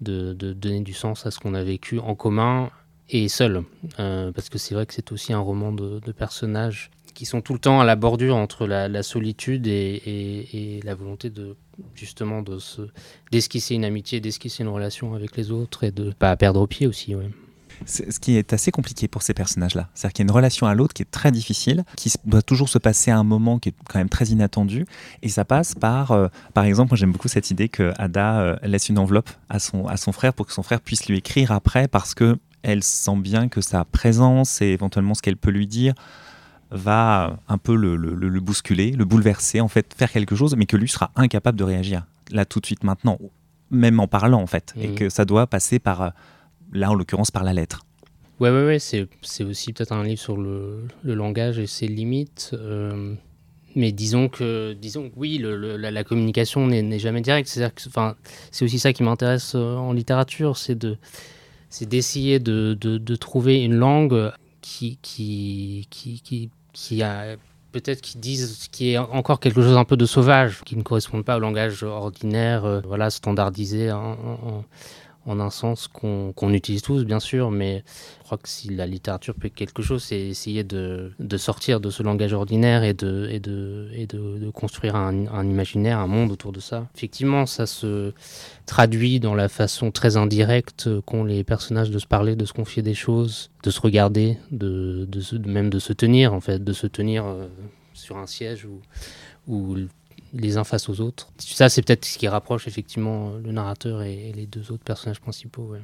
de 0.00 0.32
donner 0.52 0.80
du 0.80 0.92
sens 0.92 1.26
à 1.26 1.30
ce 1.30 1.40
qu'on 1.40 1.54
a 1.54 1.62
vécu 1.64 1.98
en 1.98 2.14
commun 2.14 2.70
et 3.10 3.28
seul. 3.28 3.64
Euh, 3.98 4.32
parce 4.32 4.48
que 4.48 4.58
c'est 4.58 4.74
vrai 4.74 4.86
que 4.86 4.94
c'est 4.94 5.12
aussi 5.12 5.32
un 5.32 5.38
roman 5.38 5.72
de, 5.72 6.00
personnages 6.12 6.90
qui 7.14 7.26
sont 7.26 7.40
tout 7.40 7.52
le 7.52 7.58
temps 7.58 7.80
à 7.80 7.84
la 7.84 7.96
bordure 7.96 8.36
entre 8.36 8.66
la, 8.66 9.02
solitude 9.02 9.66
et, 9.66 10.80
la 10.84 10.94
volonté 10.94 11.30
de 11.30 11.56
justement 11.94 12.42
de 12.42 12.58
se 12.58 12.82
d'esquisser 13.30 13.74
une 13.74 13.84
amitié, 13.84 14.20
d'esquisser 14.20 14.62
une 14.62 14.68
relation 14.68 15.14
avec 15.14 15.36
les 15.36 15.50
autres 15.50 15.84
et 15.84 15.90
de 15.90 16.12
pas 16.12 16.36
perdre 16.36 16.60
au 16.60 16.66
pied 16.66 16.86
aussi. 16.86 17.14
Ouais. 17.14 17.30
Ce 17.86 18.18
qui 18.18 18.36
est 18.36 18.52
assez 18.52 18.70
compliqué 18.70 19.08
pour 19.08 19.22
ces 19.22 19.34
personnages-là. 19.34 19.88
C'est-à-dire 19.94 20.12
qu'il 20.12 20.24
y 20.24 20.26
a 20.26 20.28
une 20.28 20.34
relation 20.34 20.66
à 20.66 20.74
l'autre 20.74 20.94
qui 20.94 21.02
est 21.02 21.10
très 21.10 21.30
difficile, 21.30 21.84
qui 21.96 22.12
doit 22.24 22.42
toujours 22.42 22.68
se 22.68 22.78
passer 22.78 23.10
à 23.10 23.18
un 23.18 23.24
moment 23.24 23.58
qui 23.58 23.70
est 23.70 23.74
quand 23.88 23.98
même 23.98 24.08
très 24.08 24.26
inattendu. 24.26 24.84
Et 25.22 25.28
ça 25.28 25.44
passe 25.44 25.74
par, 25.74 26.12
euh, 26.12 26.28
par 26.54 26.64
exemple, 26.64 26.90
moi 26.90 26.96
j'aime 26.96 27.12
beaucoup 27.12 27.28
cette 27.28 27.50
idée 27.50 27.68
que 27.68 27.92
Ada 27.98 28.40
euh, 28.40 28.56
laisse 28.62 28.88
une 28.88 28.98
enveloppe 28.98 29.30
à 29.48 29.58
son, 29.58 29.86
à 29.86 29.96
son 29.96 30.12
frère 30.12 30.34
pour 30.34 30.46
que 30.46 30.52
son 30.52 30.62
frère 30.62 30.80
puisse 30.80 31.06
lui 31.06 31.18
écrire 31.18 31.52
après 31.52 31.88
parce 31.88 32.14
que 32.14 32.36
elle 32.62 32.82
sent 32.82 33.16
bien 33.16 33.48
que 33.48 33.60
sa 33.60 33.84
présence 33.84 34.60
et 34.60 34.66
éventuellement 34.66 35.14
ce 35.14 35.22
qu'elle 35.22 35.36
peut 35.36 35.50
lui 35.50 35.66
dire 35.66 35.94
va 36.70 37.38
un 37.48 37.58
peu 37.58 37.74
le, 37.74 38.40
bousculer, 38.40 38.92
le 38.92 39.04
bouleverser, 39.04 39.60
en 39.60 39.68
fait, 39.68 39.94
faire 39.96 40.12
quelque 40.12 40.36
chose, 40.36 40.54
mais 40.56 40.66
que 40.66 40.76
lui 40.76 40.88
sera 40.88 41.10
incapable 41.16 41.58
de 41.58 41.64
réagir 41.64 42.04
là 42.30 42.44
tout 42.44 42.60
de 42.60 42.66
suite 42.66 42.84
maintenant, 42.84 43.18
même 43.70 44.00
en 44.00 44.06
parlant 44.06 44.42
en 44.42 44.46
fait, 44.46 44.74
et 44.78 44.88
mhm. 44.88 44.94
que 44.94 45.08
ça 45.08 45.24
doit 45.24 45.46
passer 45.46 45.78
par, 45.78 46.12
là 46.72 46.90
en 46.90 46.94
l'occurrence, 46.94 47.30
par 47.30 47.44
la 47.44 47.54
lettre. 47.54 47.86
Ouais, 48.40 48.50
ouais, 48.50 48.64
ouais, 48.64 48.78
c'est, 48.78 49.08
aussi 49.42 49.72
peut-être 49.72 49.92
un 49.92 50.04
livre 50.04 50.20
sur 50.20 50.36
le, 50.36 50.86
langage 51.02 51.58
et 51.58 51.66
ses 51.66 51.88
limites. 51.88 52.50
Euh, 52.52 53.14
mais 53.74 53.90
disons 53.90 54.28
que, 54.28 54.74
disons 54.74 55.10
oui, 55.16 55.40
la, 55.42 56.04
communication 56.04 56.66
n'est, 56.66 56.98
jamais 56.98 57.20
directe. 57.20 57.48
C'est, 57.48 57.64
enfin, 57.86 58.14
c'est 58.52 58.64
aussi 58.64 58.78
ça 58.78 58.92
qui 58.92 59.02
m'intéresse 59.02 59.54
euh, 59.54 59.76
en 59.76 59.92
littérature, 59.92 60.56
c'est 60.56 60.76
de 60.76 60.96
c'est 61.70 61.86
d'essayer 61.86 62.38
de, 62.38 62.74
de, 62.74 63.16
trouver 63.16 63.62
une 63.62 63.74
langue 63.74 64.32
qui, 64.60 64.98
qui, 65.02 65.86
qui, 65.90 66.50
qui, 66.72 67.02
a 67.02 67.36
peut-être 67.72 68.00
qui 68.00 68.18
disent 68.18 68.68
qui 68.70 68.92
est 68.92 68.98
encore 68.98 69.40
quelque 69.40 69.62
chose 69.62 69.76
un 69.76 69.84
peu 69.84 69.96
de 69.96 70.06
sauvage, 70.06 70.62
qui 70.64 70.76
ne 70.76 70.82
correspond 70.82 71.22
pas 71.22 71.36
au 71.36 71.40
langage 71.40 71.82
ordinaire, 71.82 72.64
euh, 72.64 72.80
voilà, 72.84 73.10
standardisé 73.10 73.92
en 73.92 74.64
un 75.28 75.50
sens 75.50 75.88
qu'on 75.88 76.52
utilise 76.52 76.82
tous, 76.82 77.04
bien 77.04 77.20
sûr, 77.20 77.50
mais 77.50 77.84
je 78.20 78.24
crois 78.24 78.38
que 78.38 78.48
si 78.48 78.68
la 78.68 78.86
littérature 78.86 79.34
peut 79.34 79.48
quelque 79.48 79.82
chose, 79.82 80.02
c'est 80.02 80.20
essayer 80.20 80.64
de, 80.64 81.12
sortir 81.36 81.80
de 81.80 81.90
ce 81.90 82.02
langage 82.02 82.32
ordinaire 82.32 82.82
et 82.82 82.94
de, 82.94 84.50
construire 84.52 84.96
un, 84.96 85.44
imaginaire, 85.44 85.98
un 85.98 86.06
monde 86.06 86.32
autour 86.32 86.52
de 86.52 86.60
ça. 86.60 86.88
Effectivement, 86.96 87.46
ça 87.46 87.66
se 87.66 88.12
traduit 88.66 89.20
dans 89.20 89.34
la 89.34 89.48
façon 89.48 89.90
très 89.90 90.16
indirecte 90.16 90.88
qu'ont 91.06 91.24
les 91.24 91.44
personnages 91.44 91.90
de 91.90 91.98
se 91.98 92.06
parler, 92.06 92.36
de 92.36 92.44
se 92.44 92.52
confier 92.52 92.82
des 92.82 92.94
choses, 92.94 93.50
de 93.62 93.70
se 93.70 93.80
regarder, 93.80 94.38
de, 94.50 95.06
de 95.06 95.48
même 95.48 95.70
de 95.70 95.78
se 95.78 95.92
tenir, 95.92 96.34
en 96.34 96.40
fait, 96.40 96.62
de 96.62 96.72
se 96.72 96.86
tenir 96.86 97.26
euh, 97.26 97.46
sur 97.92 98.16
un 98.16 98.26
siège 98.26 98.66
ou, 98.66 98.80
ou 99.46 99.76
les 100.32 100.56
uns 100.56 100.64
face 100.64 100.88
aux 100.88 101.00
autres. 101.00 101.30
Ça, 101.38 101.68
c'est 101.68 101.82
peut-être 101.82 102.04
ce 102.04 102.18
qui 102.18 102.28
rapproche 102.28 102.66
effectivement 102.66 103.32
le 103.32 103.52
narrateur 103.52 104.02
et, 104.02 104.32
les 104.32 104.46
deux 104.46 104.72
autres 104.72 104.84
personnages 104.84 105.20
principaux. 105.20 105.74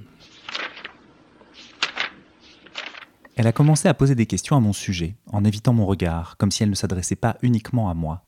Elle 3.36 3.46
a 3.46 3.52
commencé 3.52 3.88
à 3.88 3.94
poser 3.94 4.14
des 4.14 4.26
questions 4.26 4.56
à 4.56 4.60
mon 4.60 4.72
sujet, 4.72 5.16
en 5.26 5.44
évitant 5.44 5.72
mon 5.72 5.86
regard, 5.86 6.36
comme 6.36 6.50
si 6.50 6.62
elle 6.62 6.70
ne 6.70 6.74
s'adressait 6.74 7.16
pas 7.16 7.36
uniquement 7.42 7.90
à 7.90 7.94
moi. 7.94 8.24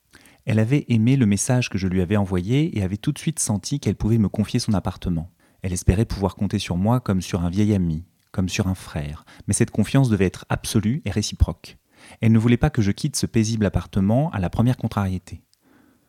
Elle 0.47 0.59
avait 0.59 0.85
aimé 0.89 1.17
le 1.17 1.27
message 1.27 1.69
que 1.69 1.79
je 1.79 1.89
lui 1.89 2.01
avais 2.01 2.17
envoyé 2.17 2.77
et 2.77 2.83
avait 2.83 2.97
tout 2.97 3.13
de 3.13 3.19
suite 3.19 3.39
senti 3.39 3.81
qu'elle 3.81 3.97
pouvait 3.97 4.19
me 4.19 4.29
confier 4.29 4.61
son 4.61 4.75
appartement. 4.75 5.31
Elle 5.63 5.73
espérait 5.73 6.05
pouvoir 6.05 6.37
compter 6.37 6.59
sur 6.59 6.77
moi 6.77 7.01
comme 7.01 7.21
sur 7.21 7.45
un 7.45 7.51
vieil 7.51 7.75
ami, 7.75 8.05
comme 8.31 8.49
sur 8.49 8.69
un 8.69 8.75
frère, 8.75 9.25
mais 9.47 9.55
cette 9.55 9.71
confiance 9.71 10.09
devait 10.09 10.27
être 10.27 10.45
absolue 10.49 11.03
et 11.05 11.11
réciproque. 11.11 11.79
Elle 12.21 12.33
ne 12.33 12.39
voulait 12.39 12.57
pas 12.57 12.71
que 12.71 12.83
je 12.83 12.93
quitte 12.93 13.17
ce 13.17 13.27
paisible 13.27 13.67
appartement 13.67 14.31
à 14.31 14.39
la 14.39 14.51
première 14.51 14.77
contrariété. 14.77 15.43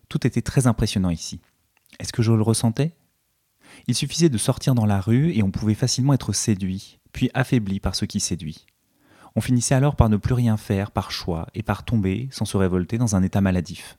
Tout 0.10 0.26
était 0.26 0.42
très 0.42 0.68
impressionnant 0.68 1.10
ici. 1.10 1.42
Est-ce 2.00 2.14
que 2.14 2.22
je 2.22 2.32
le 2.32 2.42
ressentais? 2.42 2.94
Il 3.88 3.96
suffisait 3.96 4.30
de 4.30 4.38
sortir 4.38 4.76
dans 4.76 4.86
la 4.86 5.02
rue 5.02 5.34
et 5.34 5.44
on 5.44 5.52
pouvait 5.52 5.74
facilement 5.74 6.14
être 6.14 6.34
séduit, 6.34 7.00
puis 7.12 7.30
affaibli 7.34 7.80
par 7.80 7.96
ce 7.96 8.06
qui 8.06 8.20
séduit. 8.20 8.66
On 9.36 9.42
finissait 9.42 9.76
alors 9.76 9.96
par 9.96 10.10
ne 10.10 10.18
plus 10.18 10.34
rien 10.34 10.58
faire 10.58 10.92
par 10.92 11.12
choix 11.12 11.48
et 11.54 11.64
par 11.64 11.84
tomber, 11.84 12.28
sans 12.32 12.46
se 12.46 12.58
révolter, 12.58 12.98
dans 12.98 13.16
un 13.16 13.24
état 13.24 13.42
maladif. 13.42 13.98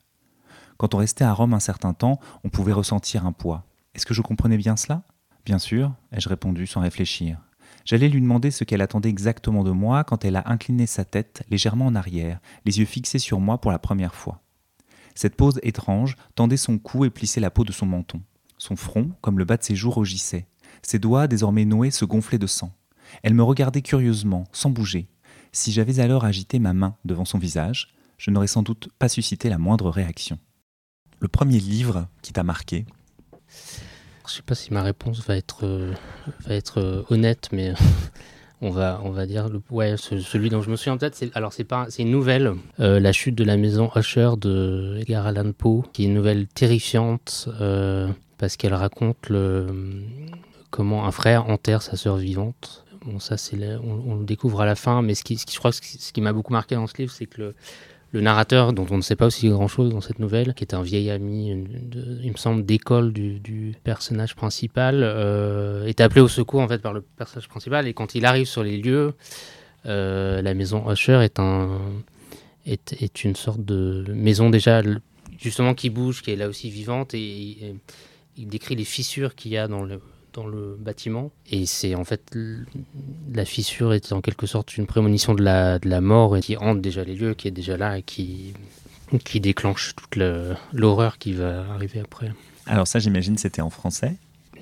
Quand 0.77 0.93
on 0.93 0.97
restait 0.97 1.23
à 1.23 1.33
Rome 1.33 1.53
un 1.53 1.59
certain 1.59 1.93
temps, 1.93 2.19
on 2.43 2.49
pouvait 2.49 2.73
ressentir 2.73 3.25
un 3.25 3.31
poids. 3.31 3.65
Est-ce 3.93 4.05
que 4.05 4.13
je 4.13 4.21
comprenais 4.21 4.57
bien 4.57 4.75
cela? 4.75 5.03
Bien 5.45 5.59
sûr, 5.59 5.93
ai-je 6.11 6.29
répondu 6.29 6.67
sans 6.67 6.81
réfléchir. 6.81 7.39
J'allais 7.85 8.09
lui 8.09 8.21
demander 8.21 8.51
ce 8.51 8.63
qu'elle 8.63 8.81
attendait 8.81 9.09
exactement 9.09 9.63
de 9.63 9.71
moi 9.71 10.03
quand 10.03 10.25
elle 10.25 10.35
a 10.35 10.49
incliné 10.49 10.87
sa 10.87 11.05
tête 11.05 11.43
légèrement 11.49 11.85
en 11.87 11.95
arrière, 11.95 12.39
les 12.65 12.79
yeux 12.79 12.85
fixés 12.85 13.19
sur 13.19 13.39
moi 13.39 13.59
pour 13.59 13.71
la 13.71 13.79
première 13.79 14.15
fois. 14.15 14.41
Cette 15.19 15.35
pose 15.35 15.59
étrange 15.63 16.15
tendait 16.33 16.55
son 16.55 16.77
cou 16.77 17.03
et 17.03 17.09
plissait 17.09 17.41
la 17.41 17.51
peau 17.51 17.65
de 17.65 17.73
son 17.73 17.85
menton. 17.85 18.21
Son 18.57 18.77
front, 18.77 19.11
comme 19.19 19.37
le 19.37 19.43
bas 19.43 19.57
de 19.57 19.63
ses 19.63 19.75
joues, 19.75 19.91
rougissait. 19.91 20.47
Ses 20.81 20.97
doigts, 20.97 21.27
désormais 21.27 21.65
noués, 21.65 21.91
se 21.91 22.05
gonflaient 22.05 22.37
de 22.37 22.47
sang. 22.47 22.71
Elle 23.21 23.33
me 23.33 23.43
regardait 23.43 23.81
curieusement, 23.81 24.45
sans 24.53 24.69
bouger. 24.69 25.09
Si 25.51 25.73
j'avais 25.73 25.99
alors 25.99 26.23
agité 26.23 26.57
ma 26.57 26.71
main 26.71 26.95
devant 27.03 27.25
son 27.25 27.37
visage, 27.37 27.89
je 28.17 28.31
n'aurais 28.31 28.47
sans 28.47 28.63
doute 28.63 28.87
pas 28.97 29.09
suscité 29.09 29.49
la 29.49 29.57
moindre 29.57 29.89
réaction. 29.89 30.39
Le 31.19 31.27
premier 31.27 31.59
livre 31.59 32.07
qui 32.21 32.31
t'a 32.31 32.43
marqué? 32.43 32.85
Je 34.25 34.35
sais 34.35 34.41
pas 34.41 34.55
si 34.55 34.73
ma 34.73 34.83
réponse 34.83 35.19
va 35.27 35.35
être, 35.35 35.65
euh, 35.65 35.93
euh, 36.49 37.03
honnête, 37.09 37.49
mais 37.51 37.73
on 38.61 38.69
va, 38.69 39.01
on 39.03 39.11
va 39.11 39.25
dire 39.25 39.49
le, 39.49 39.61
ouais, 39.69 39.95
celui 39.97 40.49
dont 40.49 40.61
je 40.61 40.69
me 40.69 40.75
souviens 40.75 40.93
en 40.93 40.97
tête. 40.97 41.15
C'est, 41.15 41.35
alors 41.35 41.53
c'est 41.53 41.63
pas, 41.63 41.87
c'est 41.89 42.03
une 42.03 42.11
nouvelle, 42.11 42.53
euh, 42.79 42.99
La 42.99 43.11
chute 43.11 43.35
de 43.35 43.43
la 43.43 43.57
maison 43.57 43.89
Usher 43.95 44.31
de 44.37 44.97
Edgar 44.99 45.27
Allan 45.27 45.51
Poe, 45.51 45.83
qui 45.93 46.03
est 46.03 46.05
une 46.07 46.13
nouvelle 46.13 46.47
terrifiante 46.47 47.49
parce 48.37 48.55
qu'elle 48.55 48.73
raconte 48.73 49.29
le, 49.29 49.67
comment 50.71 51.05
un 51.05 51.11
frère 51.11 51.49
enterre 51.49 51.81
sa 51.81 51.95
sœur 51.95 52.15
vivante 52.15 52.85
Bon, 53.05 53.19
ça, 53.19 53.37
c'est 53.37 53.57
on, 53.77 54.15
le 54.15 54.25
découvre 54.25 54.61
à 54.61 54.65
la 54.65 54.75
fin, 54.75 55.01
mais 55.01 55.15
ce 55.15 55.23
qui, 55.23 55.37
je 55.37 55.57
crois 55.57 55.71
ce 55.71 56.11
qui 56.11 56.21
m'a 56.21 56.33
beaucoup 56.33 56.51
marqué 56.51 56.75
dans 56.75 56.85
ce 56.85 56.97
livre, 56.97 57.11
c'est 57.13 57.27
que 57.27 57.41
le, 57.41 57.55
narrateur, 58.13 58.73
dont 58.73 58.87
on 58.89 58.97
ne 58.97 59.01
sait 59.01 59.15
pas 59.15 59.27
aussi 59.27 59.49
grand-chose 59.49 59.91
dans 59.91 60.01
cette 60.01 60.19
nouvelle, 60.19 60.53
qui 60.53 60.63
est 60.63 60.73
un 60.73 60.81
vieil 60.81 61.11
ami, 61.11 61.49
il 61.51 62.31
me 62.31 62.37
semble, 62.37 62.65
d'école 62.65 63.13
du, 63.13 63.75
personnage 63.83 64.35
principal, 64.35 65.01
euh, 65.03 65.85
est 65.85 66.01
appelé 66.01 66.21
au 66.21 66.27
secours 66.27 66.61
en 66.61 66.67
fait 66.67 66.79
par 66.79 66.93
le 66.93 67.01
personnage 67.01 67.47
principal. 67.47 67.87
Et 67.87 67.93
quand 67.93 68.15
il 68.15 68.25
arrive 68.25 68.47
sur 68.47 68.63
les 68.63 68.77
lieux, 68.77 69.13
euh, 69.85 70.41
la 70.41 70.53
maison 70.53 70.91
Usher 70.91 71.21
est, 71.23 71.39
un, 71.39 71.79
est, 72.65 72.93
est, 73.01 73.23
une 73.23 73.35
sorte 73.35 73.63
de 73.63 74.05
maison 74.13 74.49
déjà 74.49 74.81
justement 75.39 75.73
qui 75.73 75.89
bouge, 75.89 76.21
qui 76.21 76.31
est 76.31 76.35
là 76.35 76.49
aussi 76.49 76.69
vivante, 76.69 77.13
et 77.13 77.75
il 78.37 78.47
décrit 78.47 78.75
les 78.75 78.85
fissures 78.85 79.35
qu'il 79.35 79.51
y 79.51 79.57
a 79.57 79.67
dans 79.67 79.83
le 79.83 80.01
dans 80.33 80.47
le 80.47 80.77
bâtiment. 80.79 81.31
Et 81.51 81.65
c'est 81.65 81.95
en 81.95 82.03
fait 82.03 82.35
la 83.33 83.45
fissure 83.45 83.93
est 83.93 84.11
en 84.11 84.21
quelque 84.21 84.47
sorte 84.47 84.77
une 84.77 84.85
prémonition 84.85 85.33
de 85.33 85.43
la, 85.43 85.79
de 85.79 85.89
la 85.89 86.01
mort 86.01 86.37
et 86.37 86.41
qui 86.41 86.57
hante 86.57 86.81
déjà 86.81 87.03
les 87.03 87.15
lieux, 87.15 87.33
qui 87.33 87.47
est 87.47 87.51
déjà 87.51 87.77
là 87.77 87.97
et 87.97 88.03
qui, 88.03 88.53
qui 89.23 89.39
déclenche 89.39 89.95
toute 89.95 90.21
l'horreur 90.73 91.17
qui 91.17 91.33
va 91.33 91.65
arriver 91.73 91.99
après. 91.99 92.31
Alors 92.65 92.87
ça 92.87 92.99
j'imagine 92.99 93.37
c'était 93.37 93.61
en 93.61 93.69
français 93.69 94.15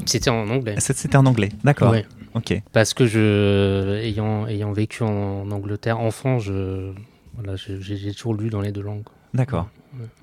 C'était 0.06 0.30
en 0.30 0.50
anglais. 0.50 0.76
C'était 0.80 1.18
en 1.18 1.26
anglais, 1.26 1.50
d'accord. 1.64 1.96
Ok. 2.34 2.62
Parce 2.72 2.94
que 2.94 3.06
je, 3.08 4.00
ayant, 4.04 4.48
ayant 4.48 4.72
vécu 4.72 5.04
en 5.04 5.50
Angleterre 5.50 6.00
enfant, 6.00 6.38
je, 6.40 6.92
voilà, 7.36 7.56
j'ai 7.56 8.14
toujours 8.14 8.36
lu 8.36 8.50
dans 8.50 8.62
les 8.62 8.72
deux 8.72 8.82
langues. 8.84 9.06
D'accord. 9.34 9.70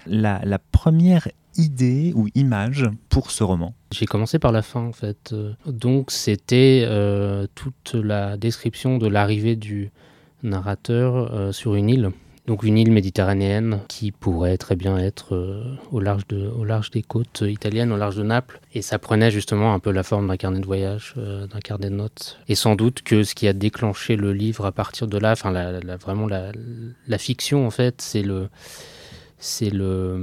La, 0.06 0.40
la 0.44 0.58
première 0.58 1.28
idée 1.56 2.12
ou 2.14 2.28
image 2.34 2.86
pour 3.08 3.30
ce 3.30 3.44
roman 3.44 3.74
J'ai 3.92 4.06
commencé 4.06 4.38
par 4.38 4.52
la 4.52 4.62
fin 4.62 4.80
en 4.80 4.92
fait. 4.92 5.34
Donc 5.66 6.10
c'était 6.10 6.84
euh, 6.86 7.46
toute 7.54 7.94
la 7.94 8.36
description 8.36 8.98
de 8.98 9.06
l'arrivée 9.06 9.56
du 9.56 9.90
narrateur 10.42 11.32
euh, 11.32 11.52
sur 11.52 11.74
une 11.74 11.88
île. 11.88 12.10
Donc 12.46 12.62
une 12.62 12.76
île 12.76 12.92
méditerranéenne 12.92 13.80
qui 13.88 14.12
pourrait 14.12 14.58
très 14.58 14.76
bien 14.76 14.98
être 14.98 15.34
euh, 15.34 15.76
au, 15.90 16.00
large 16.00 16.26
de, 16.28 16.46
au 16.46 16.64
large 16.64 16.90
des 16.90 17.02
côtes 17.02 17.42
italiennes, 17.46 17.90
au 17.90 17.96
large 17.96 18.16
de 18.16 18.22
Naples. 18.22 18.60
Et 18.74 18.82
ça 18.82 18.98
prenait 18.98 19.30
justement 19.30 19.72
un 19.72 19.78
peu 19.78 19.90
la 19.90 20.02
forme 20.02 20.28
d'un 20.28 20.36
carnet 20.36 20.60
de 20.60 20.66
voyage, 20.66 21.14
d'un 21.16 21.60
carnet 21.60 21.88
de 21.88 21.94
notes. 21.94 22.38
Et 22.48 22.54
sans 22.54 22.74
doute 22.74 23.00
que 23.02 23.22
ce 23.22 23.34
qui 23.34 23.48
a 23.48 23.54
déclenché 23.54 24.16
le 24.16 24.34
livre 24.34 24.66
à 24.66 24.72
partir 24.72 25.06
de 25.06 25.16
là, 25.16 25.32
enfin 25.32 25.52
vraiment 26.02 26.26
la, 26.26 26.52
la, 27.08 27.18
fiction 27.18 27.66
en 27.66 27.70
fait, 27.70 28.02
c'est 28.02 28.22
le 28.22 28.50
c'est 29.44 29.68
le, 29.68 30.16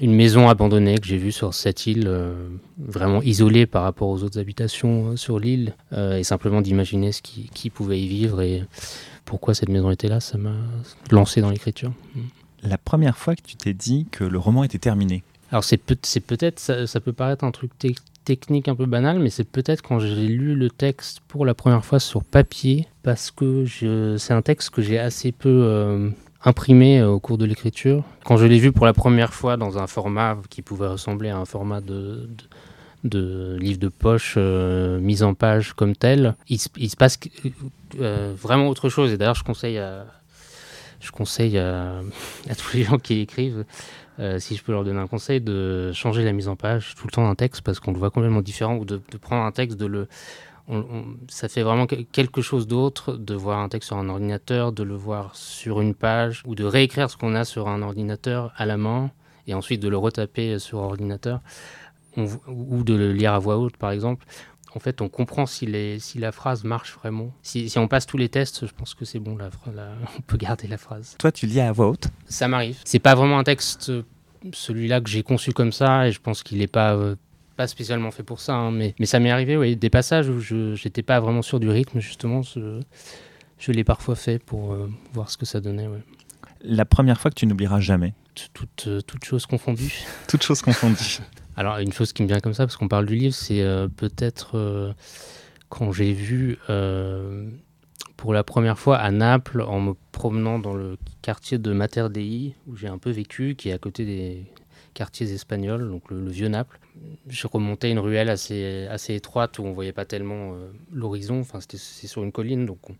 une 0.00 0.14
maison 0.14 0.48
abandonnée 0.48 0.98
que 0.98 1.06
j'ai 1.06 1.16
vue 1.16 1.32
sur 1.32 1.52
cette 1.52 1.88
île, 1.88 2.04
euh, 2.06 2.32
vraiment 2.78 3.20
isolée 3.22 3.66
par 3.66 3.82
rapport 3.82 4.08
aux 4.08 4.22
autres 4.22 4.38
habitations 4.38 5.10
euh, 5.10 5.16
sur 5.16 5.40
l'île, 5.40 5.74
euh, 5.92 6.16
et 6.16 6.22
simplement 6.22 6.60
d'imaginer 6.60 7.10
ce 7.10 7.22
qui, 7.22 7.50
qui, 7.52 7.70
pouvait 7.70 8.00
y 8.00 8.06
vivre 8.06 8.40
et 8.40 8.62
pourquoi 9.24 9.52
cette 9.54 9.68
maison 9.68 9.90
était 9.90 10.06
là, 10.06 10.20
ça 10.20 10.38
m'a 10.38 10.54
lancé 11.10 11.40
dans 11.40 11.50
l'écriture. 11.50 11.92
La 12.62 12.78
première 12.78 13.18
fois 13.18 13.34
que 13.34 13.42
tu 13.42 13.56
t'es 13.56 13.74
dit 13.74 14.06
que 14.12 14.22
le 14.22 14.38
roman 14.38 14.62
était 14.62 14.78
terminé 14.78 15.24
Alors 15.50 15.64
c'est 15.64 15.76
peut, 15.76 15.96
peut-être, 16.24 16.60
ça, 16.60 16.86
ça, 16.86 17.00
peut 17.00 17.12
paraître 17.12 17.42
un 17.42 17.50
truc 17.50 17.72
technique 18.24 18.68
un 18.68 18.76
peu 18.76 18.86
banal, 18.86 19.18
mais 19.18 19.30
c'est 19.30 19.42
peut-être 19.42 19.82
quand 19.82 19.98
j'ai 19.98 20.28
lu 20.28 20.54
le 20.54 20.70
texte 20.70 21.18
pour 21.26 21.44
la 21.44 21.54
première 21.54 21.84
fois 21.84 21.98
sur 21.98 22.22
papier, 22.22 22.86
parce 23.02 23.32
que 23.32 23.66
c'est 24.18 24.32
un 24.32 24.42
texte 24.42 24.70
que 24.70 24.82
j'ai 24.82 25.00
assez 25.00 25.32
peu 25.32 26.12
imprimé 26.44 27.00
euh, 27.00 27.08
au 27.08 27.20
cours 27.20 27.38
de 27.38 27.44
l'écriture. 27.44 28.04
Quand 28.24 28.36
je 28.36 28.46
l'ai 28.46 28.58
vu 28.58 28.72
pour 28.72 28.86
la 28.86 28.92
première 28.92 29.34
fois 29.34 29.56
dans 29.56 29.78
un 29.78 29.86
format 29.86 30.38
qui 30.48 30.62
pouvait 30.62 30.88
ressembler 30.88 31.30
à 31.30 31.36
un 31.36 31.44
format 31.44 31.80
de, 31.80 32.28
livre 33.04 33.78
de 33.78 33.88
poche 33.88 34.34
euh, 34.36 34.98
mis 35.00 35.22
en 35.22 35.34
page 35.34 35.72
comme 35.74 35.94
tel, 35.94 36.36
il, 36.48 36.58
se 36.58 36.96
passe 36.96 37.18
euh, 38.00 38.32
vraiment 38.36 38.68
autre 38.68 38.88
chose. 38.88 39.12
Et 39.12 39.18
d'ailleurs, 39.18 39.34
je 39.34 39.44
conseille 39.44 39.78
à, 39.78 40.02
tous 42.56 42.76
les 42.76 42.84
gens 42.84 42.98
qui 42.98 43.20
écrivent, 43.20 43.64
si 44.38 44.54
je 44.54 44.62
peux 44.62 44.72
leur 44.72 44.84
donner 44.84 45.00
un 45.00 45.06
conseil, 45.06 45.40
de 45.40 45.92
changer 45.92 46.24
la 46.24 46.32
mise 46.32 46.48
en 46.48 46.56
page 46.56 46.94
tout 46.94 47.06
le 47.06 47.12
temps 47.12 47.26
d'un 47.26 47.34
texte 47.34 47.62
parce 47.62 47.80
qu'on 47.80 47.92
le 47.92 47.98
voit 47.98 48.10
complètement 48.10 48.42
différent 48.42 48.76
ou 48.76 48.84
de 48.84 49.00
prendre 49.18 49.44
un 49.44 49.52
texte, 49.52 49.78
de 49.78 49.86
le 49.86 50.08
ça 51.28 51.48
fait 51.48 51.62
vraiment 51.62 51.86
quelque 51.86 52.42
chose 52.42 52.66
d'autre 52.66 53.14
de 53.14 53.34
voir 53.34 53.58
un 53.58 53.68
texte 53.68 53.88
sur 53.88 53.96
un 53.96 54.08
ordinateur, 54.08 54.72
de 54.72 54.82
le 54.82 54.94
voir 54.94 55.34
sur 55.34 55.80
une 55.80 55.94
page, 55.94 56.42
ou 56.46 56.54
de 56.54 56.64
réécrire 56.64 57.10
ce 57.10 57.16
qu'on 57.16 57.34
a 57.34 57.44
sur 57.44 57.68
un 57.68 57.82
ordinateur 57.82 58.52
à 58.56 58.66
la 58.66 58.76
main, 58.76 59.10
et 59.46 59.54
ensuite 59.54 59.80
de 59.80 59.88
le 59.88 59.96
retaper 59.96 60.58
sur 60.58 60.78
ordinateur, 60.78 61.40
ou 62.16 62.84
de 62.84 62.94
le 62.94 63.12
lire 63.12 63.34
à 63.34 63.38
voix 63.38 63.58
haute 63.58 63.76
par 63.76 63.90
exemple. 63.90 64.26
En 64.74 64.78
fait, 64.78 65.00
on 65.00 65.08
comprend 65.08 65.46
si, 65.46 65.66
les, 65.66 65.98
si 65.98 66.18
la 66.18 66.30
phrase 66.30 66.62
marche 66.62 66.94
vraiment. 66.94 67.32
Si, 67.42 67.68
si, 67.68 67.78
on 67.78 67.88
passe 67.88 68.06
tous 68.06 68.16
les 68.16 68.28
tests, 68.28 68.66
je 68.66 68.72
pense 68.72 68.94
que 68.94 69.04
c'est 69.04 69.18
bon, 69.18 69.36
la, 69.36 69.50
on 70.18 70.20
peut 70.22 70.36
garder 70.36 70.68
la 70.68 70.78
phrase. 70.78 71.16
Toi, 71.18 71.32
tu 71.32 71.46
lis 71.46 71.60
à 71.60 71.72
voix 71.72 71.88
haute? 71.88 72.08
Ça 72.26 72.46
m'arrive. 72.46 72.78
C'est 72.84 73.00
pas 73.00 73.14
vraiment 73.14 73.38
un 73.38 73.44
texte, 73.44 73.90
celui-là 74.52 75.00
que 75.00 75.10
j'ai 75.10 75.22
conçu 75.22 75.52
comme 75.52 75.72
ça, 75.72 76.06
et 76.06 76.12
je 76.12 76.20
pense 76.20 76.42
qu'il 76.42 76.58
n'est 76.58 76.68
pas 76.68 76.94
euh, 76.94 77.16
pas 77.60 77.66
spécialement 77.66 78.10
fait 78.10 78.22
pour 78.22 78.40
ça, 78.40 78.54
hein, 78.54 78.70
mais, 78.70 78.94
mais 78.98 79.04
ça 79.04 79.20
m'est 79.20 79.30
arrivé, 79.30 79.54
oui, 79.54 79.76
des 79.76 79.90
passages 79.90 80.30
où 80.30 80.40
je 80.40 80.82
n'étais 80.82 81.02
pas 81.02 81.20
vraiment 81.20 81.42
sûr 81.42 81.60
du 81.60 81.68
rythme, 81.68 82.00
justement, 82.00 82.40
je, 82.40 82.80
je 83.58 83.70
l'ai 83.70 83.84
parfois 83.84 84.16
fait 84.16 84.42
pour 84.42 84.72
euh, 84.72 84.88
voir 85.12 85.28
ce 85.28 85.36
que 85.36 85.44
ça 85.44 85.60
donnait. 85.60 85.86
La 86.62 86.86
première 86.86 87.20
fois 87.20 87.30
que 87.30 87.34
tu 87.34 87.44
n'oublieras 87.46 87.80
jamais 87.80 88.14
Toutes 88.54 88.86
euh, 88.86 89.02
toute 89.02 89.26
choses 89.26 89.44
confondues. 89.44 89.92
Toutes 90.26 90.42
choses 90.42 90.62
confondues. 90.62 91.18
Alors, 91.58 91.76
une 91.80 91.92
chose 91.92 92.14
qui 92.14 92.22
me 92.22 92.28
vient 92.28 92.40
comme 92.40 92.54
ça, 92.54 92.64
parce 92.64 92.78
qu'on 92.78 92.88
parle 92.88 93.04
du 93.04 93.14
livre, 93.14 93.34
c'est 93.34 93.60
euh, 93.60 93.88
peut-être 93.94 94.94
quand 95.68 95.92
j'ai 95.92 96.14
vu 96.14 96.56
pour 98.16 98.32
la 98.32 98.42
première 98.42 98.78
fois 98.78 98.96
à 98.96 99.10
Naples, 99.10 99.60
en 99.60 99.80
me 99.80 99.92
promenant 100.12 100.58
dans 100.58 100.72
le 100.72 100.96
quartier 101.20 101.58
de 101.58 101.74
Mater 101.74 102.08
Dei, 102.08 102.54
où 102.66 102.74
j'ai 102.74 102.88
un 102.88 102.96
peu 102.96 103.10
vécu, 103.10 103.54
qui 103.54 103.68
est 103.68 103.74
à 103.74 103.78
côté 103.78 104.06
des 104.06 104.46
quartiers 105.00 105.32
espagnols, 105.32 105.88
donc 105.88 106.10
le, 106.10 106.28
vieux 106.28 106.48
Naples. 106.48 106.78
Je 107.26 107.46
remontais 107.46 107.90
une 107.90 107.98
ruelle 107.98 108.28
assez, 108.28 108.86
assez 108.90 109.14
étroite 109.14 109.58
où 109.58 109.62
on 109.62 109.72
voyait 109.72 109.94
pas 109.94 110.04
tellement 110.04 110.52
euh, 110.52 110.70
l'horizon. 110.92 111.40
Enfin, 111.40 111.58
c'est 111.62 112.06
sur 112.06 112.22
une 112.22 112.32
colline, 112.32 112.66
donc 112.66 112.90
on, 112.90 112.96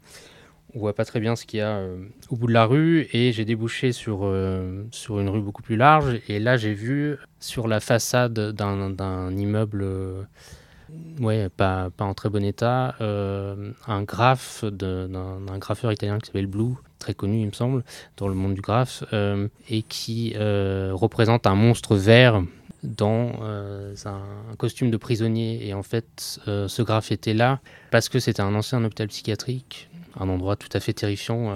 ne 0.74 0.80
voit 0.80 0.94
pas 0.94 1.04
très 1.04 1.20
bien 1.20 1.36
ce 1.36 1.44
qu'il 1.44 1.58
y 1.58 1.60
a 1.60 1.76
euh, 1.76 2.02
au 2.30 2.36
bout 2.36 2.46
de 2.46 2.54
la 2.54 2.64
rue. 2.64 3.06
Et 3.12 3.32
j'ai 3.32 3.44
débouché 3.44 3.92
sur, 3.92 4.20
euh, 4.22 4.82
sur 4.92 5.20
une 5.20 5.28
rue 5.28 5.42
beaucoup 5.42 5.60
plus 5.60 5.76
large. 5.76 6.22
Et 6.26 6.38
là, 6.38 6.56
j'ai 6.56 6.72
vu 6.72 7.18
sur 7.38 7.68
la 7.68 7.80
façade 7.80 8.32
d'un 8.32 9.36
immeuble 9.36 9.84
ouais, 11.20 11.50
pas, 11.54 11.90
pas 11.90 12.06
en 12.06 12.14
très 12.14 12.30
bon 12.30 12.42
état, 12.42 12.96
un 12.98 14.02
graphe 14.04 14.64
d'un 14.64 15.58
graffeur 15.58 15.92
italien 15.92 16.18
qui 16.18 16.28
s'appelle 16.28 16.46
Blue, 16.46 16.76
très 17.00 17.14
connu, 17.14 17.40
il 17.40 17.46
me 17.46 17.52
semble, 17.52 17.82
dans 18.16 18.28
le 18.28 18.34
monde 18.34 18.54
du 18.54 18.60
graphe, 18.60 19.02
euh, 19.12 19.48
et 19.68 19.82
qui 19.82 20.34
euh, 20.36 20.92
représente 20.92 21.48
un 21.48 21.56
monstre 21.56 21.96
vert 21.96 22.44
dans 22.84 23.32
euh, 23.42 23.94
un, 24.04 24.54
costume 24.56 24.92
de 24.92 24.96
prisonnier. 24.96 25.66
Et 25.66 25.74
en 25.74 25.82
fait, 25.82 26.38
ce 26.46 26.82
graphe 26.82 27.10
était 27.10 27.34
là 27.34 27.60
parce 27.90 28.08
que 28.08 28.20
c'était 28.20 28.42
un 28.42 28.54
ancien 28.54 28.84
hôpital 28.84 29.08
psychiatrique 29.08 29.88
un 30.18 30.28
endroit 30.28 30.56
tout 30.56 30.68
à 30.72 30.80
fait 30.80 30.92
terrifiant 30.92 31.54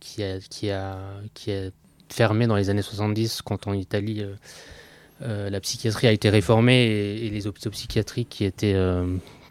qui, 0.00 0.22
a, 0.22 0.38
qui, 0.38 0.70
a, 0.70 0.96
qui 1.34 1.52
a 1.52 1.68
fermé 2.08 2.46
dans 2.46 2.56
les 2.56 2.70
années 2.70 2.80
70 2.80 3.42
quand 3.42 3.66
en 3.66 3.74
Italie 3.74 4.24
la 5.20 5.60
psychiatrie 5.60 6.06
a 6.06 6.12
été 6.12 6.30
réformée 6.30 6.86
et, 6.86 7.28
les 7.28 7.46
hôpitaux 7.46 7.68
psychiatriques 7.68 8.30
qui 8.30 8.44
étaient 8.44 8.74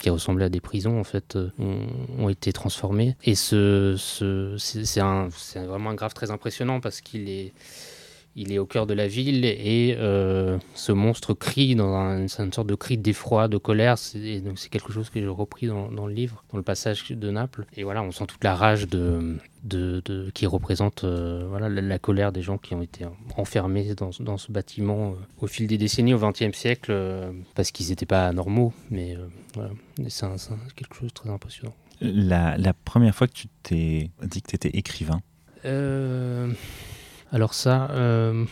qui 0.01 0.09
ressemblaient 0.09 0.45
à 0.45 0.49
des 0.49 0.61
prisons 0.61 0.99
en 0.99 1.03
fait 1.03 1.37
ont, 1.59 2.29
été 2.29 2.51
transformés 2.53 3.15
et 3.23 3.35
ce, 3.35 3.95
ce 3.97 4.55
c'est 4.57 5.65
vraiment 5.65 5.89
un 5.91 5.95
graphe 5.95 6.13
très 6.13 6.31
impressionnant 6.31 6.79
parce 6.79 7.01
qu'il 7.01 7.29
est 7.29 7.53
il 8.35 8.51
est 8.53 8.59
au 8.59 8.65
cœur 8.65 8.87
de 8.87 8.93
la 8.93 9.07
ville 9.07 9.43
et 9.43 9.95
euh, 9.99 10.57
ce 10.73 10.91
monstre 10.91 11.33
crie 11.33 11.75
dans 11.75 11.93
une 12.17 12.29
sorte 12.29 12.67
de 12.67 12.75
cri 12.75 12.97
d'effroi, 12.97 13.47
de 13.47 13.57
colère. 13.57 13.95
Et 14.15 14.39
donc 14.39 14.57
c'est 14.57 14.69
quelque 14.69 14.93
chose 14.93 15.09
que 15.09 15.19
j'ai 15.19 15.27
repris 15.27 15.67
dans, 15.67 15.89
le 15.89 16.13
livre, 16.13 16.43
dans 16.51 16.57
le 16.57 16.63
passage 16.63 17.09
de 17.09 17.29
Naples. 17.29 17.65
Et 17.75 17.83
voilà, 17.83 18.01
on 18.03 18.11
sent 18.11 18.25
toute 18.27 18.43
la 18.43 18.55
rage 18.55 18.87
de, 18.87 19.37
de, 19.63 20.29
qui 20.33 20.45
représente 20.45 21.03
euh, 21.03 21.45
voilà, 21.49 21.67
la, 21.69 21.99
colère 21.99 22.31
des 22.31 22.41
gens 22.41 22.57
qui 22.57 22.73
ont 22.73 22.81
été 22.81 23.05
enfermés 23.35 23.93
dans, 23.95 24.11
dans 24.19 24.37
ce 24.37 24.51
bâtiment 24.51 25.11
euh, 25.11 25.15
au 25.41 25.47
fil 25.47 25.67
des 25.67 25.77
décennies 25.77 26.13
au 26.13 26.19
XXe 26.19 26.57
siècle 26.57 26.93
parce 27.55 27.71
qu'ils 27.71 27.89
n'étaient 27.89 28.05
pas 28.05 28.31
normaux. 28.31 28.73
Mais 28.89 29.17
voilà, 29.55 29.71
c'est 30.07 30.25
quelque 30.75 30.95
chose 30.95 31.09
de 31.09 31.13
très 31.13 31.29
impressionnant. 31.29 31.75
La, 31.99 32.57
la 32.57 32.73
première 32.73 33.13
fois 33.13 33.27
que 33.27 33.33
tu 33.33 33.47
t'es 33.61 34.09
dit 34.23 34.41
que 34.41 34.47
tu 34.47 34.55
étais 34.55 34.69
écrivain 34.69 35.21
alors 37.31 37.53
ça, 37.53 37.89
euh, 37.91 38.43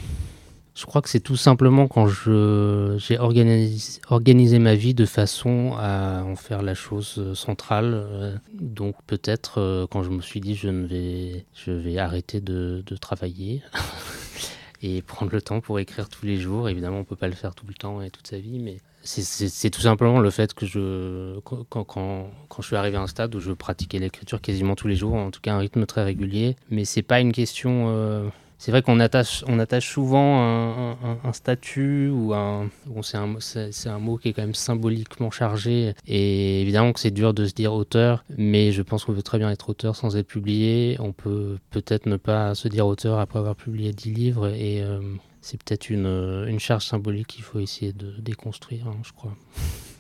je 0.73 0.85
crois 0.85 1.01
que 1.01 1.09
c'est 1.09 1.19
tout 1.19 1.35
simplement 1.35 1.89
quand 1.89 2.07
j'ai 2.07 3.19
organisé, 3.19 4.59
ma 4.59 4.75
vie 4.75 4.93
de 4.93 5.05
façon 5.05 5.73
à 5.77 6.23
en 6.23 6.37
faire 6.37 6.61
la 6.61 6.75
chose 6.75 7.15
euh, 7.17 7.35
centrale. 7.35 7.91
Euh, 7.93 8.37
donc 8.53 8.95
peut-être 9.05 9.87
quand 9.91 10.03
je 10.03 10.09
me 10.09 10.21
suis 10.21 10.39
dit 10.39 10.55
je 10.55 10.69
ne 10.69 10.87
vais, 10.87 11.45
je 11.53 11.71
vais 11.71 11.97
arrêter 11.97 12.39
de, 12.39 12.83
travailler 13.01 13.61
et 14.81 15.01
prendre 15.01 15.33
le 15.33 15.41
temps 15.41 15.59
pour 15.59 15.79
écrire 15.79 16.07
tous 16.07 16.25
les 16.25 16.37
jours. 16.37 16.69
Évidemment, 16.69 16.99
on 16.99 17.03
peut 17.03 17.17
pas 17.17 17.27
le 17.27 17.35
faire 17.35 17.55
tout 17.55 17.65
le 17.67 17.73
temps 17.73 18.01
et 18.01 18.09
toute 18.09 18.27
sa 18.27 18.37
vie, 18.37 18.59
mais 18.59 18.77
c'est 19.01 19.69
tout 19.69 19.81
simplement 19.81 20.19
le 20.19 20.29
fait 20.29 20.53
que 20.53 20.65
je, 20.65 21.37
quand, 21.41 21.83
quand, 21.83 22.31
je 22.59 22.65
suis 22.65 22.75
arrivé 22.77 22.95
à 22.95 23.01
un 23.01 23.07
stade 23.07 23.35
où 23.35 23.41
je 23.41 23.51
pratiquais 23.51 23.99
l'écriture 23.99 24.39
quasiment 24.39 24.75
tous 24.75 24.87
les 24.87 24.95
jours, 24.95 25.15
en 25.15 25.31
tout 25.31 25.41
cas 25.41 25.53
un 25.53 25.59
rythme 25.59 25.85
très 25.85 26.03
régulier, 26.03 26.55
mais 26.69 26.85
c'est 26.85 27.01
pas 27.01 27.19
une 27.19 27.31
question 27.33 28.31
c'est 28.59 28.71
vrai 28.71 28.81
qu'on 28.81 28.99
attache, 28.99 29.45
on 29.47 29.57
attache 29.57 29.89
souvent 29.89 30.97
un, 31.23 31.31
statut 31.31 32.09
ou 32.09 32.33
un. 32.33 32.69
Bon, 32.87 33.01
c'est 33.01 33.15
un, 33.15 33.37
c'est, 33.39 33.87
un 33.87 33.99
mot 33.99 34.17
qui 34.17 34.27
est 34.27 34.33
quand 34.33 34.41
même 34.41 34.53
symboliquement 34.53 35.31
chargé. 35.31 35.95
Et 36.05 36.61
évidemment 36.61 36.91
que 36.91 36.99
c'est 36.99 37.09
dur 37.09 37.33
de 37.33 37.45
se 37.45 37.53
dire 37.53 37.73
auteur, 37.73 38.25
mais 38.37 38.73
je 38.73 38.81
pense 38.81 39.05
qu'on 39.05 39.13
peut 39.13 39.21
très 39.21 39.37
bien 39.37 39.49
être 39.49 39.69
auteur 39.69 39.95
sans 39.95 40.17
être 40.17 40.27
publié. 40.27 40.97
On 40.99 41.13
peut 41.13 41.57
peut-être 41.71 42.05
ne 42.05 42.17
pas 42.17 42.53
se 42.53 42.67
dire 42.67 42.85
auteur 42.85 43.19
après 43.19 43.39
avoir 43.39 43.55
publié 43.55 43.93
10 43.93 44.11
livres. 44.11 44.49
Et 44.49 44.83
euh, 44.83 44.99
c'est 45.39 45.63
peut-être 45.63 45.89
une, 45.89 46.45
une, 46.45 46.59
charge 46.59 46.85
symbolique 46.85 47.27
qu'il 47.27 47.43
faut 47.43 47.59
essayer 47.59 47.93
de 47.93 48.11
déconstruire, 48.19 48.87
hein, 48.87 48.97
je 49.03 49.13
crois. 49.13 49.37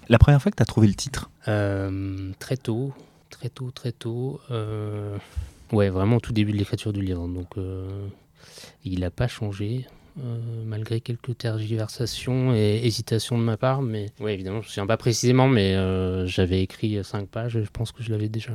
La 0.09 0.19
première 0.19 0.41
fois 0.41 0.51
que 0.51 0.57
tu 0.57 0.63
as 0.63 0.65
trouvé 0.65 0.87
le 0.87 0.95
titre? 0.95 1.29
Euh, 1.47 2.31
Très 2.39 2.57
tôt. 2.57 2.91
Très 3.29 3.47
tôt, 3.47 3.71
très 3.71 3.93
tôt. 3.93 4.41
Euh, 4.51 5.17
ouais, 5.71 5.87
vraiment 5.87 6.17
au 6.17 6.19
tout 6.19 6.33
début 6.33 6.51
de 6.51 6.57
l'écriture 6.57 6.91
du 6.91 7.01
livre. 7.01 7.25
Donc. 7.25 7.55
Il 8.85 9.01
n'a 9.01 9.11
pas 9.11 9.27
changé. 9.27 9.85
Euh, 10.21 10.37
malgré 10.65 10.99
quelques 10.99 11.37
tergiversations 11.37 12.53
et 12.53 12.81
hésitations 12.83 13.37
de 13.37 13.43
ma 13.43 13.55
part. 13.55 13.81
Mais 13.81 14.07
oui, 14.19 14.31
évidemment, 14.31 14.57
je 14.57 14.65
ne 14.65 14.65
me 14.65 14.69
souviens 14.69 14.87
pas 14.87 14.97
précisément, 14.97 15.47
mais 15.47 15.75
euh, 15.75 16.25
j'avais 16.25 16.61
écrit 16.61 17.01
cinq 17.05 17.29
pages 17.29 17.55
et 17.55 17.63
je 17.63 17.69
pense 17.71 17.93
que 17.93 18.03
je 18.03 18.11
l'avais 18.11 18.27
déjà. 18.27 18.51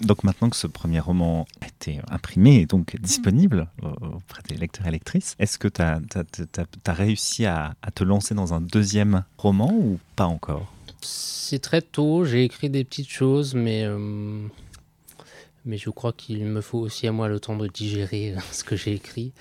Donc 0.00 0.24
maintenant 0.24 0.50
que 0.50 0.56
ce 0.56 0.66
premier 0.66 1.00
roman 1.00 1.46
a 1.60 1.66
été 1.66 2.00
imprimé 2.10 2.56
et 2.60 2.66
donc 2.66 2.96
disponible 3.00 3.68
auprès 3.82 4.42
des 4.48 4.56
lecteurs 4.56 4.86
et 4.86 4.90
lectrices, 4.90 5.36
est-ce 5.38 5.58
que 5.58 5.68
tu 5.68 5.82
as, 5.82 6.00
réussi 6.92 7.46
à, 7.46 7.74
te 7.94 8.02
lancer 8.02 8.34
dans 8.34 8.54
un 8.54 8.60
deuxième 8.60 9.24
roman 9.38 9.72
ou 9.72 9.98
pas 10.16 10.26
encore? 10.26 10.72
C'est 11.00 11.60
très 11.60 11.82
tôt, 11.82 12.24
j'ai 12.24 12.44
écrit 12.44 12.70
des 12.70 12.84
petites 12.84 13.10
choses, 13.10 13.54
mais... 13.54 13.84
Euh, 13.84 14.48
mais 15.64 15.76
je 15.78 15.90
crois 15.90 16.12
qu'il 16.12 16.44
me 16.44 16.60
faut 16.60 16.78
aussi 16.78 17.06
à 17.06 17.12
moi 17.12 17.28
le 17.28 17.40
temps 17.40 17.56
de 17.56 17.66
digérer 17.66 18.32
euh, 18.32 18.40
ce 18.52 18.64
que 18.64 18.76
j'ai 18.76 18.92
écrit. 18.92 19.32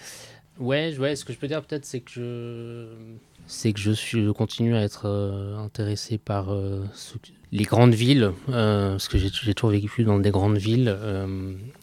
Ouais, 0.59 0.97
ouais, 0.99 1.15
ce 1.15 1.25
que 1.25 1.33
je 1.33 1.39
peux 1.39 1.47
dire 1.47 1.63
peut-être, 1.63 1.85
c'est 1.85 2.01
que 2.01 2.11
je, 2.11 3.15
c'est 3.47 3.73
que 3.73 3.79
je 3.79 3.91
suis, 3.91 4.23
je 4.23 4.29
continue 4.29 4.75
à 4.75 4.83
être 4.83 5.07
euh, 5.07 5.57
intéressé 5.57 6.19
par 6.19 6.53
euh, 6.53 6.85
les 7.51 7.63
grandes 7.63 7.95
villes, 7.95 8.31
parce 8.45 9.07
que 9.07 9.17
j'ai, 9.17 9.31
toujours 9.31 9.71
vécu 9.71 10.03
dans 10.03 10.19
des 10.19 10.29
grandes 10.29 10.57
villes, 10.57 10.95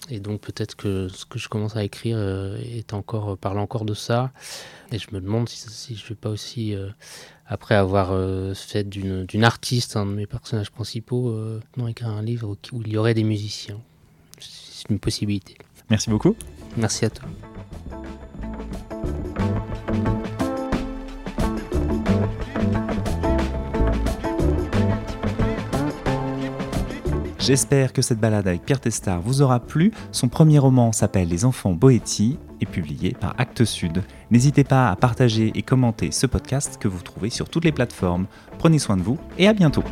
et 0.09 0.21
donc 0.21 0.41
peut-être 0.41 0.77
que 0.77 1.09
ce 1.09 1.25
que 1.25 1.39
je 1.39 1.49
commence 1.49 1.77
à 1.77 1.83
écrire 1.83 2.19
est 2.59 2.93
encore 2.93 3.37
parle 3.39 3.59
encore 3.59 3.85
de 3.85 3.95
ça, 3.95 4.33
et 4.93 4.99
je 4.99 5.09
me 5.13 5.21
demande 5.21 5.49
si, 5.49 5.59
si 5.69 5.97
je 5.97 6.07
vais 6.09 6.17
pas 6.17 6.31
aussi 6.31 6.75
après 7.47 7.77
avoir 7.77 8.09
fait 8.57 8.89
d'une, 8.89 9.27
d'une 9.27 9.45
artiste 9.45 9.97
un 9.97 10.07
de 10.07 10.13
mes 10.13 10.27
personnages 10.27 10.73
principaux, 10.73 11.33
non 11.77 11.87
écrire 11.87 12.09
un 12.09 12.23
livre 12.23 12.57
où 12.73 12.83
il 12.83 12.89
y 12.89 12.97
aurait 12.97 13.15
des 13.15 13.25
musiciens 13.25 13.81
c'est 14.81 14.91
une 14.91 14.99
possibilité. 14.99 15.57
Merci 15.91 16.11
beaucoup. 16.11 16.35
Merci 16.77 17.05
à 17.05 17.11
toi. 17.11 17.29
J'espère 27.39 27.93
que 27.93 28.01
cette 28.01 28.21
balade 28.21 28.47
avec 28.47 28.65
Pierre 28.65 28.81
Testard 28.81 29.21
vous 29.23 29.43
aura 29.43 29.59
plu. 29.61 29.93
Son 30.13 30.29
premier 30.29 30.59
roman 30.59 30.93
s'appelle 30.93 31.29
Les 31.29 31.45
enfants 31.45 31.73
Boétie 31.73 32.39
et 32.61 32.67
publié 32.67 33.17
par 33.19 33.35
Actes 33.39 33.65
Sud. 33.65 34.05
N'hésitez 34.31 34.63
pas 34.63 34.89
à 34.89 34.97
partager 34.97 35.51
et 35.55 35.63
commenter 35.63 36.13
ce 36.13 36.27
podcast 36.27 36.79
que 36.79 36.87
vous 36.87 37.03
trouvez 37.03 37.31
sur 37.31 37.49
toutes 37.49 37.65
les 37.65 37.73
plateformes. 37.73 38.27
Prenez 38.59 38.79
soin 38.79 38.97
de 38.97 39.03
vous 39.03 39.19
et 39.37 39.49
à 39.49 39.53
bientôt. 39.53 39.83